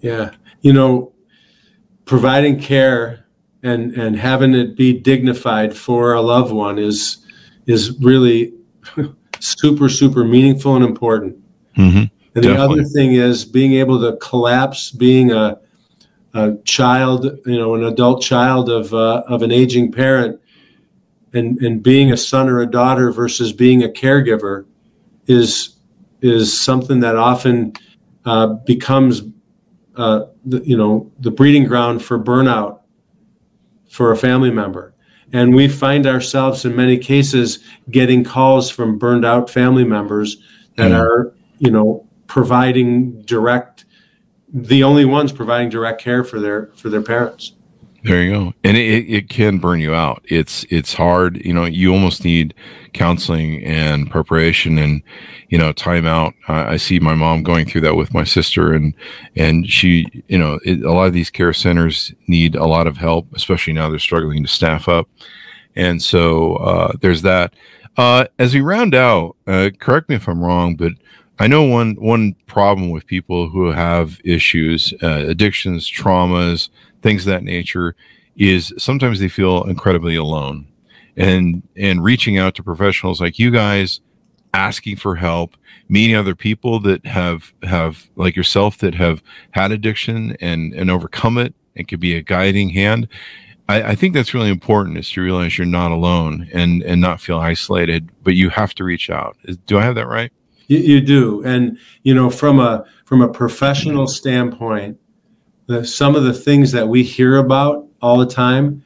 Yeah. 0.00 0.30
You 0.62 0.72
know, 0.72 1.12
providing 2.06 2.58
care 2.58 3.26
and 3.62 3.92
and 3.92 4.16
having 4.16 4.54
it 4.54 4.74
be 4.74 4.98
dignified 4.98 5.76
for 5.76 6.14
a 6.14 6.22
loved 6.22 6.52
one 6.52 6.78
is 6.78 7.18
is 7.66 7.94
really 8.00 8.54
super 9.40 9.90
super 9.90 10.24
meaningful 10.24 10.76
and 10.76 10.84
important. 10.84 11.36
Mm-hmm. 11.76 12.15
And 12.36 12.44
the 12.44 12.56
other 12.56 12.84
thing 12.84 13.14
is 13.14 13.44
being 13.44 13.72
able 13.72 13.98
to 14.00 14.16
collapse, 14.18 14.90
being 14.90 15.32
a, 15.32 15.58
a 16.34 16.56
child, 16.64 17.24
you 17.46 17.58
know, 17.58 17.74
an 17.74 17.84
adult 17.84 18.22
child 18.22 18.68
of 18.68 18.92
uh, 18.92 19.22
of 19.26 19.42
an 19.42 19.50
aging 19.50 19.90
parent, 19.90 20.38
and 21.32 21.58
and 21.62 21.82
being 21.82 22.12
a 22.12 22.16
son 22.16 22.48
or 22.48 22.60
a 22.60 22.66
daughter 22.66 23.10
versus 23.10 23.52
being 23.52 23.82
a 23.82 23.88
caregiver, 23.88 24.66
is 25.26 25.76
is 26.20 26.58
something 26.58 27.00
that 27.00 27.16
often 27.16 27.72
uh, 28.24 28.48
becomes, 28.66 29.22
uh, 29.96 30.26
the, 30.44 30.60
you 30.64 30.76
know, 30.76 31.10
the 31.20 31.30
breeding 31.30 31.64
ground 31.64 32.04
for 32.04 32.18
burnout 32.18 32.80
for 33.88 34.12
a 34.12 34.16
family 34.16 34.50
member. 34.50 34.94
And 35.32 35.54
we 35.54 35.68
find 35.68 36.06
ourselves 36.06 36.64
in 36.64 36.76
many 36.76 36.98
cases 36.98 37.60
getting 37.90 38.24
calls 38.24 38.70
from 38.70 38.98
burned 38.98 39.24
out 39.24 39.50
family 39.50 39.84
members 39.84 40.38
that 40.76 40.92
mm. 40.92 40.98
are, 40.98 41.34
you 41.58 41.70
know, 41.70 42.05
providing 42.36 43.22
direct 43.22 43.86
the 44.52 44.82
only 44.82 45.06
ones 45.06 45.32
providing 45.32 45.70
direct 45.70 45.98
care 45.98 46.22
for 46.22 46.38
their 46.38 46.66
for 46.76 46.90
their 46.90 47.00
parents. 47.00 47.54
There 48.04 48.22
you 48.22 48.30
go. 48.30 48.54
And 48.62 48.76
it, 48.76 49.08
it 49.08 49.30
can 49.30 49.58
burn 49.58 49.80
you 49.80 49.94
out. 49.94 50.22
It's 50.28 50.66
it's 50.68 50.92
hard. 50.92 51.42
You 51.42 51.54
know, 51.54 51.64
you 51.64 51.94
almost 51.94 52.26
need 52.26 52.52
counseling 52.92 53.64
and 53.64 54.10
preparation 54.10 54.76
and 54.76 55.02
you 55.48 55.56
know 55.56 55.72
time 55.72 56.04
out. 56.04 56.34
I, 56.46 56.74
I 56.74 56.76
see 56.76 57.00
my 57.00 57.14
mom 57.14 57.42
going 57.42 57.64
through 57.64 57.80
that 57.80 57.96
with 57.96 58.12
my 58.12 58.24
sister, 58.24 58.74
and 58.74 58.92
and 59.34 59.66
she, 59.66 60.22
you 60.28 60.36
know, 60.36 60.60
it, 60.62 60.82
a 60.82 60.92
lot 60.92 61.06
of 61.06 61.14
these 61.14 61.30
care 61.30 61.54
centers 61.54 62.12
need 62.28 62.54
a 62.54 62.66
lot 62.66 62.86
of 62.86 62.98
help, 62.98 63.32
especially 63.34 63.72
now 63.72 63.88
they're 63.88 63.98
struggling 63.98 64.42
to 64.42 64.48
staff 64.48 64.90
up. 64.90 65.08
And 65.74 66.02
so 66.02 66.56
uh, 66.56 66.92
there's 67.00 67.22
that. 67.22 67.54
Uh, 67.96 68.26
as 68.38 68.52
we 68.52 68.60
round 68.60 68.94
out, 68.94 69.36
uh, 69.46 69.70
correct 69.80 70.10
me 70.10 70.16
if 70.16 70.28
I'm 70.28 70.44
wrong, 70.44 70.76
but 70.76 70.92
I 71.38 71.46
know 71.48 71.64
one 71.64 71.94
one 71.96 72.34
problem 72.46 72.90
with 72.90 73.06
people 73.06 73.48
who 73.48 73.70
have 73.70 74.20
issues, 74.24 74.94
uh, 75.02 75.24
addictions, 75.28 75.90
traumas, 75.90 76.70
things 77.02 77.26
of 77.26 77.30
that 77.32 77.44
nature, 77.44 77.94
is 78.36 78.72
sometimes 78.78 79.20
they 79.20 79.28
feel 79.28 79.64
incredibly 79.64 80.16
alone, 80.16 80.66
and 81.16 81.62
and 81.76 82.02
reaching 82.02 82.38
out 82.38 82.54
to 82.54 82.62
professionals 82.62 83.20
like 83.20 83.38
you 83.38 83.50
guys, 83.50 84.00
asking 84.54 84.96
for 84.96 85.16
help, 85.16 85.56
meeting 85.88 86.16
other 86.16 86.34
people 86.34 86.80
that 86.80 87.04
have 87.04 87.52
have 87.62 88.08
like 88.16 88.34
yourself 88.34 88.78
that 88.78 88.94
have 88.94 89.22
had 89.50 89.72
addiction 89.72 90.36
and 90.40 90.72
and 90.72 90.90
overcome 90.90 91.36
it, 91.36 91.54
and 91.76 91.86
could 91.86 92.00
be 92.00 92.14
a 92.14 92.22
guiding 92.22 92.70
hand. 92.70 93.08
I, 93.68 93.82
I 93.82 93.94
think 93.94 94.14
that's 94.14 94.32
really 94.32 94.48
important 94.48 94.96
is 94.96 95.10
to 95.10 95.20
realize 95.20 95.58
you're 95.58 95.66
not 95.66 95.92
alone 95.92 96.48
and 96.52 96.82
and 96.82 97.00
not 97.00 97.20
feel 97.20 97.38
isolated, 97.38 98.10
but 98.22 98.34
you 98.34 98.48
have 98.50 98.74
to 98.76 98.84
reach 98.84 99.10
out. 99.10 99.36
Do 99.66 99.78
I 99.78 99.82
have 99.82 99.96
that 99.96 100.06
right? 100.06 100.32
You, 100.66 100.78
you 100.78 101.00
do, 101.00 101.42
and 101.44 101.78
you 102.02 102.14
know 102.14 102.30
from 102.30 102.58
a 102.58 102.84
from 103.04 103.22
a 103.22 103.28
professional 103.28 104.06
standpoint, 104.06 104.98
the, 105.66 105.84
some 105.84 106.16
of 106.16 106.24
the 106.24 106.32
things 106.32 106.72
that 106.72 106.88
we 106.88 107.02
hear 107.02 107.36
about 107.36 107.86
all 108.02 108.18
the 108.18 108.26
time 108.26 108.84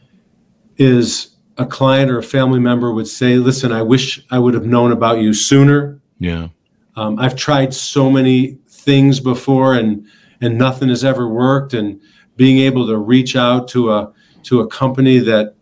is 0.77 1.37
a 1.57 1.67
client 1.67 2.11
or 2.11 2.19
a 2.19 2.23
family 2.23 2.61
member 2.61 2.93
would 2.93 3.09
say, 3.09 3.37
"Listen, 3.37 3.73
I 3.73 3.83
wish 3.83 4.25
I 4.31 4.39
would 4.39 4.55
have 4.55 4.67
known 4.67 4.93
about 4.93 5.21
you 5.21 5.33
sooner." 5.33 6.01
Yeah, 6.19 6.49
um, 6.97 7.19
I've 7.19 7.37
tried 7.37 7.73
so 7.75 8.11
many 8.11 8.59
things 8.67 9.21
before, 9.21 9.75
and 9.75 10.07
and 10.41 10.59
nothing 10.59 10.89
has 10.89 11.05
ever 11.05 11.29
worked. 11.29 11.75
And 11.75 12.01
being 12.37 12.59
able 12.59 12.87
to 12.87 12.97
reach 12.97 13.37
out 13.37 13.69
to 13.69 13.93
a 13.93 14.13
to 14.45 14.61
a 14.61 14.67
company 14.67 15.19
that 15.19 15.55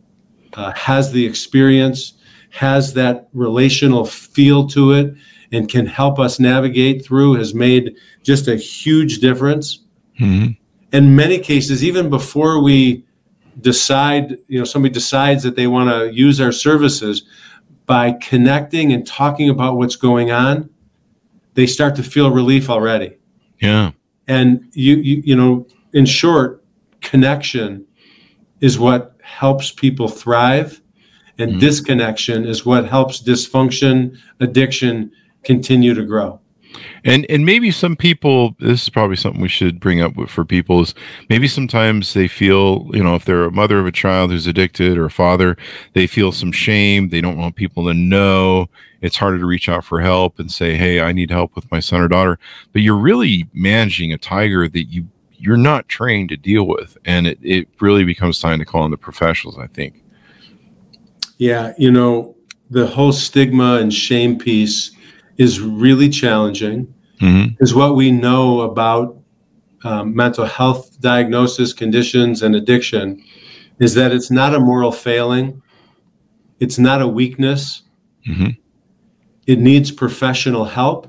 uh, 0.55 0.73
has 0.73 1.13
the 1.13 1.27
experience, 1.27 2.15
has 2.51 2.95
that 2.95 3.29
relational 3.33 4.05
feel 4.05 4.67
to 4.69 4.93
it, 4.93 5.15
and 5.53 5.69
can 5.69 5.87
help 5.87 6.19
us 6.19 6.39
navigate 6.39 7.05
through 7.05 7.35
has 7.35 7.55
made 7.55 7.97
just 8.23 8.49
a 8.49 8.57
huge 8.57 9.19
difference. 9.21 9.85
Mm-hmm. 10.21 10.53
In 10.93 11.17
many 11.17 11.39
cases, 11.39 11.85
even 11.85 12.11
before 12.11 12.63
we 12.63 13.05
decide, 13.61 14.39
you 14.49 14.59
know, 14.59 14.65
somebody 14.65 14.93
decides 14.93 15.43
that 15.43 15.57
they 15.57 15.67
want 15.67 15.91
to 15.91 16.13
use 16.15 16.41
our 16.41 16.53
services, 16.53 17.23
by 17.89 18.13
connecting 18.13 18.93
and 18.93 19.07
talking 19.07 19.49
about 19.49 19.79
what's 19.79 19.97
going 19.97 20.31
on, 20.31 20.69
they 21.55 21.67
start 21.67 21.97
to 21.97 22.03
feel 22.03 22.31
relief 22.31 22.69
already. 22.69 23.17
Yeah. 23.61 23.93
And 24.29 24.69
you, 24.75 24.97
you, 24.97 25.23
you 25.25 25.35
know, 25.35 25.67
in 25.95 26.05
short, 26.05 26.63
connection 27.01 27.87
is 28.61 28.79
what 28.79 29.17
helps 29.23 29.71
people 29.73 30.09
thrive, 30.09 30.83
and 31.39 31.53
mm-hmm. 31.53 31.61
disconnection 31.61 32.45
is 32.45 32.67
what 32.67 32.87
helps 32.87 33.23
dysfunction, 33.23 34.19
addiction, 34.39 35.11
continue 35.49 35.95
to 35.95 36.05
grow. 36.05 36.39
And 37.03 37.25
and 37.31 37.47
maybe 37.47 37.71
some 37.71 37.97
people 37.97 38.55
this 38.61 38.83
is 38.83 38.89
probably 38.91 39.17
something 39.17 39.41
we 39.41 39.49
should 39.49 39.81
bring 39.81 40.03
up 40.03 40.13
for 40.29 40.45
people 40.45 40.83
is 40.83 40.95
maybe 41.31 41.49
sometimes 41.49 42.13
they 42.13 42.29
feel, 42.29 42.91
you 42.93 43.03
know, 43.03 43.15
if 43.15 43.25
they're 43.25 43.45
a 43.45 43.51
mother 43.51 43.79
of 43.79 43.87
a 43.87 43.93
child 43.93 44.31
who's 44.31 44.47
addicted 44.47 44.99
or 44.99 45.07
a 45.07 45.11
father, 45.11 45.57
they 45.95 46.07
feel 46.07 46.33
some 46.33 46.53
shame, 46.53 47.09
they 47.09 47.23
don't 47.23 47.39
want 47.39 47.57
people 47.57 47.87
to 47.87 47.95
know. 47.95 48.69
It's 49.01 49.17
harder 49.17 49.39
to 49.39 49.47
reach 49.47 49.71
out 49.71 49.87
for 49.87 50.01
help 50.01 50.39
and 50.39 50.53
say, 50.53 50.77
"Hey, 50.77 51.01
I 51.01 51.13
need 51.13 51.31
help 51.31 51.57
with 51.57 51.71
my 51.71 51.81
son 51.81 52.03
or 52.03 52.09
daughter." 52.09 52.39
But 52.75 52.83
you're 52.83 52.99
really 52.99 53.47
managing 53.55 54.13
a 54.13 54.19
tiger 54.19 54.69
that 54.69 54.85
you 54.85 55.09
you're 55.39 55.57
not 55.57 55.89
trained 55.89 56.29
to 56.29 56.37
deal 56.37 56.67
with 56.67 56.99
and 57.05 57.27
it, 57.27 57.39
it 57.43 57.69
really 57.81 58.05
becomes 58.05 58.41
time 58.41 58.59
to 58.59 58.67
call 58.67 58.85
in 58.85 58.91
the 58.91 58.99
professionals, 58.99 59.57
I 59.57 59.69
think. 59.69 60.03
Yeah, 61.39 61.73
you 61.79 61.93
know, 61.93 62.37
the 62.69 62.87
whole 62.87 63.13
stigma 63.13 63.79
and 63.81 63.95
shame 63.95 64.37
piece 64.37 64.91
is 65.39 65.61
really 65.61 66.09
challenging 66.09 66.93
mm-hmm. 67.21 67.55
is 67.63 67.75
what 67.75 67.97
we 67.97 68.11
know 68.11 68.63
about 68.63 69.17
um, 69.85 70.15
mental 70.15 70.45
health 70.45 71.01
diagnosis, 71.01 71.73
conditions, 71.73 72.43
and 72.43 72.55
addiction 72.55 73.23
is 73.79 73.95
that 73.95 74.13
it's 74.13 74.31
not 74.31 74.55
a 74.55 74.61
moral 74.61 74.91
failing, 74.91 75.63
it's 76.59 76.79
not 76.79 77.01
a 77.01 77.07
weakness. 77.07 77.83
Mm-hmm. 78.29 78.49
It 79.47 79.61
needs 79.61 79.91
professional 79.91 80.65
help, 80.65 81.07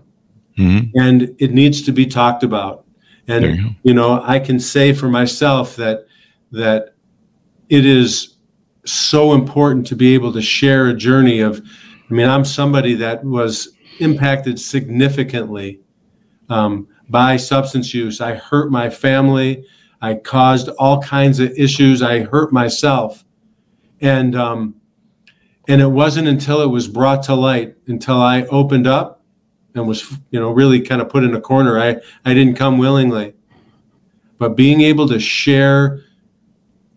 mm-hmm. 0.58 0.96
and 0.98 1.36
it 1.40 1.52
needs 1.52 1.82
to 1.84 1.92
be 1.92 2.06
talked 2.06 2.44
about. 2.44 2.86
And 3.28 3.46
you, 3.46 3.70
you 3.84 3.94
know, 3.94 4.22
I 4.24 4.40
can 4.40 4.60
say 4.60 4.94
for 4.94 5.10
myself 5.10 5.76
that 5.76 6.06
that 6.52 6.96
it 7.70 7.86
is 7.86 8.38
so 8.86 9.34
important 9.34 9.86
to 9.88 9.96
be 9.96 10.14
able 10.14 10.34
to 10.34 10.42
share 10.42 10.88
a 10.88 10.94
journey 10.94 11.40
of. 11.40 11.62
I 12.10 12.14
mean, 12.14 12.28
I'm 12.28 12.44
somebody 12.44 12.96
that 12.96 13.24
was 13.24 13.78
impacted 14.00 14.60
significantly 14.60 15.82
um, 16.50 16.88
by 17.10 17.38
substance 17.38 17.94
use. 17.94 18.22
I 18.22 18.36
hurt 18.36 18.72
my 18.72 18.90
family. 18.90 19.66
I 20.02 20.16
caused 20.16 20.70
all 20.80 21.02
kinds 21.02 21.40
of 21.40 21.52
issues. 21.52 22.02
I 22.02 22.22
hurt 22.22 22.54
myself, 22.54 23.26
and 24.02 24.36
um, 24.36 24.76
and 25.68 25.82
it 25.82 25.88
wasn't 25.88 26.28
until 26.28 26.62
it 26.62 26.68
was 26.68 26.88
brought 26.88 27.24
to 27.24 27.36
light, 27.36 27.76
until 27.88 28.22
I 28.22 28.44
opened 28.44 28.88
up 28.88 29.24
and 29.76 29.88
was 29.88 30.18
you 30.32 30.40
know 30.40 30.52
really 30.52 30.82
kind 30.82 31.02
of 31.02 31.10
put 31.10 31.24
in 31.24 31.36
a 31.36 31.42
corner. 31.42 31.80
I 31.80 31.98
I 32.26 32.34
didn't 32.34 32.56
come 32.56 32.78
willingly, 32.78 33.34
but 34.38 34.56
being 34.56 34.82
able 34.82 35.08
to 35.10 35.20
share, 35.20 36.02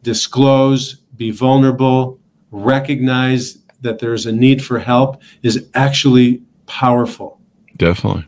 disclose, 0.03 0.95
be 1.17 1.31
vulnerable, 1.31 2.21
recognize 2.51 3.59
that 3.81 3.99
there's 3.99 4.27
a 4.27 4.33
need 4.33 4.65
for 4.65 4.79
help 4.79 5.21
is 5.43 5.69
actually 5.75 6.43
powerful. 6.67 7.41
Definitely. 7.77 8.27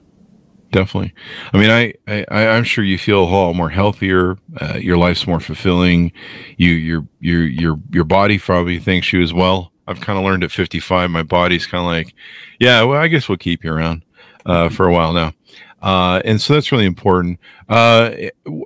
Definitely. 0.74 1.14
I 1.52 1.58
mean, 1.58 1.70
I, 1.70 2.24
I, 2.32 2.48
I'm 2.48 2.64
sure 2.64 2.82
you 2.82 2.98
feel 2.98 3.22
a 3.22 3.26
whole 3.26 3.46
lot 3.46 3.54
more 3.54 3.70
healthier. 3.70 4.36
Uh, 4.60 4.74
your 4.74 4.96
life's 4.96 5.24
more 5.24 5.38
fulfilling. 5.38 6.10
You, 6.56 6.70
your, 6.70 7.06
your, 7.20 7.46
your, 7.46 7.80
your 7.92 8.02
body 8.02 8.40
probably 8.40 8.80
thinks 8.80 9.12
you 9.12 9.22
as 9.22 9.32
well. 9.32 9.70
I've 9.86 10.00
kind 10.00 10.18
of 10.18 10.24
learned 10.24 10.42
at 10.42 10.50
55, 10.50 11.10
my 11.10 11.22
body's 11.22 11.66
kind 11.66 11.84
of 11.84 11.86
like, 11.86 12.14
yeah, 12.58 12.82
well, 12.82 13.00
I 13.00 13.06
guess 13.06 13.28
we'll 13.28 13.38
keep 13.38 13.62
you 13.62 13.72
around, 13.72 14.02
uh, 14.46 14.68
for 14.68 14.88
a 14.88 14.92
while 14.92 15.12
now. 15.12 15.32
Uh, 15.80 16.22
and 16.24 16.40
so 16.40 16.54
that's 16.54 16.72
really 16.72 16.86
important. 16.86 17.38
Uh, 17.68 18.10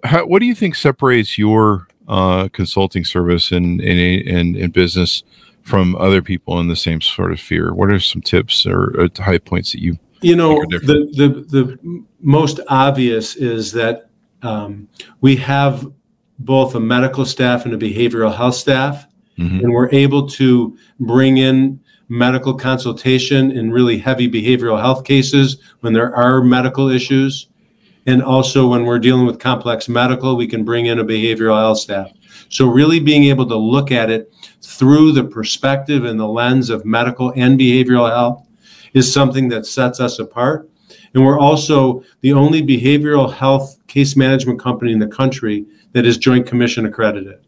how, 0.04 0.24
what 0.24 0.38
do 0.38 0.46
you 0.46 0.54
think 0.54 0.76
separates 0.76 1.36
your, 1.36 1.88
uh, 2.06 2.48
consulting 2.52 3.04
service 3.04 3.50
and, 3.52 3.82
in, 3.82 3.98
in, 3.98 4.56
in 4.56 4.70
business 4.70 5.24
from 5.68 5.94
other 5.96 6.22
people 6.22 6.58
in 6.60 6.68
the 6.68 6.76
same 6.76 7.00
sort 7.00 7.32
of 7.32 7.40
fear? 7.40 7.74
What 7.74 7.90
are 7.90 8.00
some 8.00 8.22
tips 8.22 8.66
or, 8.66 9.08
high 9.18 9.38
points 9.38 9.72
that 9.72 9.80
you 9.82 9.98
you 10.20 10.34
know 10.34 10.64
the, 10.70 10.78
the 11.20 11.28
the 11.48 11.78
most 12.20 12.58
obvious 12.68 13.36
is 13.36 13.70
that 13.72 14.10
um, 14.42 14.88
we 15.20 15.36
have 15.36 15.86
both 16.40 16.74
a 16.74 16.80
medical 16.80 17.24
staff 17.24 17.64
and 17.64 17.74
a 17.74 17.78
behavioral 17.78 18.34
health 18.34 18.54
staff, 18.56 19.06
Mhm. 19.38 19.62
and 19.62 19.72
we're 19.72 19.90
able 19.90 20.28
to 20.28 20.76
bring 20.98 21.38
in 21.38 21.78
medical 22.08 22.54
consultation 22.54 23.50
in 23.52 23.70
really 23.70 23.98
heavy 23.98 24.28
behavioral 24.28 24.80
health 24.80 25.04
cases 25.04 25.58
when 25.80 25.92
there 25.92 26.14
are 26.16 26.42
medical 26.42 26.88
issues. 26.88 27.48
And 28.06 28.22
also 28.22 28.66
when 28.66 28.84
we're 28.86 28.98
dealing 28.98 29.26
with 29.26 29.38
complex 29.38 29.88
medical, 29.88 30.34
we 30.36 30.46
can 30.46 30.64
bring 30.64 30.86
in 30.86 30.98
a 30.98 31.04
behavioral 31.04 31.58
health 31.58 31.78
staff. 31.78 32.10
So 32.49 32.66
really 32.66 33.01
being 33.01 33.24
able 33.24 33.46
to 33.49 33.57
look 33.57 33.92
at 33.92 34.11
it 34.11 34.32
through 34.62 35.12
the 35.12 35.24
perspective 35.24 36.05
and 36.05 36.18
the 36.18 36.26
lens 36.26 36.70
of 36.70 36.84
medical 36.84 37.32
and 37.36 37.59
behavioral 37.59 38.09
health 38.09 38.46
is 38.94 39.12
something 39.12 39.49
that 39.51 39.66
sets 39.66 40.01
us 40.01 40.18
apart. 40.18 40.68
And 41.14 41.24
we're 41.24 41.38
also 41.38 42.03
the 42.20 42.32
only 42.32 42.62
behavioral 42.62 43.32
health 43.32 43.78
case 43.86 44.16
management 44.16 44.61
company 44.61 44.92
in 44.92 44.99
the 44.99 45.07
country 45.07 45.66
that 45.92 46.07
is 46.07 46.18
Joint 46.18 46.46
Commission 46.46 46.86
accredited. 46.86 47.38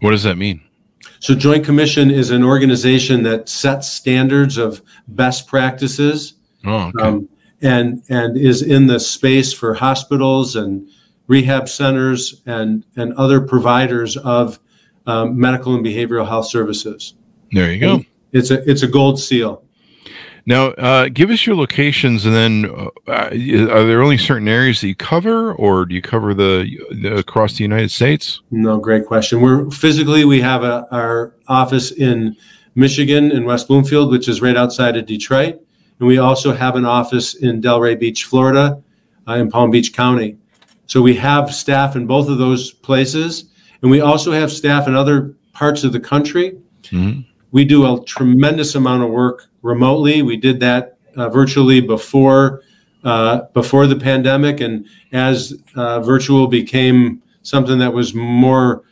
What 0.00 0.10
does 0.10 0.22
that 0.24 0.36
mean? 0.36 0.62
So, 1.20 1.34
Joint 1.34 1.64
Commission 1.64 2.10
is 2.10 2.30
an 2.30 2.42
organization 2.44 3.22
that 3.22 3.48
sets 3.48 3.88
standards 3.92 4.58
of 4.58 4.82
best 5.08 5.46
practices 5.46 6.34
Oh, 6.64 6.90
okay. 6.94 7.04
um, 7.04 7.28
and 7.62 8.02
and 8.08 8.36
is 8.36 8.60
in 8.62 8.86
the 8.86 9.00
space 9.00 9.52
for 9.52 9.72
hospitals 9.74 10.56
and 10.56 10.88
rehab 11.26 11.68
centers 11.68 12.42
and 12.46 12.84
and 12.96 13.12
other 13.14 13.40
providers 13.40 14.16
of 14.16 14.58
um, 15.06 15.38
medical 15.38 15.74
and 15.74 15.84
behavioral 15.84 16.26
health 16.26 16.48
services. 16.48 17.14
there 17.52 17.72
you 17.72 17.80
go. 17.80 18.04
It's 18.32 18.50
a 18.50 18.68
it's 18.68 18.82
a 18.82 18.88
gold 18.88 19.20
seal. 19.20 19.62
Now, 20.48 20.66
uh, 20.66 21.08
give 21.08 21.30
us 21.30 21.44
your 21.44 21.56
locations, 21.56 22.24
and 22.24 22.32
then 22.32 22.66
uh, 23.08 23.30
are 23.30 23.84
there 23.84 24.00
only 24.00 24.16
certain 24.16 24.46
areas 24.46 24.80
that 24.80 24.86
you 24.86 24.94
cover, 24.94 25.52
or 25.54 25.84
do 25.84 25.94
you 25.94 26.00
cover 26.00 26.34
the, 26.34 26.78
the 27.02 27.16
across 27.16 27.56
the 27.56 27.64
United 27.64 27.90
States? 27.90 28.42
No, 28.52 28.78
great 28.78 29.06
question. 29.06 29.40
We're 29.40 29.68
physically 29.72 30.24
we 30.24 30.40
have 30.42 30.62
a, 30.62 30.86
our 30.92 31.34
office 31.48 31.90
in 31.90 32.36
Michigan 32.76 33.32
in 33.32 33.44
West 33.44 33.66
Bloomfield, 33.66 34.12
which 34.12 34.28
is 34.28 34.40
right 34.40 34.56
outside 34.56 34.96
of 34.96 35.06
Detroit, 35.06 35.60
and 35.98 36.06
we 36.06 36.18
also 36.18 36.54
have 36.54 36.76
an 36.76 36.84
office 36.84 37.34
in 37.34 37.60
Delray 37.60 37.98
Beach, 37.98 38.24
Florida, 38.24 38.80
uh, 39.26 39.32
in 39.32 39.50
Palm 39.50 39.72
Beach 39.72 39.92
County. 39.92 40.38
So 40.86 41.02
we 41.02 41.16
have 41.16 41.54
staff 41.54 41.96
in 41.96 42.06
both 42.06 42.28
of 42.28 42.38
those 42.38 42.72
places, 42.72 43.44
and 43.82 43.90
we 43.90 44.00
also 44.00 44.32
have 44.32 44.50
staff 44.50 44.86
in 44.88 44.94
other 44.94 45.34
parts 45.52 45.84
of 45.84 45.92
the 45.92 46.00
country. 46.00 46.56
Mhm. 46.90 47.24
We 47.52 47.64
do 47.64 47.86
a 47.86 48.04
tremendous 48.04 48.74
amount 48.74 49.02
of 49.02 49.10
work 49.10 49.48
remotely. 49.62 50.22
We 50.22 50.36
did 50.36 50.60
that 50.60 50.96
uh, 51.16 51.28
virtually 51.28 51.80
before 51.80 52.62
uh, 53.04 53.42
before 53.54 53.86
the 53.86 53.96
pandemic, 53.96 54.60
and 54.60 54.84
as 55.12 55.54
uh, 55.76 56.00
virtual 56.00 56.48
became 56.48 57.22
something 57.42 57.78
that 57.78 57.94
was 57.94 58.14
more 58.14 58.82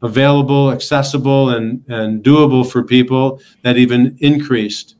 available, 0.00 0.70
accessible, 0.72 1.50
and 1.50 1.82
and 1.88 2.24
doable 2.24 2.68
for 2.68 2.82
people, 2.82 3.40
that 3.62 3.76
even 3.76 4.16
increased. 4.20 4.96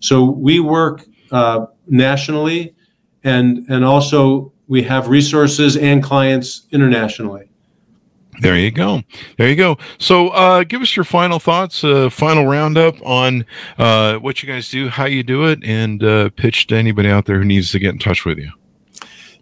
So 0.00 0.24
we 0.24 0.58
work 0.58 1.06
uh, 1.30 1.66
nationally, 1.86 2.74
and 3.22 3.64
and 3.68 3.84
also 3.84 4.52
we 4.68 4.82
have 4.82 5.08
resources 5.08 5.76
and 5.76 6.02
clients 6.02 6.66
internationally. 6.70 7.50
There 8.40 8.56
you 8.56 8.70
go. 8.70 9.02
There 9.36 9.48
you 9.48 9.56
go. 9.56 9.78
So, 9.98 10.28
uh, 10.28 10.62
give 10.62 10.80
us 10.80 10.94
your 10.94 11.04
final 11.04 11.40
thoughts, 11.40 11.82
uh, 11.82 12.08
final 12.08 12.46
roundup 12.46 12.94
on 13.04 13.44
uh, 13.78 14.18
what 14.18 14.42
you 14.42 14.48
guys 14.48 14.70
do, 14.70 14.88
how 14.88 15.06
you 15.06 15.24
do 15.24 15.46
it, 15.46 15.58
and 15.64 16.04
uh, 16.04 16.30
pitch 16.30 16.68
to 16.68 16.76
anybody 16.76 17.08
out 17.08 17.24
there 17.24 17.38
who 17.38 17.44
needs 17.44 17.72
to 17.72 17.80
get 17.80 17.94
in 17.94 17.98
touch 17.98 18.24
with 18.24 18.38
you. 18.38 18.52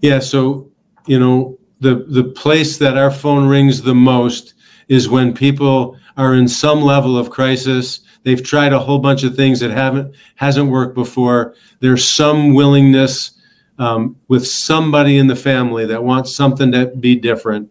Yeah, 0.01 0.21
so 0.21 0.71
you 1.07 1.19
know 1.19 1.59
the 1.81 2.07
the 2.09 2.25
place 2.25 2.79
that 2.79 2.97
our 2.97 3.11
phone 3.11 3.47
rings 3.47 3.83
the 3.83 3.95
most 3.95 4.55
is 4.89 5.09
when 5.09 5.35
people 5.35 5.99
are 6.17 6.35
in 6.35 6.49
some 6.49 6.81
level 6.81 7.19
of 7.19 7.29
crisis. 7.29 8.01
They've 8.23 8.43
tried 8.43 8.73
a 8.73 8.79
whole 8.79 8.99
bunch 8.99 9.25
of 9.25 9.37
things 9.37 9.61
that 9.61 9.71
haven't 9.73 10.15
hasn't 10.37 10.71
worked 10.71 10.95
before. 10.95 11.55
There's 11.81 12.05
some 12.05 12.55
willingness 12.55 13.33
um, 13.79 14.17
with 14.29 14.47
somebody 14.47 15.19
in 15.19 15.27
the 15.27 15.37
family 15.37 15.87
that 15.87 16.03
wants 16.03 16.35
something 16.35 16.73
to 16.73 16.87
be 16.87 17.17
different, 17.17 17.71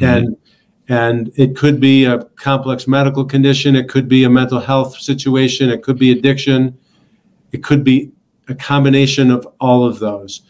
and 0.00 0.36
and 0.88 1.32
it 1.36 1.56
could 1.56 1.80
be 1.80 2.04
a 2.04 2.24
complex 2.36 2.86
medical 2.86 3.24
condition, 3.24 3.74
it 3.74 3.88
could 3.88 4.08
be 4.08 4.24
a 4.24 4.30
mental 4.30 4.60
health 4.60 4.98
situation, 4.98 5.70
it 5.70 5.82
could 5.82 5.98
be 5.98 6.12
addiction, 6.12 6.76
it 7.52 7.62
could 7.62 7.82
be 7.82 8.12
a 8.48 8.54
combination 8.54 9.30
of 9.30 9.48
all 9.60 9.86
of 9.86 9.98
those. 9.98 10.42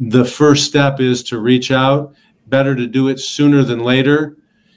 The 0.00 0.24
first 0.24 0.64
step 0.64 0.98
is 1.00 1.22
to 1.24 1.38
reach 1.38 1.70
out 1.70 2.14
better 2.46 2.74
to 2.74 2.86
do 2.86 3.08
it 3.08 3.20
sooner 3.20 3.62
than 3.62 3.80
later. 3.80 4.36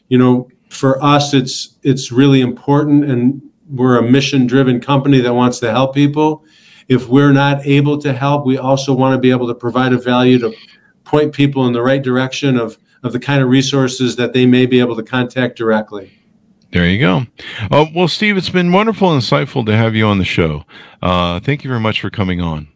You 0.09 0.17
know 0.17 0.49
for 0.69 1.01
us 1.03 1.33
it's 1.33 1.77
it's 1.83 2.11
really 2.11 2.41
important 2.41 3.05
and 3.05 3.41
we're 3.69 3.97
a 3.97 4.03
mission 4.03 4.45
driven 4.45 4.79
company 4.79 5.19
that 5.19 5.33
wants 5.33 5.59
to 5.59 5.71
help 5.71 5.95
people 5.95 6.43
if 6.87 7.07
we're 7.07 7.33
not 7.33 7.65
able 7.65 7.97
to 7.97 8.13
help 8.13 8.45
we 8.45 8.57
also 8.57 8.93
want 8.93 9.13
to 9.13 9.19
be 9.19 9.31
able 9.31 9.47
to 9.47 9.55
provide 9.55 9.91
a 9.93 9.97
value 9.97 10.37
to 10.39 10.53
point 11.03 11.33
people 11.33 11.65
in 11.67 11.73
the 11.73 11.81
right 11.81 12.01
direction 12.03 12.57
of 12.57 12.77
of 13.03 13.11
the 13.13 13.19
kind 13.19 13.41
of 13.43 13.49
resources 13.49 14.15
that 14.15 14.31
they 14.33 14.45
may 14.45 14.65
be 14.65 14.79
able 14.79 14.95
to 14.95 15.03
contact 15.03 15.57
directly 15.57 16.11
There 16.71 16.87
you 16.89 16.99
go. 16.99 17.25
Uh, 17.71 17.85
well, 17.95 18.07
Steve, 18.09 18.35
it's 18.35 18.49
been 18.49 18.71
wonderful 18.71 19.13
and 19.13 19.21
insightful 19.21 19.63
to 19.65 19.77
have 19.77 19.95
you 19.95 20.05
on 20.07 20.17
the 20.17 20.25
show. 20.25 20.65
Uh, 21.01 21.39
thank 21.39 21.63
you 21.63 21.69
very 21.69 21.79
much 21.79 22.01
for 22.01 22.09
coming 22.09 22.41
on. 22.41 22.67